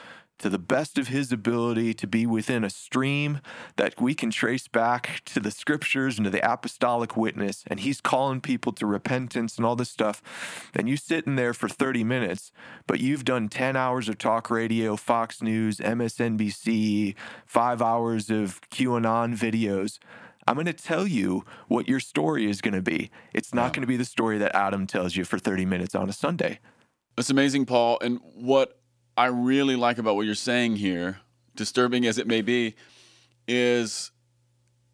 to 0.41 0.49
the 0.49 0.59
best 0.59 0.97
of 0.97 1.07
his 1.07 1.31
ability 1.31 1.93
to 1.93 2.07
be 2.07 2.25
within 2.25 2.63
a 2.63 2.69
stream 2.69 3.39
that 3.77 3.99
we 4.01 4.13
can 4.13 4.31
trace 4.31 4.67
back 4.67 5.21
to 5.25 5.39
the 5.39 5.51
scriptures 5.51 6.17
and 6.17 6.25
to 6.25 6.31
the 6.31 6.51
apostolic 6.51 7.15
witness. 7.15 7.63
And 7.67 7.79
he's 7.79 8.01
calling 8.01 8.41
people 8.41 8.71
to 8.73 8.85
repentance 8.85 9.57
and 9.57 9.65
all 9.65 9.75
this 9.75 9.89
stuff. 9.89 10.21
And 10.73 10.89
you 10.89 10.97
sit 10.97 11.25
in 11.25 11.35
there 11.35 11.53
for 11.53 11.69
30 11.69 12.03
minutes, 12.03 12.51
but 12.87 12.99
you've 12.99 13.25
done 13.25 13.49
10 13.49 13.75
hours 13.75 14.09
of 14.09 14.17
talk 14.17 14.49
radio, 14.49 14.95
Fox 14.95 15.41
News, 15.41 15.77
MSNBC, 15.77 17.15
five 17.45 17.81
hours 17.81 18.29
of 18.29 18.61
QAnon 18.71 19.37
videos. 19.37 19.99
I'm 20.47 20.55
going 20.55 20.65
to 20.65 20.73
tell 20.73 21.05
you 21.05 21.45
what 21.67 21.87
your 21.87 21.99
story 21.99 22.49
is 22.49 22.61
going 22.61 22.73
to 22.73 22.81
be. 22.81 23.11
It's 23.33 23.53
not 23.53 23.73
going 23.73 23.81
to 23.81 23.87
be 23.87 23.97
the 23.97 24.05
story 24.05 24.37
that 24.39 24.55
Adam 24.55 24.87
tells 24.87 25.15
you 25.15 25.23
for 25.23 25.37
30 25.37 25.65
minutes 25.65 25.93
on 25.93 26.09
a 26.09 26.13
Sunday. 26.13 26.59
It's 27.17 27.29
amazing, 27.29 27.67
Paul. 27.67 27.99
And 28.01 28.19
what 28.33 28.80
I 29.18 29.26
really 29.28 29.76
like 29.76 29.97
about 29.97 30.16
what 30.16 30.26
you're 30.26 30.36
saying 30.36 30.78
here, 30.78 31.20
disturbing 31.55 32.05
as 32.05 32.18
it 32.18 32.28
may 32.28 32.41
be, 32.41 32.76
is 33.47 34.12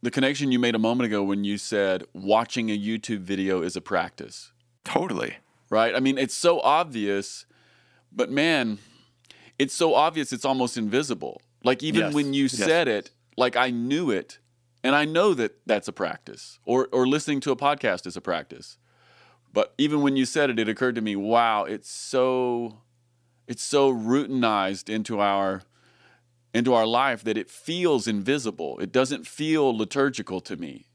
the 0.02 0.12
connection 0.12 0.52
you 0.52 0.60
made 0.60 0.76
a 0.76 0.80
moment 0.80 1.06
ago 1.08 1.24
when 1.24 1.44
you 1.44 1.58
said 1.58 2.04
watching 2.14 2.70
a 2.70 2.78
YouTube 2.78 3.20
video 3.20 3.62
is 3.62 3.76
a 3.76 3.82
practice, 3.82 4.52
Totally. 4.84 5.38
right? 5.70 5.96
I 5.96 6.00
mean, 6.00 6.18
it's 6.18 6.34
so 6.34 6.60
obvious, 6.62 7.46
but 8.12 8.30
man, 8.32 8.80
it's 9.60 9.74
so 9.74 9.94
obvious 9.94 10.32
it's 10.34 10.46
almost 10.46 10.78
invisible. 10.78 11.42
Like 11.64 11.84
even 11.84 12.06
Yes. 12.06 12.14
when 12.14 12.34
you 12.34 12.44
Yes. 12.44 12.54
said 12.54 12.88
it, 12.88 13.12
like 13.38 13.56
I 13.56 13.70
knew 13.70 14.10
it, 14.12 14.40
and 14.84 14.96
I 14.96 15.06
know 15.06 15.34
that 15.34 15.58
that's 15.66 15.88
a 15.88 15.94
practice, 15.94 16.60
or 16.66 16.88
or 16.92 17.08
listening 17.08 17.40
to 17.42 17.52
a 17.52 17.56
podcast 17.56 18.06
is 18.08 18.16
a 18.16 18.22
practice. 18.22 18.78
But 19.52 19.74
even 19.78 20.02
when 20.02 20.16
you 20.16 20.26
said 20.26 20.50
it, 20.50 20.60
it 20.60 20.70
occurred 20.70 20.96
to 20.96 21.02
me, 21.02 21.16
wow, 21.16 21.64
it's 21.64 21.90
so 21.90 22.82
it's 23.48 23.64
so 23.64 23.92
routinized 23.94 24.90
into 24.90 25.20
our 25.20 25.64
into 26.54 26.74
our 26.74 26.86
life 26.86 27.24
that 27.24 27.38
it 27.38 27.50
feels 27.50 28.08
invisible. 28.08 28.80
It 28.80 28.92
doesn't 28.92 29.28
feel 29.28 29.76
liturgical 29.78 30.42
to 30.42 30.56
me. 30.56 30.88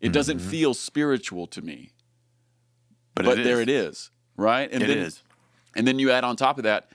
It 0.00 0.06
mm-hmm. 0.06 0.12
doesn't 0.12 0.38
feel 0.38 0.74
spiritual 0.74 1.46
to 1.48 1.62
me. 1.62 1.92
But, 3.14 3.24
but 3.24 3.38
it 3.40 3.44
there 3.44 3.60
it 3.60 3.68
is, 3.68 4.10
right? 4.36 4.70
And 4.70 4.82
it 4.82 4.86
then, 4.86 4.98
is. 4.98 5.22
And 5.74 5.86
then 5.86 5.98
you 5.98 6.10
add 6.10 6.24
on 6.24 6.36
top 6.36 6.58
of 6.58 6.64
that 6.64 6.90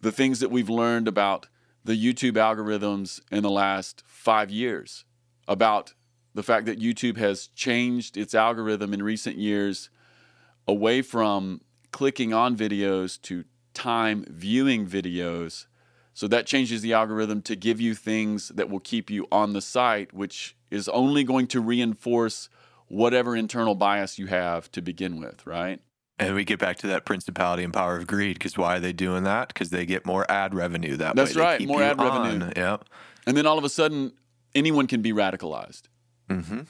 the 0.00 0.12
things 0.12 0.40
that 0.40 0.50
we've 0.50 0.68
learned 0.68 1.08
about 1.08 1.48
the 1.84 1.94
YouTube 1.94 2.34
algorithms 2.34 3.20
in 3.30 3.42
the 3.42 3.50
last 3.50 4.02
five 4.06 4.50
years, 4.50 5.04
about 5.46 5.94
the 6.34 6.42
fact 6.42 6.66
that 6.66 6.78
YouTube 6.78 7.16
has 7.16 7.48
changed 7.48 8.16
its 8.16 8.34
algorithm 8.34 8.92
in 8.92 9.02
recent 9.02 9.38
years 9.38 9.90
away 10.66 11.02
from 11.02 11.60
clicking 11.90 12.34
on 12.34 12.56
videos 12.56 13.20
to 13.22 13.44
time 13.78 14.24
viewing 14.28 14.86
videos. 14.86 15.66
So 16.12 16.26
that 16.28 16.46
changes 16.46 16.82
the 16.82 16.92
algorithm 16.92 17.42
to 17.42 17.54
give 17.54 17.80
you 17.80 17.94
things 17.94 18.48
that 18.48 18.68
will 18.68 18.80
keep 18.80 19.08
you 19.08 19.28
on 19.30 19.52
the 19.52 19.60
site, 19.60 20.12
which 20.12 20.56
is 20.68 20.88
only 20.88 21.22
going 21.22 21.46
to 21.48 21.60
reinforce 21.60 22.48
whatever 22.88 23.36
internal 23.36 23.76
bias 23.76 24.18
you 24.18 24.26
have 24.26 24.68
to 24.72 24.82
begin 24.82 25.20
with, 25.20 25.46
right? 25.46 25.80
And 26.18 26.34
we 26.34 26.44
get 26.44 26.58
back 26.58 26.78
to 26.78 26.88
that 26.88 27.04
principality 27.04 27.62
and 27.62 27.72
power 27.72 27.96
of 27.96 28.08
greed 28.08 28.34
because 28.36 28.58
why 28.58 28.76
are 28.76 28.80
they 28.80 28.92
doing 28.92 29.22
that? 29.24 29.48
Because 29.48 29.70
they 29.70 29.86
get 29.86 30.04
more 30.04 30.28
ad 30.28 30.54
revenue 30.54 30.96
that 30.96 31.14
That's 31.14 31.36
way. 31.36 31.40
That's 31.42 31.60
right, 31.60 31.68
more 31.68 31.82
ad 31.82 32.00
on. 32.00 32.24
revenue. 32.24 32.52
Yep. 32.56 32.84
And 33.26 33.36
then 33.36 33.46
all 33.46 33.58
of 33.58 33.62
a 33.62 33.68
sudden, 33.68 34.12
anyone 34.54 34.88
can 34.88 35.02
be 35.02 35.12
radicalized. 35.12 35.82
Mm-hmm. 36.28 36.62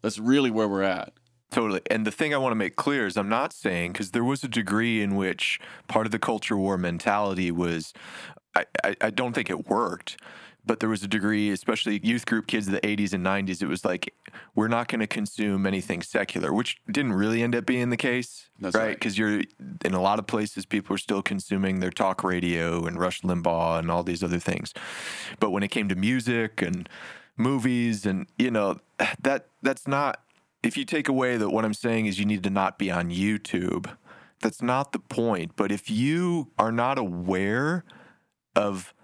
That's 0.00 0.18
really 0.18 0.50
where 0.50 0.68
we're 0.68 0.82
at. 0.82 1.12
Totally. 1.50 1.82
And 1.90 2.06
the 2.06 2.10
thing 2.10 2.34
I 2.34 2.38
want 2.38 2.52
to 2.52 2.56
make 2.56 2.76
clear 2.76 3.06
is 3.06 3.16
I'm 3.16 3.28
not 3.28 3.52
saying, 3.52 3.92
because 3.92 4.10
there 4.10 4.24
was 4.24 4.42
a 4.42 4.48
degree 4.48 5.02
in 5.02 5.14
which 5.14 5.60
part 5.86 6.06
of 6.06 6.12
the 6.12 6.18
culture 6.18 6.56
war 6.56 6.76
mentality 6.76 7.50
was, 7.50 7.92
I, 8.56 8.64
I, 8.82 8.96
I 9.00 9.10
don't 9.10 9.34
think 9.34 9.50
it 9.50 9.68
worked 9.68 10.16
but 10.66 10.80
there 10.80 10.88
was 10.88 11.02
a 11.02 11.08
degree, 11.08 11.50
especially 11.50 12.00
youth 12.02 12.26
group 12.26 12.46
kids 12.46 12.66
of 12.66 12.72
the 12.72 12.80
80s 12.80 13.12
and 13.12 13.24
90s, 13.24 13.62
it 13.62 13.66
was 13.66 13.84
like, 13.84 14.14
we're 14.54 14.68
not 14.68 14.88
going 14.88 15.00
to 15.00 15.06
consume 15.06 15.66
anything 15.66 16.00
secular, 16.02 16.52
which 16.52 16.80
didn't 16.90 17.12
really 17.12 17.42
end 17.42 17.54
up 17.54 17.66
being 17.66 17.90
the 17.90 17.96
case. 17.96 18.48
That's 18.58 18.74
right. 18.74 18.94
Because 18.94 19.18
you're 19.18 19.42
in 19.84 19.94
a 19.94 20.00
lot 20.00 20.18
of 20.18 20.26
places, 20.26 20.64
people 20.64 20.94
are 20.94 20.98
still 20.98 21.22
consuming 21.22 21.80
their 21.80 21.90
talk 21.90 22.24
radio 22.24 22.86
and 22.86 22.98
Rush 22.98 23.20
Limbaugh 23.20 23.78
and 23.78 23.90
all 23.90 24.02
these 24.02 24.22
other 24.22 24.38
things. 24.38 24.72
But 25.38 25.50
when 25.50 25.62
it 25.62 25.68
came 25.68 25.88
to 25.88 25.94
music 25.94 26.62
and 26.62 26.88
movies, 27.36 28.06
and, 28.06 28.26
you 28.38 28.50
know, 28.50 28.80
that 29.20 29.48
that's 29.62 29.86
not, 29.86 30.23
if 30.64 30.76
you 30.76 30.84
take 30.84 31.08
away 31.08 31.36
that 31.36 31.50
what 31.50 31.64
I'm 31.64 31.74
saying 31.74 32.06
is 32.06 32.18
you 32.18 32.24
need 32.24 32.42
to 32.42 32.50
not 32.50 32.78
be 32.78 32.90
on 32.90 33.10
YouTube, 33.10 33.94
that's 34.40 34.62
not 34.62 34.92
the 34.92 34.98
point. 34.98 35.52
But 35.56 35.70
if 35.70 35.90
you 35.90 36.50
are 36.58 36.72
not 36.72 36.98
aware 36.98 37.84
of, 38.56 38.94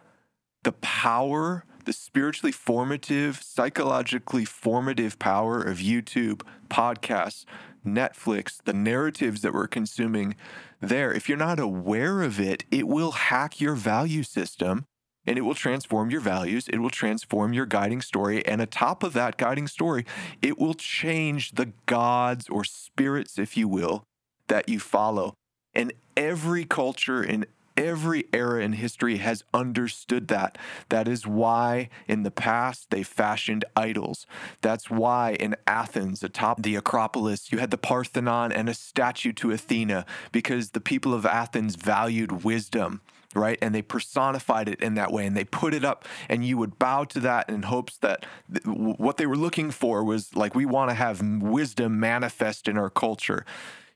the 0.62 0.72
power, 0.72 1.64
the 1.84 1.92
spiritually 1.92 2.52
formative, 2.52 3.42
psychologically 3.42 4.44
formative 4.44 5.18
power 5.18 5.62
of 5.62 5.78
YouTube, 5.78 6.42
podcasts, 6.68 7.44
Netflix, 7.86 8.62
the 8.62 8.74
narratives 8.74 9.40
that 9.40 9.54
we're 9.54 9.66
consuming 9.66 10.36
there, 10.80 11.12
if 11.12 11.28
you're 11.28 11.38
not 11.38 11.58
aware 11.58 12.22
of 12.22 12.38
it, 12.38 12.64
it 12.70 12.86
will 12.86 13.12
hack 13.12 13.60
your 13.60 13.74
value 13.74 14.22
system 14.22 14.86
and 15.26 15.38
it 15.38 15.42
will 15.42 15.54
transform 15.54 16.10
your 16.10 16.20
values. 16.20 16.68
It 16.68 16.78
will 16.78 16.90
transform 16.90 17.52
your 17.52 17.66
guiding 17.66 18.00
story. 18.00 18.44
And 18.46 18.60
atop 18.60 19.02
of 19.02 19.12
that 19.12 19.36
guiding 19.36 19.68
story, 19.68 20.06
it 20.42 20.58
will 20.58 20.74
change 20.74 21.52
the 21.52 21.72
gods 21.86 22.48
or 22.48 22.64
spirits, 22.64 23.38
if 23.38 23.56
you 23.56 23.68
will, 23.68 24.04
that 24.48 24.68
you 24.68 24.80
follow. 24.80 25.34
And 25.74 25.92
every 26.16 26.64
culture 26.64 27.22
in 27.22 27.46
every 27.76 28.26
era 28.32 28.62
in 28.62 28.74
history 28.74 29.18
has 29.18 29.44
understood 29.54 30.28
that. 30.28 30.58
That 30.90 31.08
is 31.08 31.26
why 31.26 31.88
in 32.06 32.24
the 32.24 32.30
past 32.30 32.90
they 32.90 33.02
fashioned 33.02 33.64
idols. 33.74 34.26
That's 34.60 34.90
why 34.90 35.34
in 35.34 35.56
Athens, 35.66 36.22
atop 36.22 36.62
the 36.62 36.76
Acropolis, 36.76 37.50
you 37.50 37.58
had 37.58 37.70
the 37.70 37.78
Parthenon 37.78 38.52
and 38.52 38.68
a 38.68 38.74
statue 38.74 39.32
to 39.34 39.52
Athena 39.52 40.04
because 40.30 40.70
the 40.70 40.80
people 40.80 41.14
of 41.14 41.24
Athens 41.24 41.76
valued 41.76 42.44
wisdom 42.44 43.00
right? 43.34 43.58
And 43.62 43.74
they 43.74 43.82
personified 43.82 44.68
it 44.68 44.80
in 44.80 44.94
that 44.94 45.12
way 45.12 45.26
and 45.26 45.36
they 45.36 45.44
put 45.44 45.74
it 45.74 45.84
up, 45.84 46.06
and 46.28 46.44
you 46.44 46.56
would 46.58 46.78
bow 46.78 47.04
to 47.04 47.20
that 47.20 47.48
in 47.48 47.62
hopes 47.62 47.96
that 47.98 48.26
th- 48.52 48.64
what 48.66 49.16
they 49.16 49.26
were 49.26 49.36
looking 49.36 49.70
for 49.70 50.04
was 50.04 50.34
like, 50.34 50.54
we 50.54 50.66
want 50.66 50.90
to 50.90 50.94
have 50.94 51.20
wisdom 51.22 52.00
manifest 52.00 52.68
in 52.68 52.76
our 52.76 52.90
culture 52.90 53.44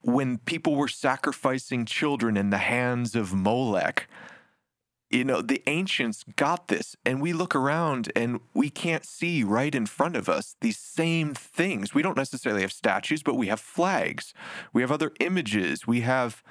when 0.03 0.39
people 0.39 0.75
were 0.75 0.89
sacrificing 0.89 1.87
children 1.87 2.37
in 2.37 2.51
the 2.51 2.59
hands 2.59 3.15
of 3.15 3.33
Molech. 3.33 4.07
You 5.15 5.25
know, 5.25 5.43
the 5.43 5.63
ancients 5.69 6.25
got 6.35 6.67
this, 6.67 6.97
and 7.07 7.23
we 7.23 7.33
look 7.33 7.55
around 7.55 8.11
and 8.17 8.41
we 8.53 8.69
can't 8.69 9.05
see 9.05 9.45
right 9.45 9.73
in 9.73 9.87
front 9.87 10.17
of 10.17 10.29
us 10.29 10.57
these 10.61 10.77
same 10.77 11.35
things. 11.35 11.95
We 11.95 12.03
don't 12.03 12.17
necessarily 12.17 12.63
have 12.63 12.73
statues, 12.73 13.23
but 13.23 13.37
we 13.37 13.47
have 13.47 13.61
flags, 13.61 14.35
we 14.73 14.83
have 14.83 14.91
other 14.91 15.13
images, 15.21 15.87
we 15.87 16.01
have 16.01 16.43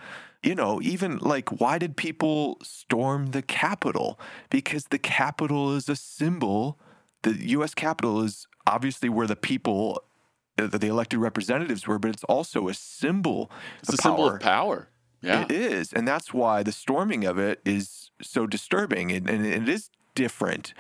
you 0.41 0.55
know, 0.55 0.81
even 0.81 1.17
like, 1.19 1.61
why 1.61 1.77
did 1.77 1.95
people 1.95 2.57
storm 2.61 3.27
the 3.27 3.41
Capitol? 3.41 4.19
Because 4.49 4.85
the 4.85 4.99
Capitol 4.99 5.73
is 5.75 5.87
a 5.87 5.95
symbol. 5.95 6.77
The 7.21 7.33
U.S. 7.51 7.73
Capitol 7.73 8.21
is 8.21 8.47
obviously 8.67 9.07
where 9.07 9.27
the 9.27 9.37
people 9.37 10.03
uh, 10.57 10.67
the 10.67 10.87
elected 10.87 11.19
representatives 11.19 11.87
were, 11.87 11.97
but 11.97 12.11
it's 12.11 12.23
also 12.25 12.67
a 12.67 12.73
symbol. 12.73 13.49
It's 13.81 13.93
a 13.93 13.97
power. 13.97 14.11
symbol 14.11 14.27
of 14.27 14.39
power. 14.39 14.87
Yeah, 15.23 15.43
it 15.43 15.51
is, 15.51 15.93
and 15.93 16.07
that's 16.07 16.33
why 16.33 16.63
the 16.63 16.71
storming 16.71 17.25
of 17.25 17.37
it 17.37 17.61
is 17.65 18.11
so 18.21 18.45
disturbing, 18.45 19.11
and, 19.11 19.29
and 19.29 19.45
it 19.45 19.69
is 19.69 19.89
different. 20.15 20.73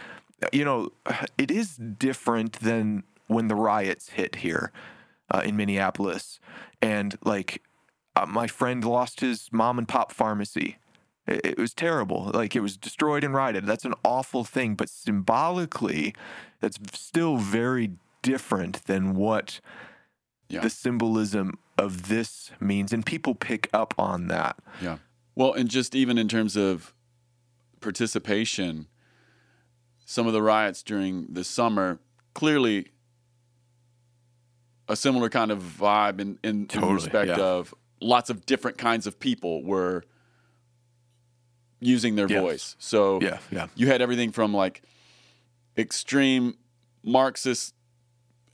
You 0.51 0.65
know, 0.65 0.89
it 1.37 1.49
is 1.49 1.77
different 1.77 2.53
than 2.59 3.03
when 3.27 3.47
the 3.47 3.55
riots 3.55 4.09
hit 4.09 4.35
here 4.37 4.71
uh, 5.31 5.41
in 5.45 5.55
Minneapolis, 5.55 6.39
and 6.81 7.17
like 7.23 7.61
uh, 8.15 8.25
my 8.25 8.47
friend 8.47 8.83
lost 8.83 9.21
his 9.21 9.49
mom 9.51 9.77
and 9.77 9.87
pop 9.87 10.11
pharmacy. 10.11 10.77
It, 11.25 11.41
it 11.45 11.57
was 11.57 11.73
terrible. 11.73 12.31
Like 12.33 12.55
it 12.55 12.61
was 12.61 12.77
destroyed 12.77 13.23
and 13.23 13.33
rioted. 13.33 13.65
That's 13.65 13.85
an 13.85 13.95
awful 14.03 14.43
thing, 14.43 14.75
but 14.75 14.89
symbolically, 14.89 16.13
that's 16.59 16.77
still 16.93 17.37
very 17.37 17.91
different 18.21 18.85
than 18.85 19.15
what 19.15 19.59
yeah. 20.49 20.61
the 20.61 20.69
symbolism 20.69 21.57
of 21.77 22.07
this 22.07 22.51
means. 22.59 22.93
And 22.93 23.05
people 23.05 23.35
pick 23.35 23.69
up 23.73 23.93
on 23.97 24.27
that. 24.27 24.57
Yeah. 24.81 24.97
Well, 25.35 25.53
and 25.53 25.69
just 25.69 25.95
even 25.95 26.17
in 26.17 26.27
terms 26.27 26.55
of 26.55 26.93
participation, 27.81 28.87
some 30.05 30.27
of 30.27 30.33
the 30.33 30.41
riots 30.41 30.83
during 30.83 31.27
the 31.29 31.43
summer 31.43 31.99
clearly 32.33 32.87
a 34.87 34.95
similar 34.95 35.29
kind 35.29 35.51
of 35.51 35.61
vibe 35.61 36.19
in, 36.19 36.37
in, 36.43 36.67
totally, 36.67 36.89
in 36.89 36.95
respect 36.95 37.27
yeah. 37.29 37.37
of 37.37 37.73
lots 38.01 38.29
of 38.29 38.45
different 38.45 38.77
kinds 38.77 39.07
of 39.07 39.19
people 39.19 39.63
were 39.63 40.03
using 41.79 42.15
their 42.15 42.27
yes. 42.27 42.41
voice. 42.41 42.75
So 42.79 43.19
yeah, 43.21 43.39
yeah. 43.51 43.67
you 43.75 43.87
had 43.87 44.01
everything 44.01 44.31
from 44.31 44.53
like 44.53 44.81
extreme 45.77 46.55
Marxist 47.03 47.73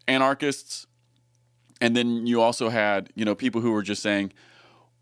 anarchists, 0.07 0.87
and 1.81 1.95
then 1.95 2.27
you 2.27 2.41
also 2.41 2.69
had 2.69 3.09
you 3.15 3.25
know 3.25 3.35
people 3.35 3.61
who 3.61 3.71
were 3.71 3.83
just 3.83 4.01
saying, 4.01 4.33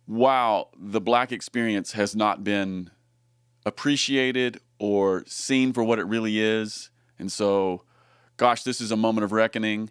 "Wow, 0.08 0.70
the 0.78 1.02
black 1.02 1.32
experience 1.32 1.94
has 1.94 2.16
not 2.16 2.44
been 2.44 2.90
appreciated 3.66 4.60
or 4.80 5.24
seen 5.28 5.74
for 5.74 5.84
what 5.84 6.00
it 6.00 6.06
really 6.06 6.40
is," 6.40 6.90
and 7.20 7.32
so, 7.32 7.84
gosh, 8.38 8.64
this 8.64 8.82
is 8.82 8.92
a 8.92 8.98
moment 8.98 9.26
of 9.26 9.32
reckoning. 9.32 9.90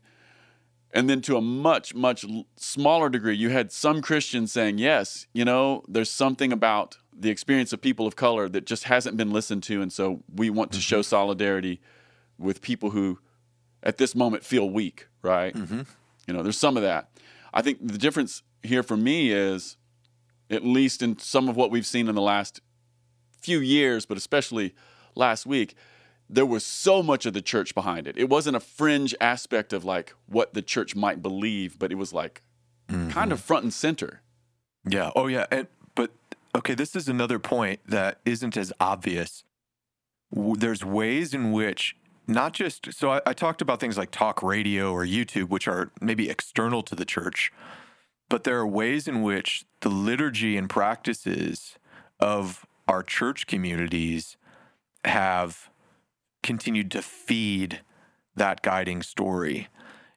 And 0.92 1.10
then 1.10 1.20
to 1.22 1.36
a 1.36 1.42
much, 1.42 1.94
much 1.94 2.24
smaller 2.56 3.10
degree, 3.10 3.36
you 3.36 3.50
had 3.50 3.70
some 3.70 4.00
Christians 4.00 4.50
saying, 4.50 4.78
yes, 4.78 5.26
you 5.34 5.44
know, 5.44 5.82
there's 5.88 6.08
something 6.08 6.52
about 6.52 6.96
the 7.12 7.28
experience 7.28 7.72
of 7.74 7.82
people 7.82 8.06
of 8.06 8.16
color 8.16 8.48
that 8.48 8.64
just 8.64 8.84
hasn't 8.84 9.16
been 9.16 9.30
listened 9.30 9.62
to. 9.64 9.82
And 9.82 9.92
so 9.92 10.22
we 10.34 10.48
want 10.48 10.72
to 10.72 10.80
show 10.80 11.00
mm-hmm. 11.00 11.02
solidarity 11.02 11.80
with 12.38 12.62
people 12.62 12.90
who 12.90 13.18
at 13.82 13.98
this 13.98 14.14
moment 14.14 14.44
feel 14.44 14.70
weak, 14.70 15.08
right? 15.22 15.54
Mm-hmm. 15.54 15.82
You 16.26 16.34
know, 16.34 16.42
there's 16.42 16.58
some 16.58 16.76
of 16.76 16.82
that. 16.82 17.10
I 17.54 17.62
think 17.62 17.86
the 17.86 17.98
difference 17.98 18.42
here 18.62 18.82
for 18.82 18.96
me 18.96 19.30
is, 19.30 19.76
at 20.50 20.64
least 20.64 21.02
in 21.02 21.18
some 21.18 21.48
of 21.48 21.56
what 21.56 21.70
we've 21.70 21.86
seen 21.86 22.08
in 22.08 22.14
the 22.14 22.22
last 22.22 22.60
few 23.40 23.58
years, 23.60 24.06
but 24.06 24.16
especially 24.16 24.74
last 25.14 25.46
week, 25.46 25.74
there 26.28 26.46
was 26.46 26.64
so 26.64 27.02
much 27.02 27.26
of 27.26 27.32
the 27.32 27.42
church 27.42 27.74
behind 27.74 28.06
it. 28.06 28.18
It 28.18 28.28
wasn't 28.28 28.56
a 28.56 28.60
fringe 28.60 29.14
aspect 29.20 29.72
of 29.72 29.84
like 29.84 30.14
what 30.26 30.54
the 30.54 30.62
church 30.62 30.96
might 30.96 31.22
believe, 31.22 31.78
but 31.78 31.92
it 31.92 31.94
was 31.94 32.12
like 32.12 32.42
mm-hmm. 32.88 33.10
kind 33.10 33.32
of 33.32 33.40
front 33.40 33.62
and 33.62 33.72
center. 33.72 34.22
Yeah. 34.88 35.10
Oh, 35.14 35.28
yeah. 35.28 35.46
And, 35.50 35.68
but 35.94 36.10
okay, 36.54 36.74
this 36.74 36.96
is 36.96 37.08
another 37.08 37.38
point 37.38 37.80
that 37.86 38.20
isn't 38.24 38.56
as 38.56 38.72
obvious. 38.80 39.44
There's 40.32 40.84
ways 40.84 41.32
in 41.32 41.52
which 41.52 41.96
not 42.26 42.52
just 42.52 42.92
so 42.92 43.12
I, 43.12 43.20
I, 43.26 43.32
talked 43.32 43.62
about 43.62 43.80
things 43.80 43.96
like 43.96 44.10
talk 44.10 44.42
radio 44.42 44.92
or 44.92 45.04
YouTube, 45.04 45.48
which 45.48 45.68
are 45.68 45.90
maybe 46.00 46.28
external 46.28 46.82
to 46.82 46.94
the 46.94 47.04
church, 47.04 47.52
but 48.28 48.44
there 48.44 48.58
are 48.58 48.66
ways 48.66 49.06
in 49.06 49.22
which 49.22 49.64
the 49.80 49.88
liturgy 49.88 50.56
and 50.56 50.68
practices 50.68 51.78
of 52.18 52.66
our 52.88 53.02
church 53.02 53.46
communities 53.46 54.36
have 55.04 55.70
continued 56.42 56.90
to 56.92 57.02
feed 57.02 57.80
that 58.34 58.62
guiding 58.62 59.02
story. 59.02 59.68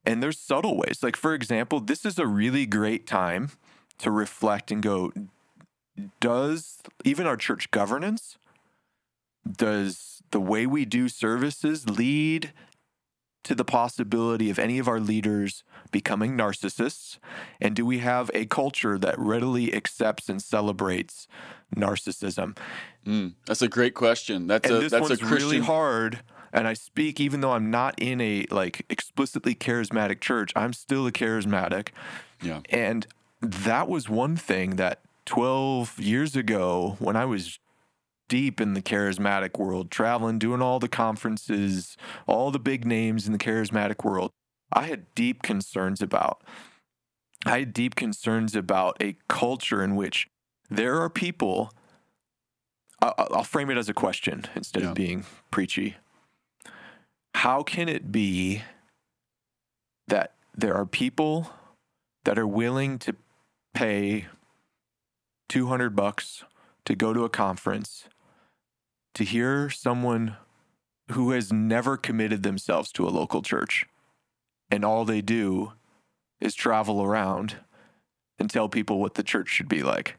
And 0.06 0.24
there's 0.24 0.40
subtle 0.40 0.78
ways. 0.78 1.00
Like, 1.04 1.16
for 1.16 1.34
example, 1.34 1.80
this 1.80 2.06
is 2.06 2.18
a 2.18 2.26
really 2.26 2.66
great 2.66 3.06
time 3.06 3.52
to 4.00 4.12
reflect 4.12 4.72
and 4.72 4.82
go, 4.82 5.12
does 6.20 6.82
even 7.04 7.28
our 7.28 7.38
church 7.38 7.70
governance, 7.72 8.38
does 9.50 10.19
the 10.32 10.40
way 10.40 10.66
we 10.66 10.86
do 10.86 11.10
services 11.10 11.90
lead 11.90 12.54
to 13.44 13.56
the 13.56 13.66
possibility 13.66 14.50
of 14.50 14.60
any 14.60 14.80
of 14.80 14.88
our 14.88 15.00
leaders 15.00 15.64
becoming 15.92 16.38
narcissists? 16.38 17.18
And 17.60 17.76
do 17.76 17.86
we 17.86 18.00
have 18.00 18.30
a 18.34 18.46
culture 18.46 18.98
that 18.98 19.18
readily 19.18 19.74
accepts 19.74 20.30
and 20.30 20.42
celebrates 20.42 21.28
narcissism? 21.76 22.58
Mm, 23.06 23.34
that's 23.46 23.62
a 23.62 23.68
great 23.68 23.94
question. 23.94 24.48
That's 24.48 24.70
and 24.70 24.84
a 24.84 24.90
that's 24.90 25.10
a 25.10 25.18
Christian. 25.18 25.30
really 25.30 25.60
hard. 25.60 26.20
And 26.52 26.68
I 26.68 26.74
speak 26.74 27.20
even 27.20 27.42
though 27.42 27.52
I'm 27.52 27.70
not 27.70 27.96
in 28.00 28.20
a 28.22 28.46
like 28.50 28.86
explicitly 28.90 29.56
charismatic 29.56 30.20
church, 30.20 30.52
I'm 30.56 30.74
still 30.74 31.08
a 31.08 31.12
charismatic. 31.12 31.90
Yeah. 32.42 32.62
And 32.70 33.08
that 33.42 33.88
was 33.88 34.10
one 34.10 34.36
thing 34.36 34.76
that 34.76 35.02
12 35.26 36.00
years 36.00 36.36
ago 36.36 36.98
when 37.00 37.16
I 37.16 37.26
was 37.26 37.60
deep 38.30 38.62
in 38.62 38.74
the 38.74 38.82
charismatic 38.82 39.60
world, 39.60 39.92
traveling, 39.92 40.40
doing 40.40 40.62
all 40.62 40.80
the 40.80 40.88
conferences, 40.88 41.98
all 42.28 42.52
the 42.52 42.60
big 42.60 42.86
names 42.86 43.26
in 43.28 43.34
the 43.34 43.38
charismatic 43.40 44.06
world, 44.06 44.32
I 44.72 44.84
had 44.86 45.14
deep 45.16 45.42
concerns 45.42 46.02
about. 46.02 46.42
I 47.46 47.60
had 47.60 47.74
deep 47.74 47.96
concerns 47.96 48.56
about 48.56 48.96
a 49.02 49.18
culture 49.28 49.84
in 49.84 49.96
which 49.96 50.28
there 50.70 51.02
are 51.02 51.10
people. 51.10 51.74
I'll 53.02 53.44
frame 53.44 53.70
it 53.70 53.78
as 53.78 53.90
a 53.90 53.94
question 53.94 54.46
instead 54.56 54.84
Yeah. 54.84 54.90
of 54.90 54.96
being 54.96 55.26
preachy. 55.52 55.98
How 57.36 57.64
can 57.64 57.88
it 57.90 58.12
be 58.12 58.64
that 60.08 60.36
there 60.54 60.76
are 60.76 60.86
people 60.86 61.52
that 62.26 62.38
are 62.38 62.48
willing 62.48 63.00
to 63.00 63.16
pay 63.74 64.28
200 65.48 65.96
bucks 65.96 66.44
to 66.86 66.96
go 66.96 67.14
to 67.14 67.24
a 67.24 67.30
conference 67.30 68.09
to 69.16 69.24
hear 69.24 69.70
someone 69.70 70.38
who 71.12 71.32
has 71.32 71.52
never 71.52 71.98
committed 71.98 72.44
themselves 72.44 72.92
to 72.94 73.08
a 73.08 73.10
local 73.10 73.42
church 73.42 73.86
and 74.72 74.86
all 74.86 75.06
they 75.06 75.22
do 75.22 75.74
is 76.40 76.54
travel 76.56 77.02
around 77.04 77.58
and 78.38 78.50
tell 78.50 78.70
people 78.70 79.00
what 79.00 79.16
the 79.16 79.24
church 79.24 79.50
should 79.50 79.68
be 79.68 79.82
like 79.84 80.16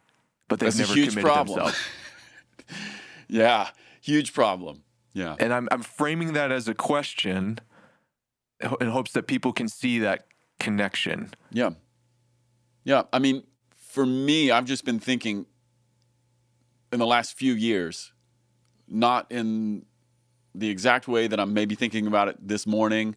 but 0.49 0.59
they've 0.59 0.67
That's 0.75 0.79
a 0.79 0.83
never 0.83 0.95
huge 0.95 1.09
committed 1.11 1.31
problem. 1.31 1.57
themselves 1.59 1.79
Yeah, 3.29 3.69
huge 4.01 4.33
problem. 4.33 4.83
Yeah. 5.13 5.37
and 5.39 5.53
I'm, 5.53 5.69
I'm 5.71 5.83
framing 5.83 6.33
that 6.33 6.51
as 6.51 6.67
a 6.69 6.75
question 6.75 7.59
in 8.81 8.89
hopes 8.89 9.13
that 9.13 9.27
people 9.29 9.53
can 9.53 9.69
see 9.69 10.01
that 10.01 10.27
connection 10.59 11.33
Yeah. 11.51 11.71
Yeah. 12.85 13.03
I 13.13 13.19
mean, 13.21 13.45
for 13.77 14.05
me, 14.07 14.51
I've 14.51 14.65
just 14.65 14.85
been 14.85 14.99
thinking 15.01 15.47
in 16.93 16.99
the 16.99 17.07
last 17.07 17.37
few 17.37 17.53
years, 17.55 18.13
not 18.91 19.31
in 19.31 19.87
the 20.55 20.69
exact 20.69 21.07
way 21.09 21.27
that 21.27 21.39
I'm 21.39 21.55
maybe 21.55 21.75
thinking 21.75 22.07
about 22.07 22.29
it 22.29 22.37
this 22.41 22.67
morning, 22.67 23.17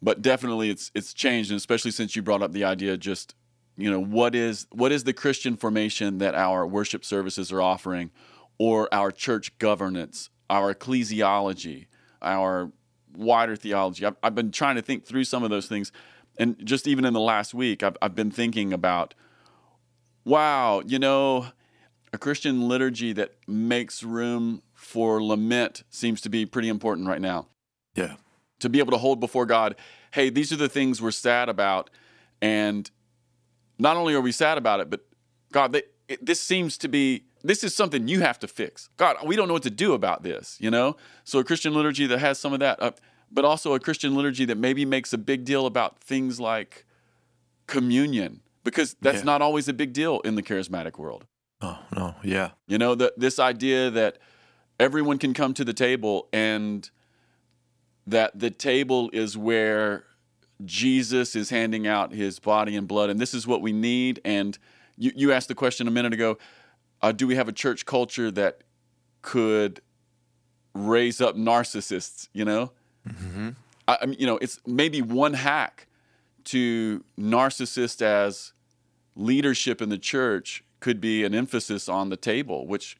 but 0.00 0.22
definitely 0.22 0.70
it's 0.70 0.90
it's 0.94 1.12
changed, 1.12 1.50
and 1.50 1.58
especially 1.58 1.90
since 1.90 2.16
you 2.16 2.22
brought 2.22 2.42
up 2.42 2.52
the 2.52 2.64
idea 2.64 2.96
just 2.96 3.34
you 3.76 3.90
know 3.90 4.00
what 4.00 4.34
is 4.34 4.66
what 4.70 4.92
is 4.92 5.04
the 5.04 5.12
Christian 5.12 5.56
formation 5.56 6.18
that 6.18 6.34
our 6.34 6.66
worship 6.66 7.04
services 7.04 7.52
are 7.52 7.60
offering, 7.60 8.10
or 8.58 8.88
our 8.92 9.10
church 9.10 9.56
governance, 9.58 10.30
our 10.48 10.74
ecclesiology, 10.74 11.86
our 12.22 12.70
wider 13.16 13.56
theology. 13.56 14.04
I've, 14.06 14.16
I've 14.22 14.34
been 14.34 14.52
trying 14.52 14.76
to 14.76 14.82
think 14.82 15.04
through 15.04 15.24
some 15.24 15.42
of 15.42 15.50
those 15.50 15.66
things, 15.66 15.92
and 16.38 16.56
just 16.64 16.86
even 16.86 17.04
in 17.04 17.12
the 17.12 17.20
last 17.20 17.54
week, 17.54 17.82
I've, 17.82 17.96
I've 18.00 18.14
been 18.14 18.30
thinking 18.30 18.72
about, 18.72 19.14
wow, 20.24 20.82
you 20.86 20.98
know, 20.98 21.46
a 22.12 22.18
Christian 22.18 22.68
liturgy 22.68 23.12
that 23.12 23.34
makes 23.46 24.02
room 24.02 24.62
for 24.74 25.22
lament 25.22 25.84
seems 25.90 26.20
to 26.22 26.28
be 26.28 26.44
pretty 26.46 26.68
important 26.68 27.06
right 27.08 27.20
now 27.20 27.46
yeah 27.94 28.14
to 28.60 28.68
be 28.68 28.78
able 28.78 28.92
to 28.92 28.98
hold 28.98 29.20
before 29.20 29.46
God, 29.46 29.74
hey, 30.12 30.28
these 30.30 30.52
are 30.52 30.56
the 30.56 30.68
things 30.68 31.00
we're 31.00 31.10
sad 31.12 31.48
about, 31.48 31.88
and 32.42 32.90
not 33.78 33.96
only 33.96 34.14
are 34.14 34.20
we 34.20 34.32
sad 34.32 34.58
about 34.58 34.80
it, 34.80 34.90
but 34.90 35.00
God, 35.50 35.72
they, 35.72 35.82
it, 36.08 36.24
this 36.24 36.40
seems 36.40 36.76
to 36.78 36.88
be 36.88 37.24
this 37.42 37.64
is 37.64 37.74
something 37.74 38.06
you 38.06 38.20
have 38.20 38.38
to 38.40 38.46
fix. 38.46 38.90
God, 38.98 39.16
we 39.24 39.34
don't 39.34 39.48
know 39.48 39.54
what 39.54 39.62
to 39.62 39.70
do 39.70 39.94
about 39.94 40.22
this, 40.22 40.58
you 40.60 40.70
know. 40.70 40.96
So 41.24 41.38
a 41.38 41.44
Christian 41.44 41.72
liturgy 41.72 42.06
that 42.06 42.18
has 42.18 42.38
some 42.38 42.52
of 42.52 42.60
that, 42.60 42.82
uh, 42.82 42.90
but 43.32 43.46
also 43.46 43.72
a 43.72 43.80
Christian 43.80 44.14
liturgy 44.14 44.44
that 44.44 44.58
maybe 44.58 44.84
makes 44.84 45.14
a 45.14 45.18
big 45.18 45.46
deal 45.46 45.64
about 45.64 46.00
things 46.00 46.38
like 46.38 46.84
communion, 47.66 48.40
because 48.62 48.94
that's 49.00 49.18
Yeah. 49.18 49.24
not 49.24 49.42
always 49.42 49.68
a 49.68 49.72
big 49.72 49.94
deal 49.94 50.20
in 50.20 50.34
the 50.34 50.42
charismatic 50.42 50.98
world. 50.98 51.24
Oh 51.60 51.78
no 51.94 52.14
yeah 52.22 52.50
You 52.66 52.78
know, 52.78 52.94
the, 52.94 53.12
this 53.16 53.38
idea 53.38 53.90
that 53.90 54.18
everyone 54.78 55.18
can 55.18 55.34
come 55.34 55.54
to 55.54 55.64
the 55.64 55.74
table 55.74 56.28
and 56.32 56.88
that 58.06 58.38
the 58.38 58.50
table 58.50 59.10
is 59.12 59.36
where 59.36 60.04
Jesus 60.64 61.36
is 61.36 61.50
handing 61.50 61.86
out 61.86 62.12
his 62.12 62.38
body 62.38 62.76
and 62.76 62.86
blood, 62.88 63.10
and 63.10 63.20
this 63.20 63.34
is 63.34 63.46
what 63.46 63.60
we 63.62 63.72
need. 63.72 64.20
And 64.24 64.58
you, 64.96 65.12
you 65.14 65.32
asked 65.32 65.48
the 65.48 65.54
question 65.54 65.88
a 65.88 65.90
minute 65.90 66.12
ago 66.12 66.38
uh, 67.02 67.12
do 67.12 67.26
we 67.26 67.36
have 67.36 67.48
a 67.48 67.52
church 67.52 67.86
culture 67.86 68.30
that 68.30 68.62
could 69.22 69.80
raise 70.74 71.20
up 71.20 71.34
narcissists, 71.36 72.28
you 72.32 72.44
know? 72.44 72.72
I, 73.88 73.98
I 74.02 74.06
mean, 74.06 74.16
you 74.18 74.26
know, 74.26 74.38
it's 74.38 74.58
maybe 74.66 75.02
one 75.02 75.34
hack 75.34 75.86
to 76.44 77.02
narcissist 77.18 78.02
as 78.02 78.52
leadership 79.16 79.82
in 79.82 79.88
the 79.88 79.98
church 79.98 80.62
could 80.80 81.00
be 81.00 81.24
an 81.24 81.34
emphasis 81.34 81.88
on 81.88 82.08
the 82.08 82.16
table, 82.16 82.66
which, 82.66 82.96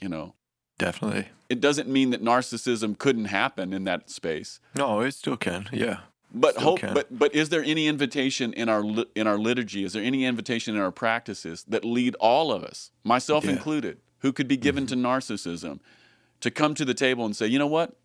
you 0.00 0.08
know, 0.08 0.34
definitely 0.78 1.28
it 1.48 1.60
doesn't 1.60 1.88
mean 1.88 2.10
that 2.10 2.22
narcissism 2.22 2.96
couldn't 2.98 3.26
happen 3.26 3.72
in 3.72 3.84
that 3.84 4.08
space. 4.10 4.60
no 4.76 5.00
it 5.00 5.12
still 5.12 5.36
can 5.36 5.68
yeah 5.72 5.98
But 6.32 6.54
Still 6.54 6.64
hope, 6.64 6.78
can. 6.80 6.94
but 6.94 7.06
but 7.18 7.34
is 7.34 7.48
there 7.48 7.62
any 7.64 7.86
invitation 7.88 8.52
in 8.54 8.68
our 8.68 8.82
in 9.14 9.26
our 9.26 9.36
liturgy? 9.38 9.84
Is 9.84 9.92
there 9.94 10.02
any 10.02 10.24
invitation 10.24 10.74
in 10.76 10.80
our 10.80 10.92
practices 10.92 11.64
that 11.68 11.84
lead 11.84 12.14
all 12.20 12.50
of 12.52 12.62
us, 12.64 12.90
myself 13.04 13.44
Yeah. 13.44 13.50
included, 13.52 13.98
who 14.20 14.32
could 14.32 14.48
be 14.48 14.56
given 14.56 14.84
mm-hmm. 14.86 15.02
to 15.02 15.08
narcissism, 15.08 15.80
to 16.40 16.50
come 16.50 16.74
to 16.74 16.84
the 16.84 16.94
table 16.94 17.24
and 17.26 17.34
say, 17.36 17.46
you 17.46 17.58
know 17.58 17.66
what, 17.78 17.96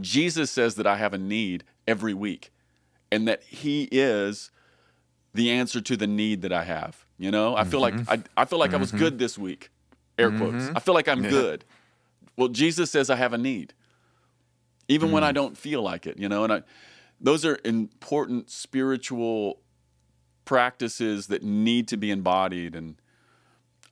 Jesus 0.00 0.50
says 0.50 0.74
that 0.76 0.86
I 0.86 0.96
have 0.96 1.12
a 1.14 1.18
need 1.18 1.64
every 1.86 2.14
week, 2.14 2.50
and 3.12 3.26
that 3.28 3.42
He 3.42 3.88
is 3.90 4.50
the 5.38 5.52
answer 5.52 5.80
to 5.80 5.96
the 5.96 6.08
need 6.08 6.42
that 6.42 6.52
I 6.52 6.64
have. 6.64 7.04
You 7.16 7.30
know, 7.30 7.56
I 7.56 7.62
feel 7.62 7.80
like 7.80 7.94
mm-hmm. 7.94 8.10
I, 8.10 8.42
I 8.42 8.44
feel 8.44 8.58
like 8.58 8.74
I 8.74 8.76
was 8.76 8.88
mm-hmm. 8.88 8.98
good 8.98 9.18
this 9.20 9.38
week, 9.38 9.70
air 10.18 10.30
mm-hmm. 10.30 10.50
quotes. 10.50 10.70
I 10.74 10.80
feel 10.80 10.94
like 10.94 11.06
I'm 11.08 11.22
Yeah. 11.22 11.30
good. 11.30 11.64
Well, 12.36 12.48
Jesus 12.48 12.90
says 12.90 13.08
I 13.08 13.16
have 13.16 13.32
a 13.32 13.38
need, 13.38 13.72
even 14.88 15.12
when 15.12 15.24
I 15.24 15.30
mm. 15.30 15.34
don't 15.34 15.56
feel 15.56 15.82
like 15.82 16.06
it. 16.06 16.18
You 16.18 16.28
know, 16.28 16.44
and 16.44 16.52
I, 16.52 16.62
those 17.20 17.44
are 17.44 17.58
important 17.64 18.50
spiritual 18.50 19.60
practices 20.44 21.28
that 21.28 21.42
need 21.42 21.86
to 21.88 21.96
be 21.96 22.10
embodied. 22.10 22.74
And 22.74 22.96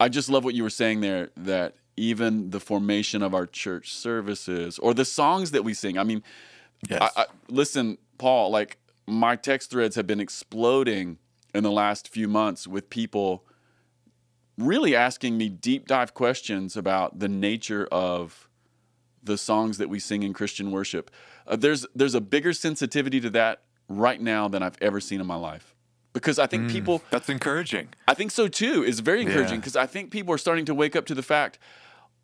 I 0.01 0.09
just 0.09 0.29
love 0.29 0.45
what 0.45 0.55
you 0.55 0.65
were 0.65 0.71
saying 0.71 1.01
there 1.01 1.31
that 1.37 1.75
even 1.97 2.51
the 2.51 2.61
formation 2.61 3.23
of 3.23 3.35
our 3.35 3.47
church 3.47 3.93
services 3.93 4.79
or 4.79 4.95
the 4.95 5.05
songs 5.05 5.53
that 5.53 5.65
we 5.65 5.75
sing. 5.75 5.97
I 5.97 6.05
mean, 6.05 6.23
yes 6.89 7.01
I, 7.17 7.23
I, 7.23 7.27
listen, 7.49 7.99
Paul, 8.19 8.51
like 8.51 8.79
my 9.07 9.37
text 9.37 9.71
threads 9.71 9.97
have 9.97 10.07
been 10.07 10.21
exploding 10.21 11.19
in 11.57 11.63
the 11.65 11.71
last 11.71 12.09
few 12.09 12.29
months 12.29 12.67
with 12.67 12.91
people 12.91 13.45
really 14.59 14.95
asking 14.95 15.37
me 15.37 15.49
deep 15.49 15.87
dive 15.87 16.15
questions 16.15 16.77
about 16.77 17.19
the 17.19 17.29
nature 17.29 17.87
of 17.91 18.49
the 19.23 19.37
songs 19.37 19.79
that 19.79 19.89
we 19.89 19.99
sing 19.99 20.23
in 20.23 20.33
Christian 20.33 20.71
worship. 20.71 21.11
Uh, 21.47 21.57
there's 21.57 21.87
there's 21.95 22.15
a 22.15 22.21
bigger 22.21 22.53
sensitivity 22.53 23.21
to 23.21 23.31
that 23.31 23.63
right 23.89 24.21
now 24.21 24.49
than 24.49 24.63
I've 24.63 24.79
ever 24.81 25.01
seen 25.01 25.21
in 25.21 25.27
my 25.27 25.37
life. 25.37 25.75
Because 26.13 26.39
I 26.39 26.47
think 26.47 26.71
people 26.71 27.03
that's 27.11 27.29
encouraging 27.29 27.89
I 28.09 28.15
think 28.15 28.31
so 28.31 28.49
too. 28.49 28.83
It's 28.87 29.01
very 29.01 29.21
encouraging 29.23 29.55
Yeah. 29.57 29.61
because 29.61 29.77
I 29.77 29.87
think 29.87 30.11
people 30.11 30.33
are 30.35 30.39
starting 30.39 30.65
to 30.67 30.75
wake 30.75 30.97
up 30.97 31.05
to 31.07 31.15
the 31.15 31.23
fact, 31.23 31.59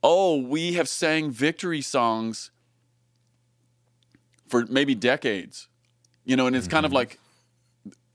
oh, 0.03 0.37
we 0.37 0.73
have 0.75 0.89
sang 0.89 1.31
victory 1.31 1.83
songs 1.83 2.51
for 4.49 4.65
maybe 4.67 4.95
decades, 4.95 5.69
you 6.25 6.37
know, 6.37 6.47
and 6.47 6.57
it's 6.57 6.67
Mm-hmm. 6.67 6.73
kind 6.73 6.87
of 6.87 6.93
like, 6.93 7.19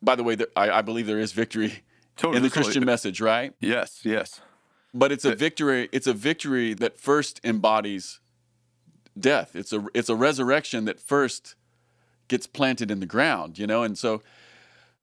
by 0.01 0.15
the 0.15 0.23
way, 0.23 0.35
there, 0.35 0.47
I, 0.55 0.69
I 0.71 0.81
believe 0.81 1.07
there 1.07 1.19
is 1.19 1.31
victory 1.31 1.83
Totally, 2.15 2.37
in 2.37 2.43
the 2.43 2.49
totally. 2.49 2.63
Christian 2.63 2.85
message, 2.85 3.21
right? 3.21 3.53
yes 3.59 4.01
yes 4.03 4.41
But 4.93 5.11
it's 5.11 5.25
a 5.25 5.35
victory. 5.35 5.89
It's 5.91 6.07
a 6.07 6.13
victory 6.13 6.73
that 6.75 6.97
first 6.99 7.39
embodies 7.43 8.19
death. 9.19 9.55
It's 9.55 9.71
a 9.73 9.85
it's 9.93 10.09
a 10.09 10.15
resurrection 10.15 10.85
that 10.85 10.99
first 10.99 11.55
gets 12.27 12.47
planted 12.47 12.89
in 12.91 12.99
the 12.99 13.05
ground, 13.05 13.57
you 13.59 13.67
know, 13.67 13.83
and 13.83 13.97
so 13.97 14.21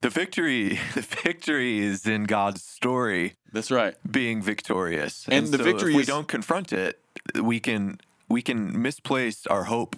The 0.01 0.11
victory, 0.11 0.79
the 0.95 1.01
victory 1.03 1.79
is 1.79 2.07
in 2.07 2.25
God's 2.25 2.63
story 2.63 3.35
That's 3.53 3.71
right. 3.71 3.95
being 4.11 4.43
victorious. 4.43 5.27
And 5.29 5.47
the 5.49 5.59
so 5.59 5.65
victory 5.65 5.93
if 5.93 5.97
we 5.97 6.03
is- 6.03 6.09
don't 6.09 6.29
confront 6.29 6.73
it, 6.73 7.01
we 7.41 7.61
can 7.61 7.99
we 8.29 8.43
can 8.43 8.81
misplace 8.83 9.47
our 9.47 9.65
hope. 9.65 9.97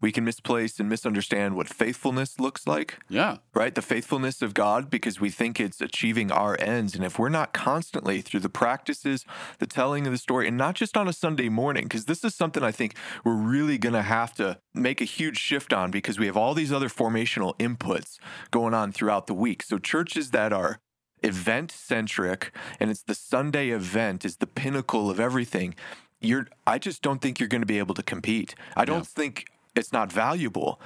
We 0.00 0.12
can 0.12 0.24
misplace 0.24 0.78
and 0.78 0.88
misunderstand 0.88 1.56
what 1.56 1.68
faithfulness 1.68 2.38
looks 2.38 2.66
like, 2.68 2.98
Yeah. 3.08 3.38
right? 3.52 3.74
The 3.74 3.82
faithfulness 3.82 4.42
of 4.42 4.54
God 4.54 4.90
because 4.90 5.20
we 5.20 5.28
think 5.30 5.58
it's 5.58 5.80
achieving 5.80 6.30
our 6.30 6.56
ends. 6.60 6.94
And 6.94 7.04
if 7.04 7.18
we're 7.18 7.28
not 7.28 7.52
constantly 7.52 8.20
through 8.20 8.40
the 8.40 8.48
practices, 8.48 9.24
the 9.58 9.66
telling 9.66 10.06
of 10.06 10.12
the 10.12 10.18
story, 10.18 10.46
and 10.46 10.56
not 10.56 10.76
just 10.76 10.96
on 10.96 11.08
a 11.08 11.12
Sunday 11.12 11.48
morning, 11.48 11.84
because 11.84 12.04
this 12.04 12.22
is 12.22 12.34
something 12.34 12.62
I 12.62 12.70
think 12.70 12.94
we're 13.24 13.34
really 13.34 13.76
going 13.76 13.94
to 13.94 14.02
have 14.02 14.34
to 14.36 14.58
make 14.72 15.00
a 15.00 15.04
huge 15.04 15.38
shift 15.38 15.72
on 15.72 15.90
because 15.90 16.16
we 16.18 16.26
have 16.26 16.36
all 16.36 16.54
these 16.54 16.72
other 16.72 16.88
formational 16.88 17.58
inputs 17.58 18.18
going 18.52 18.74
on 18.74 18.92
throughout 18.92 19.26
the 19.26 19.34
week. 19.34 19.62
So 19.64 19.78
churches 19.78 20.30
that 20.30 20.52
are 20.52 20.78
event 21.24 21.72
centric 21.72 22.52
and 22.78 22.90
it's 22.90 23.02
the 23.02 23.14
Sunday 23.14 23.70
event 23.70 24.24
is 24.24 24.36
the 24.36 24.46
pinnacle 24.46 25.10
of 25.10 25.18
everything. 25.18 25.74
You're 26.20 26.46
I 26.66 26.78
just 26.78 27.02
don't 27.02 27.20
think 27.20 27.40
you're 27.40 27.48
going 27.48 27.62
to 27.62 27.66
be 27.66 27.78
able 27.80 27.96
to 27.96 28.02
compete. 28.04 28.54
I 28.76 28.84
don't 28.84 29.06
think 29.06 29.46
it's 29.78 29.92
not 29.92 30.12
valuable, 30.12 30.80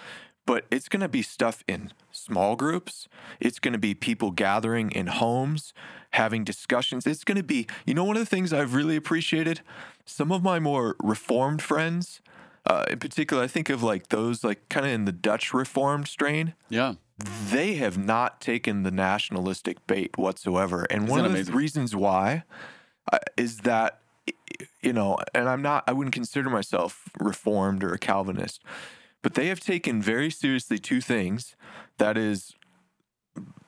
but 0.47 0.65
it's 0.71 0.89
going 0.89 1.01
to 1.01 1.09
be 1.09 1.23
stuff 1.23 1.65
in 1.67 1.93
small 2.11 2.57
groups. 2.57 3.09
It's 3.41 3.59
going 3.59 3.73
to 3.73 3.79
be 3.79 3.95
people 3.95 4.31
gathering 4.31 4.91
in 4.91 5.07
homes, 5.07 5.73
having 6.11 6.45
discussions. 6.45 7.07
It's 7.07 7.25
going 7.25 7.37
to 7.39 7.43
be, 7.45 7.67
you 7.87 7.95
know, 7.95 8.05
one 8.05 8.17
of 8.17 8.23
the 8.23 8.27
things 8.27 8.53
I've 8.53 8.75
really 8.75 8.97
appreciated? 8.97 9.61
Some 10.05 10.31
of 10.33 10.43
my 10.43 10.59
more 10.59 10.97
reformed 11.03 11.63
friends, 11.63 12.21
uh, 12.67 12.85
in 12.91 12.99
particular, 12.99 13.43
I 13.43 13.47
think 13.47 13.71
of 13.71 13.83
like 13.83 14.09
those 14.09 14.45
like 14.45 14.69
kind 14.69 14.85
of 14.87 14.93
in 14.93 15.05
the 15.05 15.13
Dutch 15.13 15.55
reformed 15.55 16.09
strain 16.09 16.55
Yeah. 16.69 16.95
they 17.51 17.75
have 17.75 17.97
not 17.97 18.41
taken 18.41 18.83
the 18.83 18.91
nationalistic 18.91 19.87
bait 19.87 20.19
whatsoever. 20.19 20.85
And 20.91 21.09
one 21.09 21.21
that 21.21 21.27
of 21.27 21.33
the 21.33 21.39
amazing? 21.39 21.55
reasons 21.55 21.97
why 21.97 22.43
uh, 23.13 23.19
is 23.37 23.59
that, 23.59 24.01
you 24.81 24.93
know, 24.93 25.19
and 25.35 25.49
I'm 25.49 25.63
not, 25.63 25.85
I 25.87 25.93
wouldn't 25.93 26.15
consider 26.15 26.51
myself 26.51 27.09
reformed 27.21 27.85
or 27.85 27.93
a 27.93 27.99
Calvinist, 27.99 28.63
but 29.23 29.35
they 29.35 29.49
have 29.49 29.61
taken 29.61 30.03
very 30.03 30.31
seriously 30.31 30.79
two 30.79 31.01
things 31.01 31.57
that 31.99 32.17
is 32.17 32.55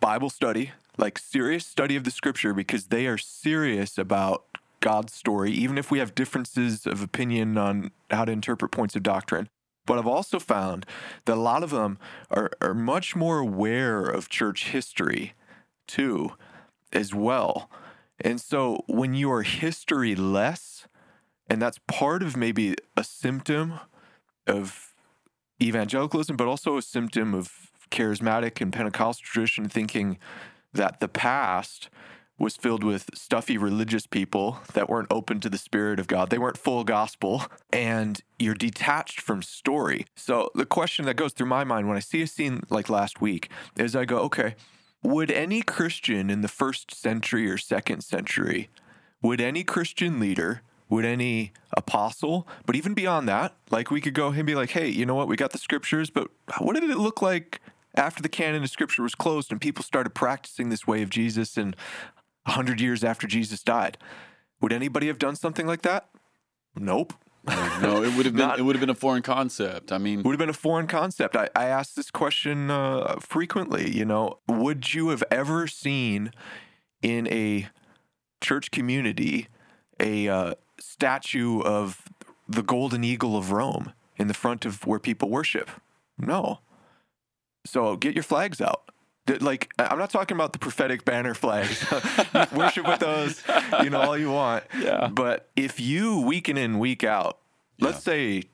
Bible 0.00 0.30
study, 0.30 0.72
like 0.98 1.18
serious 1.18 1.66
study 1.66 1.96
of 1.96 2.04
the 2.04 2.10
scripture, 2.10 2.52
because 2.52 2.86
they 2.86 3.06
are 3.06 3.18
serious 3.18 3.96
about 3.96 4.44
God's 4.80 5.14
story, 5.14 5.50
even 5.52 5.78
if 5.78 5.90
we 5.90 5.98
have 5.98 6.14
differences 6.14 6.86
of 6.86 7.02
opinion 7.02 7.56
on 7.56 7.90
how 8.10 8.24
to 8.24 8.32
interpret 8.32 8.70
points 8.70 8.94
of 8.94 9.02
doctrine. 9.02 9.48
But 9.86 9.98
I've 9.98 10.06
also 10.06 10.38
found 10.38 10.86
that 11.24 11.36
a 11.36 11.40
lot 11.40 11.62
of 11.62 11.70
them 11.70 11.98
are, 12.30 12.50
are 12.60 12.74
much 12.74 13.14
more 13.14 13.38
aware 13.38 14.02
of 14.02 14.28
church 14.28 14.68
history 14.68 15.34
too, 15.86 16.32
as 16.92 17.14
well. 17.14 17.70
And 18.20 18.40
so 18.40 18.84
when 18.86 19.14
you 19.14 19.30
are 19.32 19.42
history 19.42 20.14
less, 20.14 20.86
and 21.48 21.60
that's 21.60 21.78
part 21.88 22.22
of 22.22 22.36
maybe 22.36 22.76
a 22.96 23.04
symptom 23.04 23.80
of 24.46 24.94
evangelicalism, 25.62 26.36
but 26.36 26.46
also 26.46 26.76
a 26.76 26.82
symptom 26.82 27.34
of 27.34 27.70
charismatic 27.90 28.60
and 28.60 28.72
Pentecostal 28.72 29.24
tradition 29.24 29.68
thinking 29.68 30.18
that 30.72 31.00
the 31.00 31.08
past 31.08 31.88
was 32.38 32.56
filled 32.56 32.82
with 32.82 33.10
stuffy 33.14 33.56
religious 33.56 34.06
people 34.06 34.58
that 34.72 34.88
weren't 34.88 35.06
open 35.10 35.38
to 35.38 35.48
the 35.48 35.58
spirit 35.58 36.00
of 36.00 36.08
God. 36.08 36.30
They 36.30 36.38
weren't 36.38 36.58
full 36.58 36.82
gospel, 36.82 37.44
and 37.72 38.20
you're 38.40 38.54
detached 38.54 39.20
from 39.20 39.40
story. 39.40 40.06
So 40.16 40.50
the 40.54 40.66
question 40.66 41.04
that 41.04 41.14
goes 41.14 41.32
through 41.32 41.46
my 41.46 41.62
mind 41.62 41.86
when 41.86 41.96
I 41.96 42.00
see 42.00 42.22
a 42.22 42.26
scene 42.26 42.62
like 42.70 42.90
last 42.90 43.20
week 43.20 43.50
is 43.76 43.94
I 43.94 44.04
go, 44.04 44.18
okay, 44.20 44.56
would 45.04 45.30
any 45.30 45.62
Christian 45.62 46.30
in 46.30 46.40
the 46.40 46.48
first 46.48 46.94
century 46.94 47.48
or 47.48 47.58
second 47.58 48.02
century, 48.02 48.70
would 49.22 49.40
any 49.40 49.62
Christian 49.62 50.18
leader, 50.18 50.62
would 50.88 51.04
any 51.04 51.52
apostle, 51.76 52.48
but 52.66 52.74
even 52.74 52.94
beyond 52.94 53.28
that, 53.28 53.54
like 53.70 53.90
we 53.90 54.00
could 54.00 54.14
go 54.14 54.28
and 54.28 54.46
be 54.46 54.54
like, 54.54 54.70
hey, 54.70 54.88
you 54.88 55.04
know 55.04 55.14
what? 55.14 55.28
We 55.28 55.36
got 55.36 55.52
the 55.52 55.58
scriptures, 55.58 56.10
but 56.10 56.28
what 56.58 56.74
did 56.74 56.90
it 56.90 56.96
look 56.96 57.20
like 57.20 57.60
after 57.94 58.22
the 58.22 58.28
canon 58.28 58.62
of 58.62 58.70
scripture 58.70 59.02
was 59.02 59.14
closed 59.14 59.52
and 59.52 59.60
people 59.60 59.84
started 59.84 60.10
practicing 60.10 60.70
this 60.70 60.86
way 60.86 61.02
of 61.02 61.10
Jesus 61.10 61.56
and 61.56 61.76
100 62.44 62.80
years 62.80 63.04
after 63.04 63.26
Jesus 63.26 63.62
died? 63.62 63.98
Would 64.60 64.72
anybody 64.72 65.08
have 65.08 65.18
done 65.18 65.36
something 65.36 65.66
like 65.66 65.82
that? 65.82 66.08
Nope. 66.74 67.12
No, 67.82 68.02
it 68.02 68.14
would 68.16 68.24
have 68.24 68.34
been 68.34 68.46
Not- 68.46 68.58
it 68.58 68.62
would 68.62 68.76
have 68.76 68.80
been 68.80 68.90
a 68.90 68.94
foreign 68.94 69.22
concept. 69.22 69.92
I 69.92 69.98
mean, 69.98 70.22
would 70.22 70.32
have 70.32 70.38
been 70.38 70.48
a 70.48 70.52
foreign 70.52 70.86
concept. 70.86 71.36
I, 71.36 71.48
I 71.54 71.66
ask 71.66 71.94
this 71.94 72.10
question 72.10 72.70
uh, 72.70 73.16
frequently. 73.20 73.90
You 73.90 74.04
know, 74.04 74.38
would 74.48 74.94
you 74.94 75.08
have 75.08 75.22
ever 75.30 75.66
seen 75.66 76.30
in 77.02 77.26
a 77.28 77.68
church 78.40 78.70
community 78.70 79.48
a 80.00 80.28
uh, 80.28 80.54
statue 80.78 81.60
of 81.60 82.02
the 82.48 82.62
golden 82.62 83.04
eagle 83.04 83.36
of 83.36 83.52
Rome 83.52 83.92
in 84.16 84.28
the 84.28 84.34
front 84.34 84.64
of 84.64 84.86
where 84.86 84.98
people 84.98 85.28
worship? 85.28 85.70
No. 86.16 86.60
So 87.66 87.96
get 87.96 88.14
your 88.14 88.22
flags 88.22 88.60
out. 88.60 88.90
Th- 89.26 89.40
Like 89.40 89.72
I- 89.78 89.86
I'm 89.86 89.98
not 89.98 90.10
talking 90.10 90.36
about 90.36 90.52
the 90.52 90.58
prophetic 90.58 91.04
banner 91.04 91.34
flags. 91.34 91.84
Worship 92.52 92.86
with 92.86 93.00
those, 93.00 93.42
you 93.82 93.90
know, 93.90 94.00
all 94.00 94.18
you 94.18 94.30
want. 94.30 94.64
Yeah. 94.78 95.08
But 95.08 95.48
if 95.56 95.80
you 95.80 96.20
week 96.20 96.48
in 96.48 96.56
and 96.58 96.78
week 96.80 97.04
out, 97.04 97.38
let's 97.80 98.02
say 98.02 98.44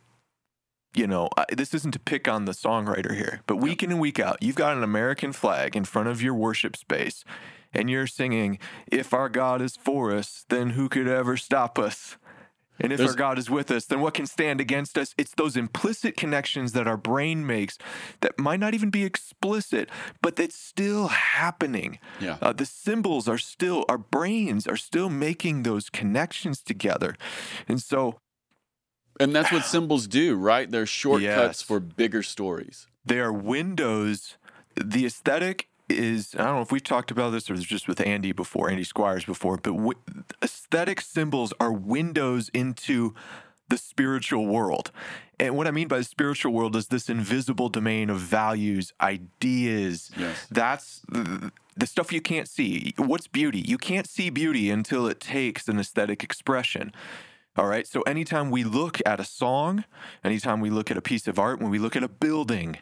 you 0.95 1.07
know, 1.07 1.29
I, 1.37 1.45
this 1.53 1.73
isn't 1.73 1.93
to 1.93 2.01
pick 2.01 2.27
on 2.27 2.47
the 2.47 2.53
songwriter 2.53 3.15
here, 3.15 3.43
but 3.47 3.59
week 3.59 3.85
in 3.85 3.93
and 3.93 4.01
week 4.01 4.19
out, 4.19 4.43
you've 4.43 4.57
got 4.57 4.77
an 4.77 4.83
American 4.83 5.33
flag 5.33 5.77
in 5.77 5.85
front 5.85 6.09
of 6.09 6.21
your 6.21 6.35
worship 6.35 6.77
space, 6.77 7.25
and 7.73 7.89
you're 7.89 8.09
singing, 8.09 8.59
If 8.91 9.15
our 9.15 9.29
God 9.29 9.63
is 9.63 9.77
for 9.77 10.13
us, 10.13 10.45
then 10.49 10.71
who 10.71 10.89
could 10.89 11.07
ever 11.07 11.37
stop 11.37 11.79
us? 11.79 12.17
And 12.81 12.93
if 12.93 12.99
There's- 12.99 13.11
our 13.13 13.17
God 13.17 13.39
is 13.39 13.51
with 13.51 13.71
us, 13.71 13.85
then 13.85 14.01
what 14.01 14.15
can 14.15 14.27
stand 14.27 14.61
against 14.61 14.97
us? 14.99 15.15
It's 15.19 15.33
those 15.37 15.57
implicit 15.57 16.17
connections 16.17 16.73
that 16.73 16.87
our 16.89 16.97
brain 16.97 17.47
makes 17.47 17.79
that 18.21 18.39
might 18.39 18.59
not 18.61 18.75
even 18.75 18.91
be 18.91 19.05
explicit, 19.05 19.89
but 20.23 20.37
that's 20.37 20.57
still 20.57 21.09
happening. 21.09 21.99
Yeah. 22.21 22.39
Uh, 22.43 22.53
the 22.53 22.67
symbols 22.67 23.29
are 23.29 23.39
still, 23.39 23.85
our 23.89 23.99
brains 23.99 24.67
are 24.67 24.77
still 24.77 25.11
making 25.11 25.63
those 25.63 25.91
connections 25.91 26.63
together. 26.63 27.17
And 27.69 27.81
so 27.83 28.19
and 29.19 29.35
that's 29.35 29.53
what 29.53 29.65
symbols 29.65 30.07
do, 30.07 30.35
right? 30.37 30.71
They're 30.71 30.87
shortcuts 30.87 31.59
Yes. 31.61 31.63
for 31.63 31.79
bigger 31.81 32.23
stories. 32.23 32.87
they 33.05 33.19
are 33.19 33.33
windows. 33.33 34.37
The 34.77 35.05
aesthetic 35.07 35.69
is, 35.91 36.35
I 36.35 36.45
don't 36.45 36.57
know 36.57 36.63
if 36.63 36.73
we've 36.73 36.83
talked 36.83 37.11
about 37.11 37.31
this 37.31 37.51
or 37.51 37.57
just 37.57 37.89
with 37.89 38.01
Andy 38.01 38.33
before, 38.33 38.71
Andy 38.71 38.85
Squires 38.85 39.25
before, 39.25 39.57
but 39.57 39.71
wi- 39.71 39.95
aesthetic 40.43 41.01
symbols 41.01 41.53
are 41.61 41.73
windows 41.73 42.51
into 42.55 43.15
the 43.69 43.79
spiritual 43.79 44.47
world. 44.47 44.91
And 45.39 45.57
what 45.57 45.67
I 45.67 45.71
mean 45.71 45.89
by 45.89 45.99
the 45.99 46.05
spiritual 46.05 46.53
world 46.53 46.77
is 46.77 46.89
this 46.89 47.09
invisible 47.09 47.69
domain 47.69 48.11
of 48.11 48.19
values, 48.19 48.93
ideas. 49.01 50.11
Yes. 50.17 50.47
That's 50.51 51.03
the, 51.09 51.53
the 51.77 51.87
stuff 51.87 52.13
you 52.13 52.21
can't 52.21 52.49
see. 52.49 52.93
What's 52.97 53.27
beauty? 53.27 53.61
You 53.61 53.79
can't 53.79 54.07
see 54.07 54.29
beauty 54.29 54.71
until 54.71 55.07
it 55.07 55.21
takes 55.21 55.69
an 55.69 55.79
aesthetic 55.79 56.23
expression. 56.23 56.93
All 57.57 57.67
right. 57.67 57.87
So 57.87 58.03
anytime 58.03 58.51
we 58.51 58.65
look 58.65 58.99
at 59.07 59.19
a 59.19 59.25
song, 59.25 59.85
anytime 60.23 60.61
we 60.61 60.71
look 60.71 60.91
at 60.91 60.97
a 60.97 61.03
piece 61.03 61.27
of 61.27 61.39
art, 61.39 61.61
when 61.61 61.71
we 61.71 61.79
look 61.79 61.97
at 61.97 62.03
a 62.03 62.09
building, 62.09 62.79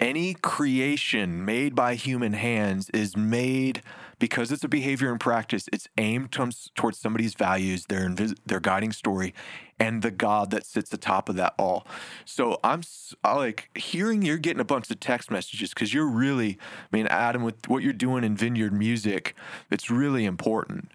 any 0.00 0.34
creation 0.34 1.44
made 1.44 1.74
by 1.74 1.94
human 1.94 2.32
hands 2.32 2.90
is 2.90 3.16
made 3.16 3.82
because 4.18 4.50
it's 4.50 4.64
a 4.64 4.68
behavior 4.68 5.10
and 5.10 5.20
practice. 5.20 5.68
It's 5.72 5.88
aimed 5.98 6.32
toms- 6.32 6.68
um, 6.68 6.72
towards 6.74 6.98
somebody's 6.98 7.34
values, 7.34 7.86
their 7.86 8.08
invis- 8.08 8.36
their 8.44 8.60
guiding 8.60 8.92
story, 8.92 9.34
and 9.78 10.02
the 10.02 10.10
God 10.10 10.50
that 10.50 10.66
sits 10.66 10.92
atop 10.92 11.28
of 11.28 11.36
that 11.36 11.54
all. 11.58 11.86
So 12.24 12.58
I'm 12.64 12.80
s- 12.80 13.14
I 13.22 13.34
like 13.34 13.70
hearing 13.78 14.22
you're 14.22 14.36
getting 14.38 14.60
a 14.60 14.64
bunch 14.64 14.90
of 14.90 15.00
text 15.00 15.30
messages 15.30 15.70
because 15.70 15.94
you're 15.94 16.08
really, 16.08 16.58
I 16.92 16.96
mean, 16.96 17.06
Adam, 17.06 17.42
with 17.42 17.68
what 17.68 17.82
you're 17.82 17.92
doing 17.92 18.24
in 18.24 18.36
Vineyard 18.36 18.72
Music, 18.72 19.34
it's 19.70 19.90
really 19.90 20.24
important, 20.24 20.90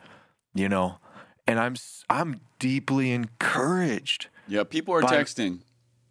you 0.54 0.68
know. 0.70 0.98
And 1.48 1.60
I'm 1.60 1.74
s- 1.74 2.04
I'm 2.10 2.42
deeply 2.60 3.12
encouraged. 3.12 4.28
Yeah, 4.48 4.64
people 4.64 4.94
are 4.96 5.02
By- 5.02 5.18
texting. 5.24 5.60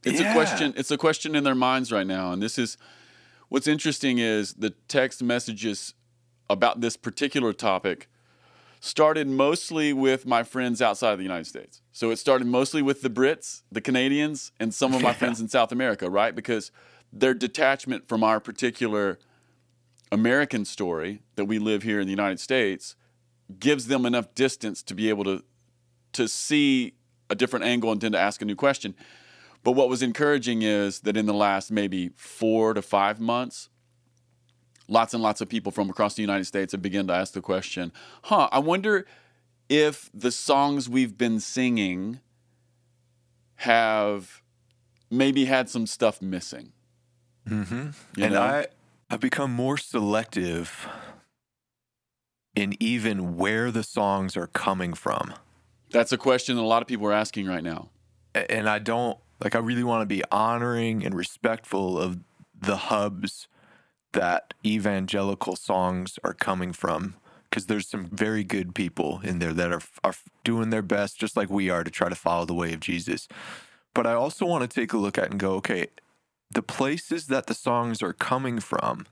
It's 0.04 0.20
Yeah. 0.20 0.30
a 0.30 0.32
question. 0.32 0.74
It's 0.76 0.90
a 0.90 0.98
question 0.98 1.34
in 1.34 1.44
their 1.44 1.54
minds 1.54 1.90
right 1.90 2.06
now, 2.06 2.32
and 2.32 2.42
this 2.42 2.58
is 2.58 2.76
what's 3.48 3.66
interesting 3.66 4.18
is 4.18 4.54
the 4.54 4.70
text 4.88 5.22
messages 5.22 5.94
about 6.50 6.80
this 6.80 6.96
particular 6.96 7.52
topic 7.52 8.08
started 8.80 9.26
mostly 9.26 9.94
with 9.94 10.26
my 10.26 10.42
friends 10.42 10.82
outside 10.82 11.12
of 11.12 11.18
the 11.18 11.24
United 11.24 11.46
States. 11.46 11.80
So 11.90 12.10
it 12.10 12.16
started 12.16 12.46
mostly 12.46 12.82
with 12.82 13.00
the 13.00 13.08
Brits, 13.08 13.62
the 13.72 13.80
Canadians, 13.80 14.52
and 14.60 14.74
some 14.74 14.92
of 14.94 15.00
my 15.00 15.14
friends 15.14 15.40
in 15.40 15.48
South 15.48 15.72
America, 15.72 16.10
right? 16.10 16.34
Because 16.34 16.70
their 17.10 17.32
detachment 17.32 18.06
from 18.06 18.22
our 18.22 18.40
particular 18.40 19.18
American 20.12 20.66
story 20.66 21.22
that 21.36 21.46
we 21.46 21.58
live 21.58 21.82
here 21.82 21.98
in 21.98 22.06
the 22.06 22.10
United 22.12 22.40
States 22.40 22.94
gives 23.58 23.86
them 23.86 24.04
enough 24.04 24.34
distance 24.34 24.82
to 24.82 24.94
be 24.94 25.08
able 25.08 25.24
to 25.24 25.42
to 26.12 26.28
see 26.28 26.94
a 27.28 27.34
different 27.34 27.64
angle 27.64 27.90
and 27.90 28.00
then 28.00 28.12
to 28.12 28.18
ask 28.18 28.40
a 28.40 28.44
new 28.44 28.54
question. 28.54 28.94
But 29.64 29.72
what 29.72 29.88
was 29.88 30.02
encouraging 30.02 30.62
is 30.62 31.00
that 31.00 31.16
in 31.16 31.26
the 31.26 31.34
last 31.34 31.72
maybe 31.72 32.10
four 32.14 32.74
to 32.74 32.82
five 32.82 33.18
months, 33.18 33.70
lots 34.86 35.14
and 35.14 35.22
lots 35.22 35.40
of 35.40 35.48
people 35.48 35.72
from 35.72 35.90
across 35.90 36.14
the 36.14 36.22
United 36.22 36.44
States 36.44 36.72
have 36.72 36.82
begun 36.82 37.06
to 37.08 37.14
ask 37.14 37.32
the 37.32 37.40
question, 37.40 37.90
huh, 38.24 38.48
I 38.52 38.58
wonder 38.58 39.06
if 39.70 40.10
the 40.12 40.30
songs 40.30 40.88
we've 40.88 41.16
been 41.16 41.40
singing 41.40 42.20
have 43.56 44.42
maybe 45.10 45.46
had 45.46 45.70
some 45.70 45.86
stuff 45.86 46.20
missing. 46.20 46.72
Mm-hmm. 47.48 47.88
You 48.16 48.24
and 48.24 48.34
know? 48.34 48.42
I, 48.42 48.66
I've 49.08 49.20
become 49.20 49.50
more 49.50 49.78
selective 49.78 50.86
in 52.54 52.76
even 52.80 53.36
where 53.36 53.70
the 53.70 53.82
songs 53.82 54.36
are 54.36 54.48
coming 54.48 54.92
from. 54.92 55.32
That's 55.90 56.12
a 56.12 56.18
question 56.18 56.56
that 56.56 56.62
a 56.62 56.66
lot 56.66 56.82
of 56.82 56.88
people 56.88 57.06
are 57.06 57.12
asking 57.12 57.46
right 57.46 57.62
now. 57.62 57.88
And 58.34 58.68
I 58.68 58.78
don't, 58.78 59.18
like, 59.40 59.54
I 59.54 59.58
really 59.58 59.84
want 59.84 60.02
to 60.02 60.06
be 60.06 60.22
honoring 60.30 61.04
and 61.04 61.14
respectful 61.14 61.98
of 61.98 62.20
the 62.58 62.76
hubs 62.76 63.48
that 64.12 64.54
evangelical 64.64 65.56
songs 65.56 66.18
are 66.22 66.34
coming 66.34 66.72
from. 66.72 67.14
Because 67.50 67.66
there's 67.66 67.86
some 67.86 68.06
very 68.06 68.42
good 68.42 68.74
people 68.74 69.20
in 69.22 69.38
there 69.38 69.52
that 69.52 69.72
are, 69.72 69.82
are 70.02 70.14
doing 70.42 70.70
their 70.70 70.82
best, 70.82 71.20
just 71.20 71.36
like 71.36 71.50
we 71.50 71.70
are, 71.70 71.84
to 71.84 71.90
try 71.90 72.08
to 72.08 72.16
follow 72.16 72.44
the 72.44 72.54
way 72.54 72.72
of 72.72 72.80
Jesus. 72.80 73.28
But 73.94 74.08
I 74.08 74.14
also 74.14 74.44
want 74.44 74.68
to 74.68 74.80
take 74.80 74.92
a 74.92 74.98
look 74.98 75.16
at 75.18 75.30
and 75.30 75.38
go, 75.38 75.54
okay, 75.54 75.86
the 76.50 76.62
places 76.62 77.28
that 77.28 77.46
the 77.46 77.54
songs 77.54 78.02
are 78.02 78.12
coming 78.12 78.58
from 78.58 79.06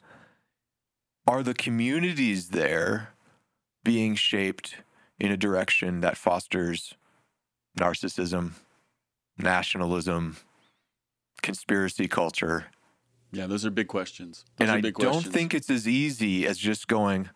are 1.26 1.44
the 1.44 1.54
communities 1.54 2.48
there 2.48 3.10
being 3.84 4.16
shaped 4.16 4.76
in 5.20 5.30
a 5.30 5.36
direction 5.36 6.00
that 6.00 6.16
fosters 6.16 6.94
narcissism, 7.78 8.52
nationalism, 9.38 10.36
conspiracy 11.42 12.08
culture. 12.08 12.66
Yeah, 13.32 13.46
those 13.46 13.64
are 13.64 13.70
big 13.70 13.88
questions. 13.88 14.44
Those 14.56 14.68
and 14.68 14.70
are 14.70 14.78
I 14.78 14.80
big 14.80 14.94
don't 14.94 15.24
think 15.24 15.54
it's 15.54 15.70
as 15.70 15.88
easy 15.88 16.46
as 16.46 16.58
just 16.58 16.86
going, 16.86 17.30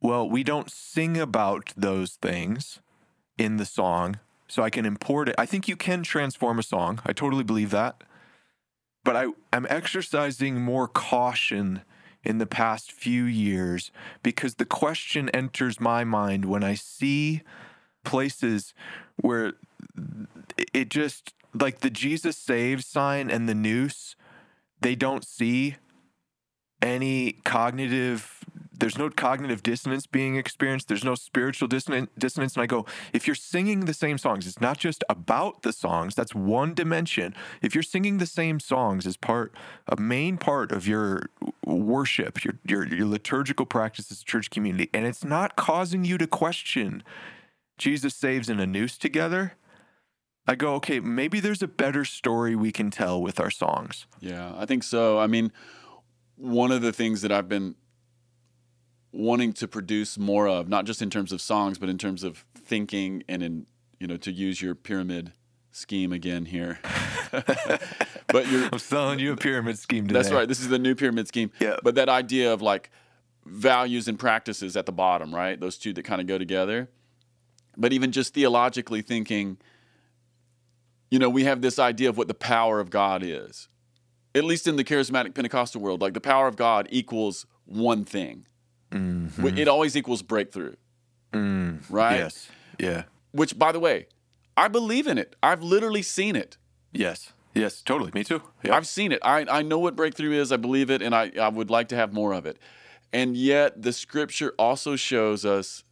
well, 0.00 0.28
we 0.28 0.42
don't 0.42 0.70
sing 0.70 1.18
about 1.18 1.72
those 1.76 2.14
things 2.14 2.80
in 3.36 3.56
the 3.56 3.66
song, 3.66 4.18
so 4.48 4.62
I 4.62 4.70
can 4.70 4.86
import 4.86 5.28
it. 5.28 5.34
I 5.38 5.46
think 5.46 5.68
you 5.68 5.76
can 5.76 6.02
transform 6.02 6.58
a 6.58 6.62
song. 6.62 7.00
I 7.04 7.12
totally 7.12 7.44
believe 7.44 7.70
that. 7.70 8.04
But 9.02 9.16
I, 9.16 9.26
I'm 9.52 9.66
exercising 9.68 10.62
more 10.62 10.88
caution 10.88 11.82
in 12.24 12.38
the 12.38 12.46
past 12.46 12.90
few 12.90 13.24
years 13.24 13.90
because 14.22 14.54
the 14.54 14.64
question 14.64 15.28
enters 15.30 15.78
my 15.78 16.04
mind 16.04 16.46
when 16.46 16.64
I 16.64 16.74
see 16.74 17.42
places 18.02 18.72
where 19.16 19.54
it 20.72 20.88
just 20.90 21.34
like 21.54 21.80
the 21.80 21.90
Jesus 21.90 22.36
saves 22.36 22.86
sign 22.86 23.30
and 23.30 23.48
the 23.48 23.54
noose, 23.54 24.16
they 24.80 24.94
don't 24.94 25.24
see 25.24 25.76
any 26.82 27.32
cognitive 27.44 28.44
there's 28.76 28.98
no 28.98 29.08
cognitive 29.08 29.62
dissonance 29.62 30.06
being 30.06 30.34
experienced. 30.34 30.88
There's 30.88 31.04
no 31.04 31.14
spiritual 31.14 31.68
dissonance. 31.68 32.10
And 32.18 32.58
i 32.58 32.66
go 32.66 32.84
if 33.12 33.26
you're 33.26 33.36
singing 33.36 33.84
the 33.84 33.94
same 33.94 34.18
songs 34.18 34.46
it's 34.46 34.60
not 34.60 34.78
just 34.78 35.04
about 35.08 35.62
the 35.62 35.72
songs 35.72 36.14
that's 36.14 36.34
one 36.34 36.74
dimension. 36.74 37.34
If 37.62 37.74
you're 37.74 37.82
singing 37.82 38.18
the 38.18 38.26
same 38.26 38.60
songs 38.60 39.06
as 39.06 39.16
part 39.16 39.54
a 39.86 39.96
main 39.96 40.36
part 40.38 40.72
of 40.72 40.86
your 40.88 41.30
worship 41.64 42.44
your 42.44 42.54
your, 42.66 42.86
your 42.86 43.06
liturgical 43.06 43.66
practice 43.66 44.10
as 44.10 44.20
a 44.20 44.24
church 44.24 44.50
community 44.50 44.90
and 44.92 45.06
it's 45.06 45.24
not 45.24 45.56
causing 45.56 46.04
you 46.04 46.18
to 46.18 46.26
question 46.26 47.02
jesus 47.78 48.14
saves 48.14 48.48
and 48.48 48.60
a 48.60 48.66
noose 48.66 48.98
together 48.98 49.54
i 50.46 50.54
go 50.54 50.74
okay 50.74 51.00
maybe 51.00 51.40
there's 51.40 51.62
a 51.62 51.68
better 51.68 52.04
story 52.04 52.54
we 52.54 52.70
can 52.72 52.90
tell 52.90 53.20
with 53.20 53.40
our 53.40 53.50
songs 53.50 54.06
Yeah, 54.20 54.52
I 54.56 54.66
think 54.66 54.82
so. 54.82 55.18
I 55.18 55.26
mean, 55.26 55.52
one 56.36 56.72
of 56.72 56.82
the 56.82 56.92
things 56.92 57.20
that 57.22 57.30
I've 57.30 57.48
been 57.48 57.74
wanting 59.12 59.52
to 59.54 59.68
produce 59.68 60.18
more 60.18 60.48
of, 60.48 60.68
not 60.68 60.84
just 60.86 61.00
in 61.02 61.10
terms 61.10 61.30
of 61.32 61.40
songs, 61.40 61.78
but 61.78 61.88
in 61.88 61.98
terms 61.98 62.24
of 62.24 62.44
thinking 62.56 63.22
and 63.28 63.42
in, 63.42 63.66
you 64.00 64.06
know, 64.06 64.16
to 64.16 64.32
use 64.32 64.60
your 64.60 64.74
pyramid 64.74 65.32
scheme 65.70 66.12
again 66.12 66.46
here. 66.46 66.80
but 67.30 68.48
you're, 68.48 68.68
i'm 68.72 68.78
selling 68.78 69.18
you 69.18 69.32
a 69.32 69.36
pyramid 69.36 69.78
scheme 69.78 70.06
today 70.06 70.18
that's 70.18 70.32
right. 70.32 70.48
This 70.48 70.60
is 70.60 70.68
the 70.68 70.78
new 70.78 70.94
pyramid 70.94 71.28
scheme. 71.28 71.50
Yeah. 71.60 71.76
But 71.82 71.94
that 71.96 72.08
idea 72.08 72.52
of 72.52 72.62
like 72.62 72.90
values 73.44 74.08
and 74.08 74.18
practices 74.18 74.76
at 74.76 74.86
the 74.86 74.92
bottom, 74.92 75.34
right? 75.34 75.58
Those 75.60 75.76
two 75.76 75.92
that 75.92 76.04
kind 76.04 76.20
of 76.20 76.26
go 76.26 76.38
together. 76.38 76.88
But 77.76 77.92
even 77.92 78.12
just 78.12 78.34
theologically 78.34 79.02
thinking, 79.02 79.58
you 81.14 81.20
know, 81.20 81.30
we 81.30 81.44
have 81.44 81.60
this 81.62 81.78
idea 81.78 82.08
of 82.08 82.18
what 82.18 82.26
the 82.26 82.34
power 82.34 82.80
of 82.80 82.90
God 82.90 83.22
is. 83.22 83.68
At 84.34 84.42
least 84.42 84.66
in 84.66 84.74
the 84.74 84.82
charismatic 84.82 85.32
Pentecostal 85.32 85.80
world, 85.80 86.00
like 86.00 86.12
the 86.12 86.20
power 86.20 86.48
of 86.48 86.56
God 86.56 86.88
equals 86.90 87.46
one 87.66 88.04
thing. 88.04 88.46
Mhm. 88.90 89.56
It 89.56 89.68
always 89.68 89.96
equals 89.96 90.22
breakthrough, 90.22 90.74
Mm, 91.32 91.82
right? 91.88 92.16
Yes. 92.16 92.48
Yeah. 92.80 93.04
Which, 93.30 93.56
by 93.56 93.70
the 93.70 93.78
way, 93.78 94.08
I 94.56 94.66
believe 94.66 95.06
in 95.06 95.16
it. 95.16 95.36
I've 95.40 95.62
literally 95.62 96.02
seen 96.02 96.34
it. 96.34 96.58
Yes. 96.92 97.32
Yes. 97.54 97.80
Totally. 97.80 98.10
Me 98.12 98.24
too. 98.24 98.42
Yeah. 98.64 98.74
I've 98.76 98.88
seen 98.88 99.12
it. 99.12 99.20
I, 99.22 99.46
I 99.48 99.62
know 99.62 99.78
what 99.78 99.94
breakthrough 99.94 100.32
is. 100.32 100.50
I 100.50 100.56
believe 100.56 100.90
it, 100.90 101.00
and 101.00 101.14
I, 101.14 101.30
I 101.40 101.48
would 101.48 101.70
like 101.70 101.86
to 101.90 101.96
have 101.96 102.12
more 102.12 102.32
of 102.32 102.44
it. 102.44 102.58
And 103.12 103.36
yet, 103.36 103.82
the 103.82 103.92
scripture 103.92 104.52
also 104.58 104.96
shows 104.96 105.44
us 105.44 105.84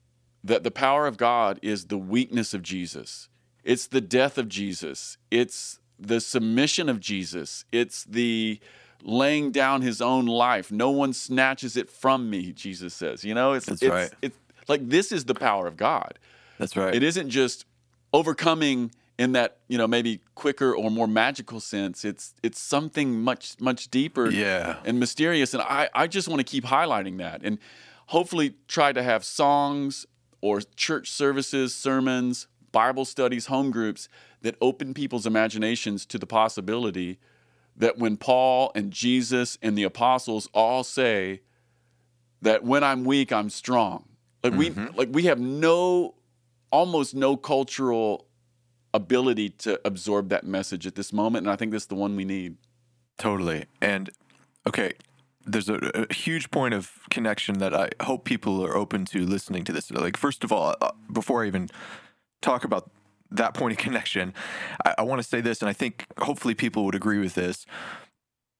that 0.43 0.64
the 0.64 0.73
power 0.73 1.07
of 1.07 1.16
God 1.16 1.61
is 1.62 1.87
the 1.87 1.99
weakness 1.99 2.55
of 2.55 2.62
Jesus, 2.64 3.29
it's 3.65 3.87
the 3.87 4.01
death 4.01 4.39
of 4.39 4.49
Jesus, 4.49 5.19
it's 5.31 5.79
the 5.99 6.21
submission 6.21 6.89
of 6.89 7.01
Jesus, 7.01 7.65
it's 7.73 8.05
the 8.05 8.61
laying 9.05 9.51
down 9.51 9.83
his 9.83 10.01
own 10.01 10.27
life. 10.27 10.71
No 10.71 10.91
one 10.91 11.13
snatches 11.13 11.77
it 11.77 11.91
from 11.91 12.31
me, 12.31 12.53
Jesus 12.53 12.95
says. 12.95 13.25
You 13.25 13.35
know, 13.35 13.53
it's, 13.53 13.67
That's 13.67 13.83
it's, 13.83 13.91
right. 13.91 14.11
it's 14.23 14.37
like 14.69 14.89
this 14.89 15.11
is 15.13 15.25
the 15.25 15.35
power 15.35 15.67
of 15.67 15.77
God. 15.77 16.19
That's 16.59 16.77
right. 16.77 16.95
It 16.95 17.03
isn't 17.03 17.29
just 17.31 17.65
overcoming 18.13 18.93
in 19.19 19.33
that 19.33 19.59
you 19.69 19.77
know 19.79 19.87
maybe 19.87 20.21
quicker 20.35 20.75
or 20.75 20.91
more 20.91 21.07
magical 21.09 21.61
sense. 21.61 22.05
It's 22.05 22.35
it's 22.43 22.59
something 22.61 23.21
much 23.23 23.61
much 23.61 23.89
deeper 23.91 24.31
Yeah. 24.31 24.77
and 24.85 24.99
mysterious. 25.01 25.55
And 25.55 25.63
I 25.63 25.89
I 25.95 26.07
just 26.07 26.29
want 26.29 26.41
to 26.41 26.45
keep 26.45 26.65
highlighting 26.65 27.19
that 27.19 27.41
and 27.43 27.59
hopefully 28.07 28.55
try 28.69 28.93
to 28.93 29.03
have 29.03 29.25
songs 29.25 30.07
or 30.41 30.61
church 30.77 31.11
services, 31.11 31.75
sermons, 31.75 32.47
Bible 32.73 33.05
studies, 33.05 33.47
home 33.47 33.70
groups 33.70 34.09
that 34.41 34.57
open 34.61 34.95
people's 34.95 35.27
imaginations 35.27 36.05
to 36.07 36.18
the 36.18 36.27
possibility 36.27 37.18
that 37.77 37.99
when 37.99 38.16
Paul 38.16 38.73
and 38.75 38.91
Jesus 38.91 39.59
and 39.62 39.77
the 39.77 39.85
apostles 39.85 40.49
all 40.53 40.85
say 40.85 41.41
that 42.43 42.64
when 42.64 42.83
I'm 42.83 43.05
weak, 43.05 43.33
I'm 43.33 43.51
strong. 43.51 44.05
Like 44.43 44.55
we 44.55 44.70
like 44.70 45.09
we 45.12 45.25
have 45.25 45.39
no 45.39 46.14
almost 46.70 47.14
no 47.14 47.37
cultural 47.37 48.27
ability 48.93 49.51
to 49.51 49.81
absorb 49.85 50.29
that 50.31 50.45
message 50.45 50.87
at 50.87 50.97
this 50.97 51.12
moment, 51.12 51.47
and 51.47 51.53
I 51.53 51.57
think 51.57 51.73
that's 51.73 51.87
the 51.87 51.95
one 51.95 52.16
we 52.16 52.25
need. 52.25 52.57
Totally. 53.18 53.66
And 53.81 54.11
okay, 54.66 54.95
there's 55.47 55.68
a, 55.68 55.77
a 56.09 56.12
huge 56.12 56.51
point 56.51 56.75
of 56.75 56.91
connection 57.11 57.59
that 57.59 57.75
I 57.75 57.91
hope 58.03 58.25
people 58.25 58.64
are 58.64 58.77
open 58.77 59.05
to 59.07 59.25
listening 59.25 59.64
to 59.64 59.73
this. 59.73 59.91
Like, 59.91 60.16
first 60.16 60.45
of 60.45 60.53
all, 60.53 60.75
uh, 60.81 60.91
before 61.12 61.45
I 61.45 61.47
even 61.47 61.68
talk 62.43 62.64
about 62.64 62.90
that 63.30 63.55
point 63.55 63.72
of 63.72 63.78
connection, 63.78 64.34
I, 64.84 64.97
I 64.99 65.03
want 65.03 65.22
to 65.22 65.26
say 65.26 65.40
this, 65.40 65.62
and 65.62 65.68
I 65.68 65.72
think 65.72 66.07
hopefully 66.18 66.55
people 66.55 66.84
would 66.84 66.95
agree 66.95 67.18
with 67.18 67.34
this. 67.34 67.64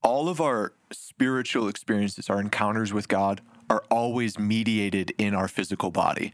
All 0.03 0.29
of 0.29 0.41
our 0.41 0.73
spiritual 0.91 1.69
experiences, 1.69 2.31
our 2.31 2.41
encounters 2.41 2.93
with 2.93 3.07
God, 3.09 3.41
are 3.69 3.85
always 3.91 4.39
mediated 4.39 5.13
in 5.19 5.35
our 5.35 5.47
physical 5.49 5.91
body, 5.91 6.33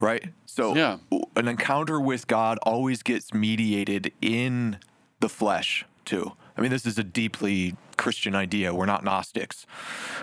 right? 0.00 0.24
So, 0.46 0.74
Yeah. 0.74 0.98
an 1.36 1.48
encounter 1.48 2.00
with 2.00 2.26
God 2.26 2.58
always 2.62 3.02
gets 3.02 3.34
mediated 3.34 4.12
in 4.22 4.78
the 5.20 5.28
flesh, 5.28 5.84
too. 6.04 6.32
I 6.56 6.60
mean, 6.62 6.70
this 6.70 6.86
is 6.86 6.98
a 6.98 7.04
deeply 7.04 7.76
Christian 7.96 8.34
idea. 8.34 8.74
We're 8.74 8.86
not 8.86 9.04
Gnostics, 9.04 9.66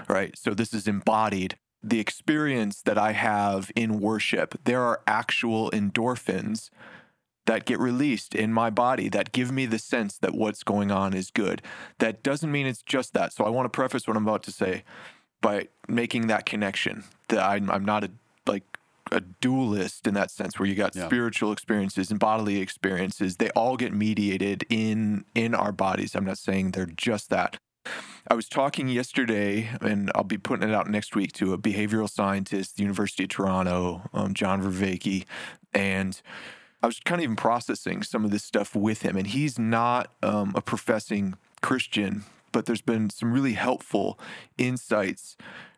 right? 0.07 0.36
So, 0.38 0.53
this 0.53 0.73
is 0.73 0.88
embodied. 0.88 1.57
The 1.88 2.00
experience 2.00 2.82
that 2.82 2.98
I 2.98 3.14
have 3.14 3.72
in 3.76 4.00
worship, 4.00 4.60
there 4.66 4.82
are 4.82 5.02
actual 5.08 5.72
endorphins 5.72 6.70
that 7.46 7.66
get 7.66 7.80
released 7.80 8.36
in 8.36 8.52
my 8.52 8.70
body 8.70 9.08
that 9.08 9.32
give 9.32 9.52
me 9.54 9.66
the 9.66 9.80
sense 9.80 10.18
that 10.18 10.34
what's 10.36 10.64
going 10.64 10.92
on 10.92 11.14
is 11.14 11.32
good. 11.32 11.62
That 12.00 12.22
doesn't 12.22 12.52
mean 12.52 12.68
it's 12.68 12.82
just 12.82 13.14
that. 13.14 13.32
So, 13.32 13.46
I 13.46 13.50
want 13.50 13.66
to 13.66 13.70
preface 13.70 14.06
what 14.06 14.18
I'm 14.18 14.28
about 14.28 14.44
to 14.44 14.52
say 14.52 14.84
by 15.42 15.70
making 15.88 16.28
that 16.28 16.46
connection 16.46 17.06
that 17.30 17.40
I'm, 17.42 17.72
I'm 17.72 17.86
not 17.86 18.04
a 18.04 18.12
like 18.46 18.64
a 19.12 19.22
dualist 19.22 20.08
in 20.08 20.14
that 20.16 20.32
sense 20.32 20.60
where 20.60 20.68
you 20.68 20.76
got 20.76 20.94
Yeah. 20.96 21.06
spiritual 21.06 21.54
experiences 21.54 22.12
and 22.12 22.20
bodily 22.20 22.60
experiences 22.60 23.38
they 23.38 23.50
all 23.52 23.78
get 23.78 23.94
mediated 23.94 24.66
in 24.70 25.24
in 25.36 25.54
our 25.56 25.72
bodies 25.72 26.16
i'm 26.16 26.26
not 26.26 26.38
saying 26.38 26.72
they're 26.72 26.86
just 26.86 27.30
that 27.30 27.58
i 28.30 28.34
was 28.34 28.48
talking 28.48 28.88
yesterday 28.88 29.70
and 29.82 30.12
i'll 30.16 30.24
be 30.24 30.38
putting 30.38 30.68
it 30.68 30.74
out 30.74 30.90
next 30.90 31.16
week 31.16 31.32
to 31.34 31.54
a 31.54 31.58
behavioral 31.58 32.10
scientist 32.10 32.80
university 32.80 33.24
of 33.24 33.30
toronto 33.30 34.02
um, 34.14 34.34
john 34.34 34.62
vervaeke 34.62 35.26
and 35.74 36.22
i 36.82 36.86
was 36.86 37.00
kind 37.00 37.20
of 37.20 37.24
even 37.24 37.36
processing 37.36 38.04
some 38.04 38.26
of 38.26 38.32
this 38.32 38.44
stuff 38.44 38.76
with 38.76 39.02
him 39.02 39.16
and 39.16 39.28
he's 39.28 39.58
not 39.58 40.12
um, 40.24 40.54
a 40.56 40.62
professing 40.62 41.36
christian 41.62 42.24
but 42.52 42.66
there's 42.66 42.82
been 42.82 43.10
some 43.10 43.34
really 43.34 43.54
helpful 43.54 44.20
insights 44.58 45.38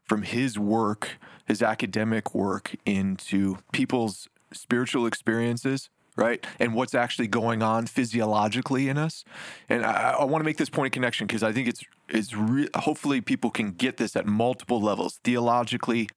from 0.09 0.23
his 0.23 0.57
work, 0.57 1.19
his 1.45 1.61
academic 1.61 2.33
work, 2.33 2.75
into 2.85 3.57
people's 3.71 4.27
spiritual 4.51 5.05
experiences, 5.05 5.89
right? 6.19 6.45
And 6.59 6.75
what's 6.75 6.93
actually 6.93 7.27
going 7.27 7.63
on 7.63 7.87
physiologically 7.87 8.89
in 8.89 8.97
us. 8.97 9.23
And 9.69 9.85
I, 9.85 10.15
I 10.19 10.23
want 10.25 10.41
to 10.41 10.45
make 10.45 10.57
this 10.57 10.69
point 10.69 10.87
of 10.87 10.91
connection 10.91 11.25
because 11.25 11.43
I 11.43 11.51
think 11.51 11.67
it's 11.67 11.83
it's 12.09 12.33
re- 12.33 12.69
hopefully 12.75 13.21
people 13.21 13.49
can 13.49 13.71
get 13.71 13.97
this 13.97 14.15
at 14.15 14.25
multiple 14.25 14.81
levels, 14.81 15.19
theologically, 15.23 16.09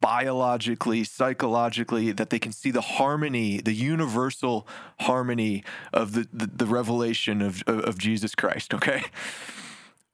biologically, 0.00 1.04
psychologically, 1.04 2.12
that 2.12 2.30
they 2.30 2.38
can 2.38 2.52
see 2.52 2.70
the 2.70 2.80
harmony, 2.80 3.60
the 3.60 3.72
universal 3.72 4.66
harmony 5.00 5.64
of 5.92 6.12
the, 6.12 6.28
the, 6.32 6.46
the 6.46 6.66
revelation 6.66 7.42
of, 7.42 7.62
of, 7.66 7.80
of 7.80 7.98
Jesus 7.98 8.34
Christ, 8.34 8.72
okay? 8.74 9.04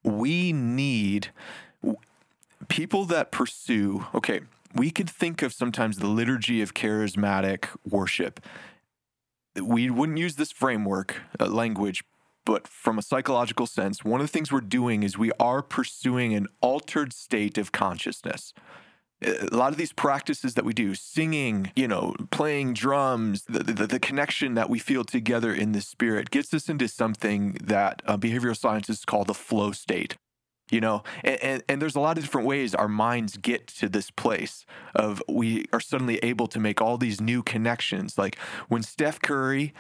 We 0.03 0.53
need 0.53 1.28
people 2.68 3.05
that 3.07 3.30
pursue, 3.30 4.07
okay, 4.14 4.41
we 4.74 4.91
could 4.91 5.11
think 5.11 5.43
of 5.43 5.53
sometimes 5.53 5.99
the 5.99 6.07
liturgy 6.07 6.61
of 6.62 6.74
charismatic 6.74 7.66
worship. 7.89 8.41
We 9.62 9.90
wouldn't 9.90 10.18
use 10.18 10.36
this 10.36 10.52
framework, 10.52 11.22
uh, 11.40 11.46
language, 11.46 12.04
but 12.44 12.68
from 12.68 12.98
a 12.98 13.02
psychological 13.02 13.66
sense, 13.66 14.04
one 14.04 14.20
of 14.20 14.26
the 14.26 14.32
things 14.32 14.52
we're 14.52 14.61
doing 14.61 15.02
is 15.02 15.18
we 15.18 15.32
are 15.40 15.62
pursuing 15.62 16.34
an 16.34 16.46
altered 16.61 17.12
state 17.12 17.59
of 17.59 17.72
consciousness. 17.72 18.54
A 19.22 19.48
lot 19.50 19.72
of 19.72 19.78
these 19.78 19.92
practices 19.92 20.54
that 20.54 20.64
we 20.64 20.74
do 20.74 20.94
singing 20.94 21.72
you 21.74 21.88
know 21.88 22.14
playing 22.30 22.74
drums 22.74 23.44
the, 23.44 23.61
the, 23.61 23.86
the, 23.86 23.98
connection 23.98 24.52
that 24.54 24.68
we 24.68 24.78
feel 24.78 25.04
together 25.04 25.54
in 25.54 25.72
the 25.72 25.80
spirit 25.80 26.30
gets 26.30 26.52
us 26.52 26.68
into 26.68 26.86
something 26.86 27.57
that 27.64 28.02
uh, 28.04 28.18
behavioral 28.18 28.54
scientists 28.54 29.07
call 29.07 29.24
the 29.24 29.32
flow 29.32 29.72
state 29.72 30.18
you 30.70 30.80
know 30.80 31.02
and, 31.24 31.42
and, 31.42 31.62
and 31.68 31.82
there's 31.82 31.96
a 31.96 32.00
lot 32.00 32.18
of 32.18 32.24
different 32.24 32.46
ways 32.46 32.74
our 32.74 32.88
minds 32.88 33.36
get 33.36 33.66
to 33.66 33.88
this 33.88 34.10
place 34.10 34.64
of 34.94 35.22
we 35.28 35.66
are 35.72 35.80
suddenly 35.80 36.18
able 36.22 36.46
to 36.48 36.58
make 36.58 36.80
all 36.80 36.98
these 36.98 37.20
new 37.20 37.42
connections. 37.42 38.18
Like 38.18 38.36
when 38.68 38.82
steph 38.82 39.20
curry 39.20 39.72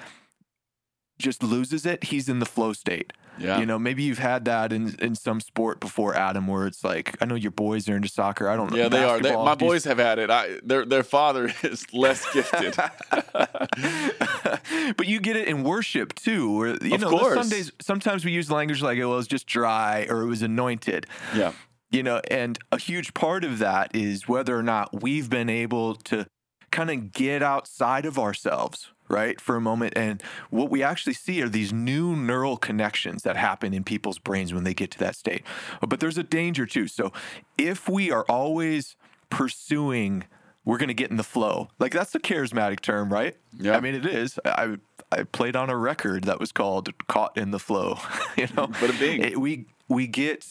just 1.18 1.42
loses 1.42 1.86
it 1.86 2.04
he's 2.04 2.28
in 2.28 2.38
the 2.38 2.46
flow 2.46 2.72
state 2.72 3.12
yeah. 3.38 3.58
You 3.58 3.66
know, 3.66 3.78
maybe 3.78 4.02
you've 4.02 4.18
had 4.18 4.46
that 4.46 4.72
in, 4.72 4.94
in 5.00 5.14
some 5.14 5.40
sport 5.40 5.80
before, 5.80 6.14
Adam, 6.14 6.46
where 6.46 6.66
it's 6.66 6.82
like, 6.82 7.16
I 7.20 7.26
know 7.26 7.34
your 7.34 7.50
boys 7.50 7.88
are 7.88 7.96
into 7.96 8.08
soccer. 8.08 8.48
I 8.48 8.56
don't 8.56 8.70
know. 8.70 8.76
Yeah, 8.76 8.88
they 8.88 9.04
are. 9.04 9.20
They, 9.20 9.34
my 9.34 9.54
boys 9.54 9.84
have 9.84 9.98
had 9.98 10.18
it. 10.18 10.30
I, 10.30 10.58
their, 10.62 10.84
their 10.84 11.02
father 11.02 11.52
is 11.62 11.92
less 11.92 12.32
gifted. 12.32 12.76
but 14.96 15.06
you 15.06 15.20
get 15.20 15.36
it 15.36 15.48
in 15.48 15.62
worship 15.62 16.14
too, 16.14 16.56
where, 16.56 16.76
you 16.82 16.94
of 16.94 17.00
know, 17.00 17.10
course. 17.10 17.72
Sometimes 17.80 18.24
we 18.24 18.32
use 18.32 18.50
language 18.50 18.82
like, 18.82 18.98
well, 18.98 19.12
it 19.12 19.16
was 19.16 19.28
just 19.28 19.46
dry 19.46 20.06
or 20.08 20.22
it 20.22 20.26
was 20.26 20.42
anointed. 20.42 21.06
Yeah. 21.34 21.52
You 21.90 22.02
know, 22.02 22.20
and 22.30 22.58
a 22.72 22.78
huge 22.78 23.14
part 23.14 23.44
of 23.44 23.58
that 23.58 23.94
is 23.94 24.26
whether 24.26 24.56
or 24.56 24.62
not 24.62 25.02
we've 25.02 25.30
been 25.30 25.48
able 25.48 25.94
to 25.96 26.26
kind 26.76 26.90
of 26.90 27.12
get 27.12 27.42
outside 27.42 28.04
of 28.04 28.18
ourselves 28.18 28.90
right, 29.08 29.40
for 29.40 29.56
a 29.56 29.60
moment. 29.60 29.92
And 29.96 30.22
what 30.50 30.70
we 30.70 30.82
actually 30.82 31.14
see 31.14 31.40
are 31.40 31.48
these 31.48 31.72
new 31.72 32.16
neural 32.16 32.56
connections 32.56 33.22
that 33.22 33.36
happen 33.36 33.72
in 33.72 33.84
people's 33.84 34.18
brains 34.18 34.52
when 34.52 34.64
they 34.64 34.74
get 34.74 34.90
to 34.92 34.98
that 34.98 35.16
state. 35.16 35.42
But 35.86 36.00
there's 36.00 36.18
a 36.18 36.22
danger 36.22 36.66
too. 36.66 36.88
So 36.88 37.12
if 37.56 37.88
we 37.88 38.10
are 38.10 38.24
always 38.28 38.96
pursuing, 39.30 40.24
we're 40.64 40.78
going 40.78 40.88
to 40.88 40.94
get 40.94 41.10
in 41.10 41.16
the 41.16 41.24
flow. 41.24 41.68
Like 41.78 41.92
that's 41.92 42.14
a 42.14 42.18
charismatic 42.18 42.80
term, 42.80 43.12
right? 43.12 43.36
Yeah. 43.56 43.76
I 43.76 43.80
mean, 43.80 43.94
it 43.94 44.06
is. 44.06 44.38
I 44.44 44.76
I 45.12 45.22
played 45.22 45.54
on 45.54 45.70
a 45.70 45.76
record 45.76 46.24
that 46.24 46.40
was 46.40 46.50
called 46.50 46.92
"Caught 47.06 47.38
in 47.38 47.52
the 47.52 47.60
Flow." 47.60 47.98
you 48.36 48.48
know, 48.56 48.66
but 48.66 48.90
a 48.90 48.98
big 48.98 49.20
it, 49.20 49.40
we 49.40 49.66
we 49.88 50.08
get 50.08 50.44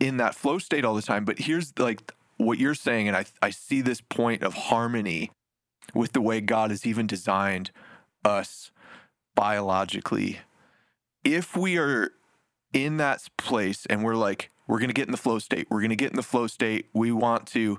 in 0.00 0.16
that 0.16 0.34
flow 0.34 0.58
state 0.58 0.84
all 0.84 0.94
the 0.94 1.02
time. 1.02 1.26
But 1.26 1.38
here's 1.38 1.78
like 1.78 2.14
what 2.38 2.58
you're 2.58 2.74
saying, 2.74 3.08
and 3.08 3.16
I 3.16 3.26
I 3.42 3.50
see 3.50 3.82
this 3.82 4.00
point 4.00 4.42
of 4.42 4.54
harmony 4.54 5.30
with 5.94 6.12
the 6.12 6.20
way 6.20 6.40
God 6.40 6.70
has 6.70 6.86
even 6.86 7.06
designed 7.06 7.70
us 8.24 8.70
biologically. 9.34 10.40
If 11.24 11.56
we 11.56 11.78
are 11.78 12.12
in 12.72 12.96
that 12.98 13.28
place 13.36 13.86
and 13.86 14.04
we're 14.04 14.14
like, 14.14 14.50
we're 14.66 14.78
going 14.78 14.90
to 14.90 14.94
get 14.94 15.06
in 15.06 15.12
the 15.12 15.16
flow 15.18 15.38
state, 15.38 15.66
we're 15.70 15.80
going 15.80 15.90
to 15.90 15.96
get 15.96 16.10
in 16.10 16.16
the 16.16 16.22
flow 16.22 16.46
state, 16.46 16.86
we 16.92 17.10
want 17.10 17.46
to 17.48 17.78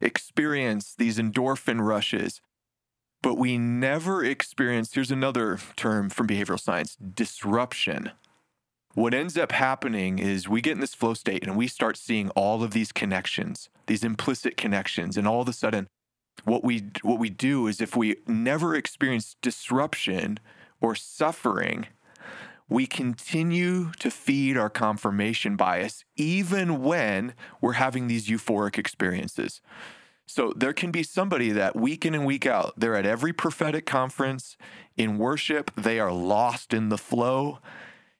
experience 0.00 0.94
these 0.96 1.18
endorphin 1.18 1.80
rushes, 1.80 2.40
but 3.22 3.38
we 3.38 3.56
never 3.56 4.24
experience, 4.24 4.92
here's 4.92 5.10
another 5.10 5.58
term 5.76 6.10
from 6.10 6.26
behavioral 6.26 6.60
science 6.60 6.96
disruption. 6.96 8.10
What 8.94 9.14
ends 9.14 9.36
up 9.36 9.50
happening 9.52 10.18
is 10.18 10.48
we 10.48 10.60
get 10.60 10.72
in 10.72 10.80
this 10.80 10.94
flow 10.94 11.14
state 11.14 11.44
and 11.44 11.56
we 11.56 11.66
start 11.66 11.96
seeing 11.96 12.30
all 12.30 12.62
of 12.62 12.72
these 12.72 12.92
connections, 12.92 13.68
these 13.86 14.04
implicit 14.04 14.56
connections, 14.56 15.16
and 15.16 15.26
all 15.26 15.40
of 15.40 15.48
a 15.48 15.52
sudden 15.52 15.88
what 16.44 16.64
we 16.64 16.90
what 17.02 17.18
we 17.18 17.30
do 17.30 17.66
is 17.66 17.80
if 17.80 17.96
we 17.96 18.16
never 18.26 18.74
experience 18.74 19.36
disruption 19.40 20.38
or 20.80 20.94
suffering, 20.94 21.86
we 22.68 22.86
continue 22.86 23.92
to 23.98 24.10
feed 24.10 24.56
our 24.56 24.70
confirmation 24.70 25.56
bias 25.56 26.04
even 26.16 26.82
when 26.82 27.34
we're 27.60 27.74
having 27.74 28.06
these 28.06 28.28
euphoric 28.28 28.78
experiences. 28.78 29.60
So 30.26 30.52
there 30.56 30.72
can 30.72 30.90
be 30.90 31.02
somebody 31.02 31.50
that 31.50 31.76
week 31.76 32.06
in 32.06 32.14
and 32.14 32.24
week 32.24 32.46
out, 32.46 32.74
they're 32.78 32.96
at 32.96 33.06
every 33.06 33.32
prophetic 33.32 33.84
conference 33.84 34.56
in 34.96 35.18
worship, 35.18 35.70
they 35.76 36.00
are 36.00 36.12
lost 36.12 36.72
in 36.72 36.88
the 36.88 36.98
flow 36.98 37.58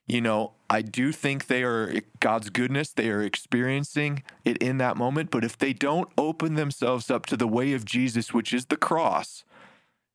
you 0.07 0.21
know, 0.21 0.53
I 0.69 0.81
do 0.81 1.11
think 1.11 1.47
they 1.47 1.63
are 1.63 1.89
eh, 1.89 2.01
God's 2.19 2.49
goodness. 2.49 2.91
They 2.91 3.09
are 3.09 3.21
experiencing 3.21 4.23
it 4.43 4.57
in 4.57 4.77
that 4.77 4.97
moment. 4.97 5.31
But 5.31 5.43
if 5.43 5.57
they 5.57 5.73
don't 5.73 6.09
open 6.17 6.55
themselves 6.55 7.09
up 7.09 7.25
to 7.27 7.37
the 7.37 7.47
way 7.47 7.73
of 7.73 7.85
Jesus, 7.85 8.33
which 8.33 8.53
is 8.53 8.67
the 8.67 8.77
cross 8.77 9.43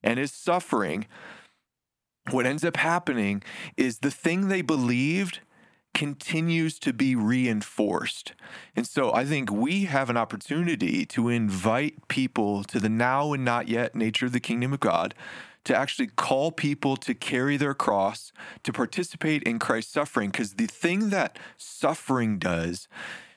and 0.03 0.19
his 0.19 0.33
suffering, 0.33 1.07
what 2.31 2.47
ends 2.47 2.65
up 2.65 2.77
happening 2.77 3.43
is 3.77 3.99
the 3.99 4.11
thing 4.11 4.49
they 4.49 4.63
believed 4.63 5.41
continues 5.93 6.79
to 6.79 6.93
be 6.93 7.17
reinforced. 7.17 8.33
And 8.77 8.87
so 8.87 9.13
I 9.13 9.25
think 9.25 9.51
we 9.51 9.87
have 9.87 10.09
an 10.09 10.17
opportunity 10.17 11.05
to 11.07 11.29
invite 11.29 12.07
people 12.07 12.63
to 12.65 12.79
the 12.79 12.89
now 12.89 13.33
and 13.33 13.45
not 13.45 13.67
yet 13.67 13.97
nature 13.97 14.27
of 14.27 14.33
the 14.33 14.41
kingdom 14.41 14.73
of 14.73 14.79
God 14.79 15.15
to 15.65 15.77
actually 15.77 16.09
call 16.09 16.53
people 16.53 16.97
to 16.97 17.15
carry 17.15 17.57
their 17.57 17.75
cross, 17.75 18.33
to 18.63 18.73
participate 18.73 19.43
in 19.43 19.59
Christ's 19.59 19.93
suffering. 19.93 20.31
Because 20.31 20.55
the 20.55 20.67
thing 20.67 21.11
that 21.11 21.39
suffering 21.57 22.39
does, 22.39 22.89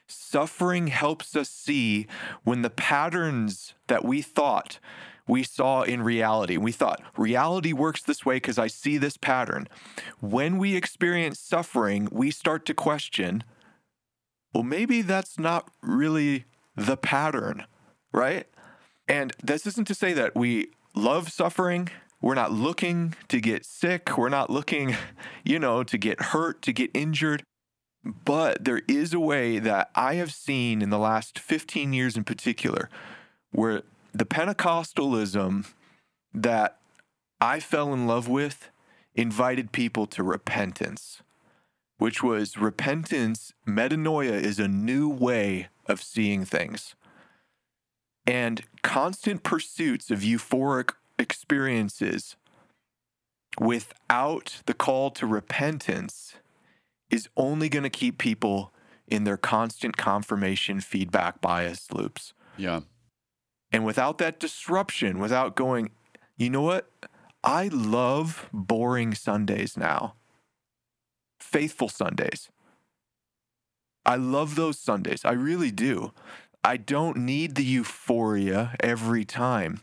suffering 0.07 0.87
helps 0.87 1.35
us 1.35 1.49
see 1.49 2.07
when 2.43 2.61
the 2.61 2.69
patterns 2.69 3.73
that 3.87 4.05
we 4.05 4.21
thought 4.21 4.79
we 5.27 5.43
saw 5.43 5.83
in 5.83 6.01
reality. 6.01 6.57
We 6.57 6.71
thought 6.71 7.01
reality 7.15 7.71
works 7.71 8.01
this 8.03 8.25
way 8.25 8.35
because 8.37 8.57
I 8.57 8.67
see 8.67 8.97
this 8.97 9.17
pattern. 9.17 9.67
When 10.19 10.57
we 10.57 10.75
experience 10.75 11.39
suffering, 11.39 12.09
we 12.11 12.31
start 12.31 12.65
to 12.65 12.73
question 12.73 13.43
well, 14.53 14.63
maybe 14.63 15.01
that's 15.01 15.39
not 15.39 15.71
really 15.81 16.45
the 16.75 16.95
pattern, 16.95 17.65
right? 18.11 18.45
And 19.07 19.33
this 19.43 19.65
isn't 19.65 19.87
to 19.87 19.95
say 19.95 20.13
that 20.13 20.35
we 20.35 20.67
love 20.93 21.31
suffering 21.31 21.89
we're 22.23 22.35
not 22.35 22.53
looking 22.53 23.15
to 23.27 23.41
get 23.41 23.65
sick. 23.65 24.17
We're 24.17 24.29
not 24.29 24.49
looking, 24.49 24.95
you 25.43 25.59
know, 25.59 25.83
to 25.83 25.97
get 25.97 26.21
hurt, 26.21 26.61
to 26.63 26.71
get 26.71 26.89
injured. 26.93 27.43
But 28.03 28.63
there 28.63 28.81
is 28.87 29.13
a 29.13 29.19
way 29.19 29.59
that 29.59 29.91
I 29.93 30.15
have 30.15 30.33
seen 30.33 30.81
in 30.81 30.89
the 30.89 30.97
last 30.97 31.37
15 31.37 31.91
years 31.91 32.15
in 32.15 32.23
particular 32.23 32.89
where 33.51 33.83
the 34.13 34.25
Pentecostalism 34.25 35.67
that 36.33 36.79
I 37.41 37.59
fell 37.59 37.93
in 37.93 38.07
love 38.07 38.29
with 38.29 38.69
invited 39.15 39.73
people 39.73 40.07
to 40.07 40.23
repentance, 40.23 41.21
which 41.97 42.23
was 42.23 42.57
repentance, 42.57 43.53
metanoia 43.67 44.41
is 44.41 44.59
a 44.59 44.67
new 44.69 45.09
way 45.09 45.67
of 45.87 46.01
seeing 46.01 46.45
things. 46.45 46.95
And 48.25 48.61
constant 48.81 49.43
pursuits 49.43 50.09
of 50.09 50.19
euphoric 50.19 50.91
experiences 51.17 52.35
without 53.59 54.61
the 54.65 54.73
call 54.73 55.11
to 55.11 55.27
repentance 55.27 56.35
is 57.09 57.29
only 57.37 57.69
going 57.69 57.83
to 57.83 57.89
keep 57.89 58.17
people 58.17 58.73
in 59.07 59.23
their 59.23 59.37
constant 59.37 59.97
confirmation 59.97 60.81
feedback 60.81 61.41
bias 61.41 61.91
loops. 61.91 62.33
Yeah. 62.57 62.81
And 63.71 63.85
without 63.85 64.17
that 64.19 64.39
disruption, 64.39 65.19
without 65.19 65.55
going, 65.55 65.91
you 66.37 66.49
know 66.49 66.61
what? 66.61 66.89
I 67.43 67.67
love 67.67 68.49
boring 68.53 69.13
Sundays 69.13 69.77
now. 69.77 70.15
Faithful 71.39 71.89
Sundays. 71.89 72.49
I 74.05 74.15
love 74.15 74.55
those 74.55 74.79
Sundays. 74.79 75.23
I 75.25 75.31
really 75.31 75.71
do. 75.71 76.13
I 76.63 76.77
don't 76.77 77.17
need 77.17 77.55
the 77.55 77.63
euphoria 77.63 78.75
every 78.79 79.25
time 79.25 79.81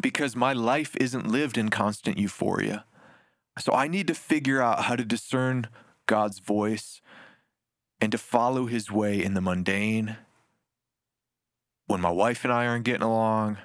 because 0.00 0.36
my 0.36 0.52
life 0.52 0.96
isn't 0.96 1.26
lived 1.26 1.58
in 1.58 1.68
constant 1.68 2.18
euphoria. 2.18 2.84
So 3.58 3.72
I 3.72 3.88
need 3.88 4.06
to 4.06 4.14
figure 4.14 4.62
out 4.62 4.84
how 4.84 4.96
to 4.96 5.04
discern 5.04 5.68
God's 6.06 6.38
voice 6.38 7.00
and 8.00 8.12
to 8.12 8.18
follow 8.18 8.66
his 8.66 8.90
way 8.90 9.22
in 9.22 9.34
the 9.34 9.40
mundane 9.40 10.16
when 11.86 12.00
my 12.00 12.10
wife 12.10 12.44
and 12.44 12.52
I 12.52 12.66
aren't 12.66 12.84
getting 12.84 13.02
along, 13.02 13.58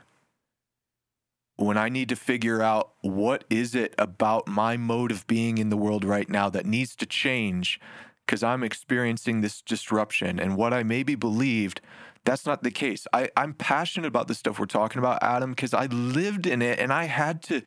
when 1.57 1.77
I 1.77 1.89
need 1.89 2.09
to 2.09 2.15
figure 2.15 2.61
out 2.61 2.93
what 3.01 3.43
is 3.51 3.75
it 3.75 3.93
about 3.99 4.47
my 4.47 4.77
mode 4.77 5.11
of 5.11 5.27
being 5.27 5.59
in 5.59 5.69
the 5.69 5.77
world 5.77 6.03
right 6.03 6.27
now 6.27 6.49
that 6.49 6.65
needs 6.65 6.95
to 6.95 7.05
change 7.05 7.79
because 8.25 8.41
I'm 8.41 8.63
experiencing 8.63 9.41
this 9.41 9.61
disruption 9.61 10.39
and 10.39 10.57
what 10.57 10.73
I 10.73 10.81
maybe 10.81 11.13
believed, 11.13 11.81
that's 12.25 12.45
not 12.45 12.63
the 12.63 12.71
case. 12.71 13.07
I, 13.13 13.29
I'm 13.37 13.53
passionate 13.53 14.07
about 14.07 14.27
the 14.27 14.35
stuff 14.35 14.59
we're 14.59 14.65
talking 14.65 14.99
about, 14.99 15.21
Adam, 15.21 15.51
because 15.51 15.73
I 15.73 15.85
lived 15.85 16.47
in 16.47 16.61
it 16.61 16.79
and 16.79 16.91
I 16.91 17.05
had 17.05 17.41
to 17.43 17.61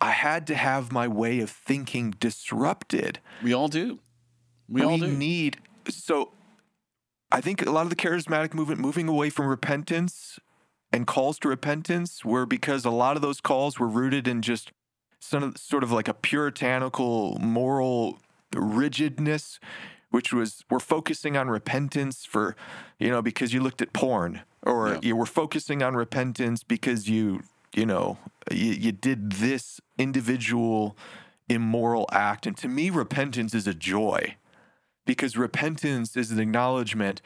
I 0.00 0.10
had 0.10 0.46
to 0.48 0.54
have 0.54 0.92
my 0.92 1.08
way 1.08 1.40
of 1.40 1.48
thinking 1.48 2.10
disrupted. 2.10 3.20
We 3.42 3.54
all 3.54 3.68
do. 3.68 4.00
We, 4.68 4.82
we 4.82 4.86
all 4.86 4.98
do. 4.98 5.06
need 5.06 5.58
so 5.88 6.32
I 7.30 7.40
think 7.40 7.64
a 7.64 7.70
lot 7.70 7.82
of 7.82 7.90
the 7.90 7.96
charismatic 7.96 8.52
movement 8.52 8.80
moving 8.80 9.08
away 9.08 9.30
from 9.30 9.46
repentance 9.46 10.38
and 10.92 11.06
calls 11.06 11.38
to 11.40 11.48
repentance 11.48 12.24
were 12.24 12.46
because 12.46 12.84
a 12.84 12.90
lot 12.90 13.16
of 13.16 13.22
those 13.22 13.40
calls 13.40 13.78
were 13.78 13.88
rooted 13.88 14.28
in 14.28 14.42
just 14.42 14.72
some 15.20 15.54
sort 15.56 15.82
of 15.82 15.92
like 15.92 16.08
a 16.08 16.14
puritanical 16.14 17.38
moral 17.40 18.18
rigidness 18.54 19.58
which 20.16 20.32
was 20.32 20.64
we're 20.70 20.80
focusing 20.80 21.36
on 21.36 21.50
repentance 21.50 22.24
for 22.24 22.56
you 22.98 23.10
know 23.10 23.20
because 23.20 23.52
you 23.52 23.60
looked 23.60 23.82
at 23.82 23.92
porn 23.92 24.40
or 24.62 24.94
yeah. 24.94 25.00
you 25.02 25.14
were 25.14 25.26
focusing 25.26 25.82
on 25.82 25.94
repentance 25.94 26.62
because 26.62 27.06
you 27.06 27.42
you 27.74 27.84
know 27.84 28.16
you, 28.50 28.72
you 28.72 28.92
did 28.92 29.32
this 29.32 29.78
individual 29.98 30.96
immoral 31.50 32.06
act 32.12 32.46
and 32.46 32.56
to 32.56 32.66
me 32.66 32.88
repentance 32.88 33.54
is 33.54 33.66
a 33.66 33.74
joy 33.74 34.34
because 35.04 35.36
repentance 35.36 36.16
is 36.16 36.30
an 36.30 36.40
acknowledgement 36.40 37.20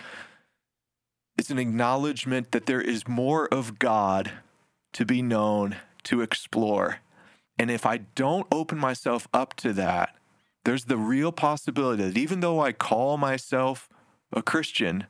it's 1.38 1.50
an 1.50 1.60
acknowledgement 1.60 2.50
that 2.50 2.66
there 2.66 2.82
is 2.82 3.06
more 3.06 3.46
of 3.54 3.78
God 3.78 4.32
to 4.92 5.06
be 5.06 5.22
known, 5.22 5.76
to 6.02 6.20
explore. 6.20 6.98
And 7.58 7.70
if 7.70 7.86
I 7.86 7.98
don't 7.98 8.46
open 8.52 8.78
myself 8.78 9.28
up 9.32 9.54
to 9.54 9.72
that, 9.74 10.16
there's 10.64 10.84
the 10.84 10.96
real 10.96 11.32
possibility 11.32 12.02
that 12.04 12.18
even 12.18 12.40
though 12.40 12.60
I 12.60 12.72
call 12.72 13.16
myself 13.16 13.88
a 14.32 14.42
Christian, 14.42 15.06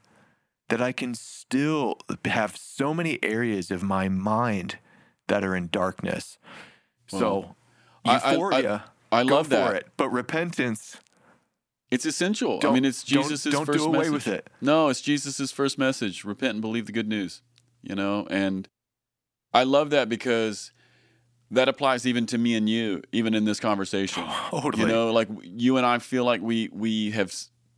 that 0.68 0.81
I 0.81 0.93
can 0.93 1.14
still 1.14 1.98
have 2.24 2.56
so 2.56 2.94
many 2.94 3.18
areas 3.22 3.70
of 3.70 3.82
my 3.82 4.09
mind 4.09 4.78
that 5.28 5.44
are 5.44 5.56
in 5.56 5.68
darkness. 5.68 6.39
Well, 7.12 7.20
so 7.20 7.56
euphoria, 8.05 8.85
I, 9.10 9.16
I, 9.16 9.20
I 9.20 9.22
love 9.22 9.48
that. 9.51 9.74
It. 9.74 9.89
But 9.97 10.10
repentance, 10.10 10.97
it's 11.90 12.06
essential. 12.06 12.60
Don't, 12.60 12.72
I 12.72 12.74
mean, 12.74 12.85
it's 12.85 13.02
Jesus' 13.02 13.44
don't, 13.44 13.52
don't 13.52 13.66
first 13.66 13.78
do 13.81 13.85
away 13.86 13.98
message. 13.98 14.12
with 14.12 14.28
it. 14.28 14.51
No, 14.60 14.89
it's 14.89 15.01
Jesus' 15.01 15.51
first 15.51 15.78
message. 15.78 16.24
Repent 16.24 16.55
and 16.55 16.60
believe 16.60 16.86
the 16.86 16.93
good 16.93 17.09
news. 17.09 17.43
You 17.82 17.94
know, 17.94 18.27
and 18.31 18.68
I 19.52 19.64
love 19.64 19.90
that 19.90 20.09
because 20.09 20.70
that 21.51 21.68
applies 21.68 22.06
even 22.06 22.27
to 22.27 22.39
me 22.39 22.55
and 22.55 22.68
you, 22.68 23.02
even 23.12 23.35
in 23.35 23.44
this 23.44 23.60
conversation. 23.60 24.24
Totally. 24.51 24.82
You 24.82 24.89
know, 24.89 25.12
like 25.12 25.28
you 25.43 25.77
and 25.77 25.86
I 25.86 25.98
feel 25.98 26.24
like 26.24 26.40
we 26.40 26.68
we 26.72 27.10
have 27.10 27.35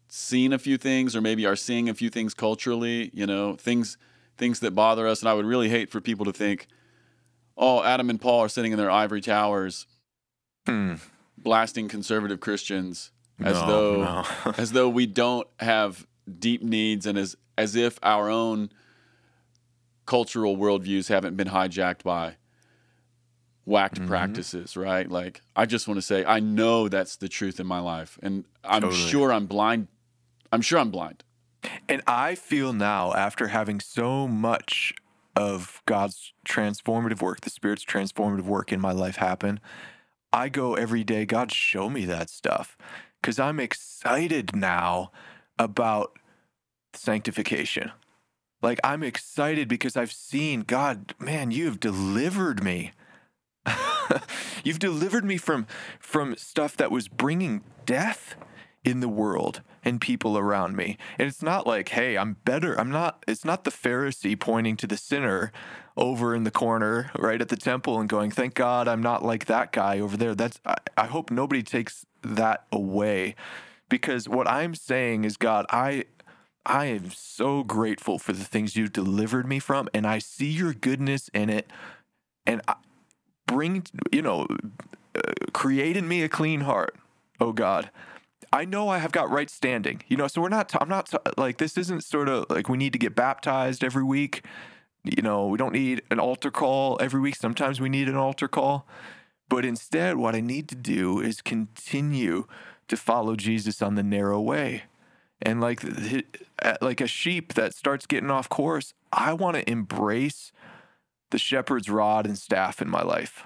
seen 0.09 0.53
a 0.53 0.59
few 0.59 0.77
things, 0.77 1.16
or 1.16 1.20
maybe 1.20 1.47
are 1.47 1.57
seeing 1.57 1.89
a 1.89 1.94
few 1.94 2.11
things 2.11 2.35
culturally. 2.35 3.11
You 3.12 3.27
know, 3.27 3.57
things 3.57 3.97
things 4.36 4.61
that 4.61 4.73
bother 4.73 5.07
us, 5.07 5.20
and 5.20 5.28
I 5.28 5.35
would 5.35 5.47
really 5.47 5.69
hate 5.69 5.90
for 5.90 6.01
people 6.01 6.24
to 6.27 6.32
think, 6.32 6.66
"Oh, 7.57 7.82
Adam 7.82 8.11
and 8.11 8.20
Paul 8.20 8.40
are 8.40 8.49
sitting 8.49 8.73
in 8.73 8.78
their 8.78 8.90
ivory 8.90 9.20
towers, 9.20 9.86
hmm. 10.66 10.94
blasting 11.39 11.89
conservative 11.89 12.40
Christians." 12.40 13.11
as 13.40 13.61
No, 13.61 13.66
though 13.66 14.03
no. 14.05 14.53
as 14.59 14.73
though 14.73 14.89
we 14.89 15.07
don't 15.07 15.49
have 15.59 16.07
deep 16.39 16.62
needs 16.62 17.07
and 17.07 17.19
as 17.19 17.36
as 17.59 17.77
if 17.77 17.99
our 18.03 18.28
own 18.28 18.70
cultural 20.07 20.57
worldviews 20.57 21.09
haven't 21.09 21.36
been 21.36 21.49
hijacked 21.49 22.03
by 22.03 22.36
whacked 23.65 24.01
Mhm. 24.01 24.07
practices, 24.09 24.77
right? 24.77 25.09
Like 25.11 25.43
I 25.55 25.67
just 25.67 25.87
want 25.87 25.99
to 25.99 26.03
say 26.03 26.25
I 26.25 26.41
know 26.41 26.89
that's 26.89 27.17
the 27.17 27.29
truth 27.29 27.61
in 27.61 27.67
my 27.67 27.79
life 27.79 28.19
and 28.23 28.45
I'm 28.65 28.83
Totally. 28.83 29.11
sure 29.11 29.33
I'm 29.33 29.47
blind. 29.47 29.89
I'm 30.51 30.63
sure 30.63 30.79
I'm 30.79 30.91
blind. 30.91 31.25
And 31.89 32.03
I 32.07 32.35
feel 32.35 32.73
now, 32.73 33.15
after 33.15 33.49
having 33.49 33.79
so 33.81 34.27
much 34.27 34.93
of 35.37 35.81
God's 35.87 36.33
transformative 36.47 37.23
work, 37.23 37.41
the 37.43 37.51
Spirit's 37.51 37.85
transformative 37.85 38.45
work 38.45 38.73
in 38.73 38.81
my 38.81 38.93
life 38.93 39.17
happen, 39.17 39.61
I 40.33 40.49
go 40.49 40.75
every 40.75 41.05
day, 41.05 41.25
God, 41.25 41.53
show 41.53 41.89
me 41.89 42.05
that 42.07 42.31
stuff. 42.31 42.77
Because 43.21 43.39
I'm 43.39 43.61
excited 43.61 44.57
now 44.57 45.13
about 45.59 46.19
sanctification. 46.95 47.93
Like, 48.61 48.81
I'm 48.85 49.03
excited 49.03 49.69
because 49.69 49.97
I've 49.97 50.13
seen, 50.13 50.63
God, 50.63 51.15
man, 51.19 51.51
you 51.51 51.67
have 51.67 51.81
delivered 51.81 52.63
me. 52.63 52.93
You've 54.65 54.79
delivered 54.79 55.25
me 55.25 55.37
from 55.37 55.67
from 56.01 56.37
stuff 56.37 56.77
that 56.77 56.91
was 56.91 57.09
bringing 57.09 57.63
death 57.87 58.35
in 58.85 59.01
the 59.01 59.09
world 59.09 59.63
and 59.85 60.01
people 60.01 60.37
around 60.37 60.77
me. 60.77 60.97
And 61.19 61.29
it's 61.29 61.43
not 61.43 61.67
like, 61.67 61.91
hey, 61.91 62.17
I'm 62.19 62.37
better. 62.45 62.79
I'm 62.79 62.91
not 62.91 63.25
it's 63.29 63.45
not 63.45 63.65
the 63.65 63.71
Pharisee 63.71 64.39
pointing 64.39 64.77
to 64.79 64.87
the 64.87 64.97
sinner 64.97 65.53
over 65.97 66.35
in 66.35 66.45
the 66.45 66.51
corner 66.51 67.11
right 67.19 67.41
at 67.41 67.49
the 67.49 67.57
temple 67.57 68.01
and 68.01 68.09
going, 68.09 68.31
"Thank 68.31 68.55
God 68.55 68.89
I'm 68.89 69.03
not 69.03 69.25
like 69.25 69.47
that 69.47 69.73
guy 69.73 70.01
over 70.01 70.17
there." 70.17 70.35
That's 70.35 70.61
I, 70.65 70.77
I 70.97 71.07
hope 71.07 71.31
nobody 71.31 71.63
takes 71.63 72.07
that 72.23 72.67
away 72.73 73.35
because 73.89 74.29
what 74.29 74.49
I'm 74.49 74.75
saying 74.75 75.25
is, 75.25 75.37
God, 75.37 75.67
I 75.71 76.07
I 76.65 76.87
am 76.87 77.11
so 77.11 77.63
grateful 77.65 78.19
for 78.19 78.33
the 78.33 78.45
things 78.45 78.77
you've 78.77 78.93
delivered 78.93 79.47
me 79.47 79.59
from 79.59 79.89
and 79.93 80.07
I 80.07 80.19
see 80.19 80.51
your 80.51 80.73
goodness 80.73 81.29
in 81.35 81.51
it 81.51 81.71
and 82.47 82.63
I, 82.69 82.75
bring 83.47 83.85
you 84.10 84.23
know 84.23 84.47
uh, 85.16 85.20
create 85.52 85.97
in 85.97 86.09
me 86.09 86.23
a 86.23 86.28
clean 86.28 86.60
heart 86.60 86.97
oh 87.40 87.52
god. 87.52 87.90
I 88.52 88.64
know 88.66 88.89
i 88.89 88.98
have 88.98 89.12
got 89.12 89.31
right 89.31 89.48
standing 89.48 90.02
you 90.09 90.16
know 90.16 90.27
so 90.28 90.40
we're 90.43 90.48
not 90.48 90.74
i'm 90.81 90.89
not 90.89 91.10
like 91.39 91.59
this 91.59 91.78
isn't 91.78 92.05
sort 92.05 92.28
of 92.28 92.47
like 92.51 92.69
we 92.69 92.77
need 92.77 92.93
to 92.93 92.98
get 92.98 93.14
baptized 93.14 93.82
every 93.85 94.05
week. 94.05 94.44
You 95.05 95.23
know 95.23 95.47
we 95.47 95.59
don't 95.59 95.73
need 95.73 96.02
an 96.10 96.20
altar 96.20 96.51
call 96.51 96.98
every 97.01 97.20
week. 97.20 97.36
Sometimes 97.36 97.81
we 97.81 97.89
need 97.89 98.09
an 98.09 98.16
altar 98.16 98.48
call. 98.48 98.86
But 99.48 99.64
instead 99.64 100.16
what 100.16 100.35
i 100.35 100.40
need 100.40 100.69
to 100.69 100.74
do 100.74 101.20
is 101.20 101.40
continue 101.43 102.47
to 102.89 102.97
follow 102.97 103.36
jesus 103.36 103.82
on 103.82 103.94
the 103.94 104.02
narrow 104.02 104.40
way. 104.40 104.85
And 105.40 105.60
like 105.60 105.82
like 106.81 107.01
a 107.01 107.06
sheep 107.06 107.55
that 107.55 107.74
starts 107.74 108.06
getting 108.06 108.31
off 108.31 108.48
course 108.48 108.94
i 109.12 109.32
want 109.32 109.56
to 109.56 109.69
embrace 109.70 110.52
the 111.33 111.39
shepherd's 111.39 111.91
rod 111.91 112.25
and 112.27 112.39
staff 112.39 112.81
in 112.81 112.89
my 112.89 113.03
life. 113.03 113.45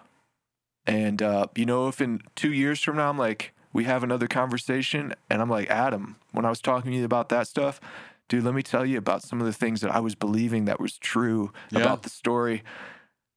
And, 0.87 1.21
uh, 1.23 1.47
you 1.57 1.65
know, 1.67 1.89
if 1.89 2.01
in 2.01 2.21
two 2.37 2.53
years 2.53 2.81
from 2.83 2.97
now, 2.97 3.09
I'm 3.09 3.19
like, 3.19 3.53
we 3.73 3.85
have 3.85 4.05
another 4.05 4.27
conversation, 4.29 5.15
and 5.29 5.43
I'm 5.43 5.51
like, 5.51 5.69
Adam, 5.69 6.17
when 6.33 6.45
I 6.45 6.51
was 6.51 6.61
talking 6.61 6.93
to 6.93 6.97
you 6.99 7.05
about 7.05 7.29
that 7.31 7.49
stuff, 7.49 7.81
dude, 8.29 8.45
let 8.45 8.55
me 8.55 8.63
tell 8.63 8.87
you 8.87 8.97
about 8.99 9.23
some 9.23 9.41
of 9.41 9.47
the 9.47 9.53
things 9.53 9.81
that 9.81 9.91
I 9.95 10.01
was 10.01 10.15
believing 10.15 10.65
that 10.67 10.79
was 10.81 10.97
true 10.99 11.53
Yeah. 11.71 11.81
about 11.81 12.03
the 12.03 12.11
story 12.11 12.63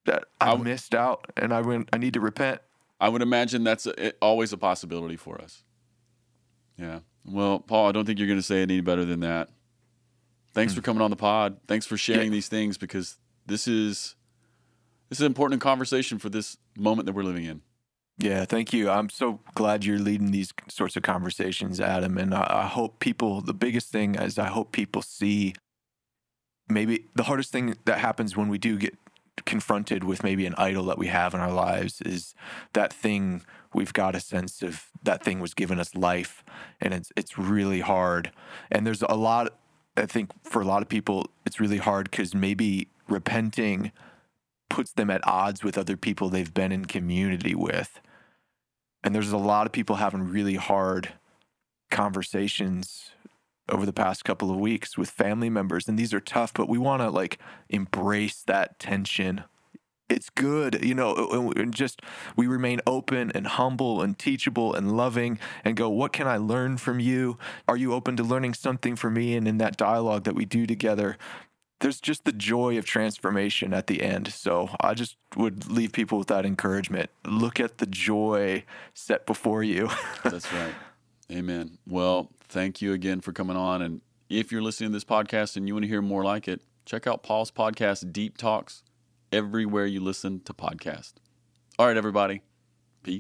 that 0.06 0.26
I 0.40 0.46
I 0.48 0.50
w- 0.52 0.64
missed 0.72 0.94
out, 0.96 1.26
and 1.38 1.54
I 1.54 1.62
went, 1.62 1.90
I 1.92 1.98
need 1.98 2.14
to 2.14 2.20
repent. 2.20 2.62
I 3.02 3.10
would 3.10 3.22
imagine 3.22 3.64
that's 3.64 3.86
a, 3.86 4.08
it, 4.08 4.18
always 4.22 4.54
a 4.54 4.58
possibility 4.58 5.16
for 5.16 5.40
us. 5.42 5.64
Yeah. 6.78 7.00
Well, 7.26 7.60
Paul, 7.60 7.88
I 7.88 7.92
don't 7.92 8.06
think 8.06 8.20
you're 8.20 8.28
going 8.28 8.40
to 8.40 8.44
say 8.44 8.60
it 8.62 8.72
any 8.72 8.82
better 8.82 9.06
than 9.06 9.20
that. 9.22 9.50
Thanks 10.54 10.74
for 10.74 10.82
coming 10.82 11.02
on 11.02 11.10
the 11.10 11.16
pod. 11.16 11.58
Thanks 11.68 11.86
for 11.86 11.98
sharing 11.98 12.26
Yeah. 12.28 12.32
these 12.38 12.48
things 12.48 12.78
because 12.78 13.18
this 13.46 13.68
is 13.68 14.16
this 15.10 15.18
is 15.18 15.22
an 15.22 15.28
important 15.28 15.62
conversation 15.62 16.20
for 16.20 16.30
this 16.30 16.58
moment 16.78 17.06
that 17.08 17.14
we're 17.14 17.24
living 17.24 17.46
in. 17.46 17.62
Yeah, 18.20 18.44
thank 18.46 18.74
you. 18.74 18.90
I'm 18.90 19.10
so 19.10 19.40
glad 19.56 19.86
you're 19.86 19.98
leading 19.98 20.32
these 20.32 20.54
sorts 20.68 20.98
of 20.98 21.04
conversations, 21.04 21.80
Adam. 21.80 22.18
And 22.18 22.34
I, 22.34 22.64
I 22.64 22.66
hope 22.68 23.00
people, 23.00 23.40
the 23.40 23.54
biggest 23.54 23.92
thing 23.92 24.16
is 24.16 24.38
I 24.38 24.48
hope 24.48 24.74
people 24.74 25.02
see 25.02 25.56
maybe 26.68 27.06
the 27.16 27.24
hardest 27.24 27.52
thing 27.52 27.76
that 27.86 28.00
happens 28.00 28.36
when 28.36 28.50
we 28.50 28.58
do 28.58 28.78
get 28.78 28.96
confronted 29.46 30.04
with 30.04 30.22
maybe 30.22 30.46
an 30.46 30.54
idol 30.58 30.84
that 30.86 30.98
we 30.98 31.08
have 31.08 31.34
in 31.34 31.40
our 31.40 31.52
lives 31.52 32.02
is 32.02 32.36
that 32.74 32.92
thing 32.94 33.42
we've 33.74 33.94
got 33.94 34.14
a 34.16 34.20
sense 34.20 34.62
of 34.62 34.88
that 35.04 35.24
thing 35.24 35.40
was 35.40 35.54
giving 35.54 35.80
us 35.80 35.96
life 35.96 36.44
and 36.82 36.94
it's 36.94 37.12
it's 37.16 37.38
really 37.38 37.80
hard 37.80 38.32
and 38.70 38.86
there's 38.86 39.02
a 39.04 39.16
lot 39.16 39.58
i 39.96 40.06
think 40.06 40.30
for 40.44 40.62
a 40.62 40.66
lot 40.66 40.82
of 40.82 40.90
people 40.90 41.26
it's 41.46 41.60
really 41.60 41.78
hard 41.78 42.12
cuz 42.12 42.36
maybe 42.36 42.90
repenting 43.08 43.92
puts 44.70 44.94
them 44.94 45.10
at 45.10 45.26
odds 45.28 45.64
with 45.64 45.78
other 45.78 45.98
people 45.98 46.30
they've 46.30 46.54
been 46.54 46.72
in 46.72 46.86
community 46.86 47.56
with. 47.56 48.00
And 49.04 49.16
there's 49.16 49.32
a 49.32 49.38
lot 49.38 49.66
of 49.66 49.72
people 49.72 49.98
having 49.98 50.30
really 50.30 50.56
hard 50.56 51.14
conversations 51.90 53.12
over 53.68 53.86
the 53.86 53.94
past 53.94 54.26
couple 54.26 54.52
of 54.52 54.58
weeks 54.58 54.98
with 54.98 55.10
family 55.10 55.50
members. 55.50 55.88
And 55.88 55.98
these 55.98 56.14
are 56.14 56.20
tough 56.20 56.54
but 56.54 56.70
we 56.70 56.78
want 56.78 57.02
to 57.02 57.10
like 57.10 57.40
embrace 57.70 58.44
that 58.44 58.80
tension. 58.80 59.44
It's 60.10 60.30
good 60.30 60.84
you 60.84 60.96
know 60.96 61.52
and- 61.56 61.74
just 61.74 62.02
we 62.36 62.48
remain 62.48 62.82
open 62.88 63.32
and 63.34 63.46
humble 63.46 64.02
and 64.02 64.18
teachable 64.18 64.74
and 64.74 64.98
loving 64.98 65.40
and 65.64 65.78
go 65.78 65.88
what 65.88 66.14
can 66.14 66.28
i 66.28 66.38
learn 66.38 66.78
from 66.78 67.00
you? 67.00 67.38
Are 67.68 67.78
you 67.78 67.94
open 67.94 68.18
to 68.18 68.24
learning 68.24 68.56
something 68.56 68.96
from 68.96 69.14
me? 69.14 69.36
And 69.36 69.48
in 69.48 69.60
that 69.60 69.78
dialogue 69.78 70.24
that 70.24 70.36
we 70.36 70.46
do 70.46 70.66
together 70.66 71.18
there's 71.80 72.02
just 72.02 72.26
the 72.26 72.32
joy 72.32 72.78
of 72.78 72.86
transformation 72.86 73.74
at 73.74 73.88
the 73.88 74.02
end. 74.02 74.34
So 74.34 74.70
I 74.82 74.94
just 74.94 75.16
would 75.38 75.70
leave 75.70 75.92
people 75.92 76.18
with 76.18 76.28
that 76.28 76.46
encouragement. 76.46 77.10
Look 77.26 77.60
at 77.60 77.78
the 77.78 77.86
joy 77.86 78.66
set 78.94 79.26
before 79.26 79.64
you. 79.64 79.90
That's 80.24 80.52
right. 80.54 80.74
Amen. 81.32 81.78
Well, 81.88 82.32
thank 82.50 82.82
you 82.82 82.94
again 82.94 83.22
for 83.22 83.32
coming 83.32 83.56
on. 83.56 83.82
And 83.82 84.02
if 84.30 84.52
you're 84.52 84.62
listening 84.62 84.90
to 84.90 84.94
this 84.94 85.06
podcast 85.06 85.56
and 85.56 85.68
you 85.68 85.74
want 85.76 85.84
to 85.84 85.90
hear 85.90 86.02
more 86.02 86.24
like 86.24 86.48
it, 86.48 86.62
check 86.86 87.08
out 87.08 87.24
Paul's 87.24 87.52
podcast, 87.52 88.12
Deep 88.12 88.38
Talks, 88.38 88.84
everywhere 89.32 89.86
you 89.86 90.02
listen 90.02 90.42
to 90.42 90.54
podcasts. 90.54 91.14
All 91.78 91.88
right, 91.88 91.98
everybody. 91.98 92.42
Peace. 93.04 93.18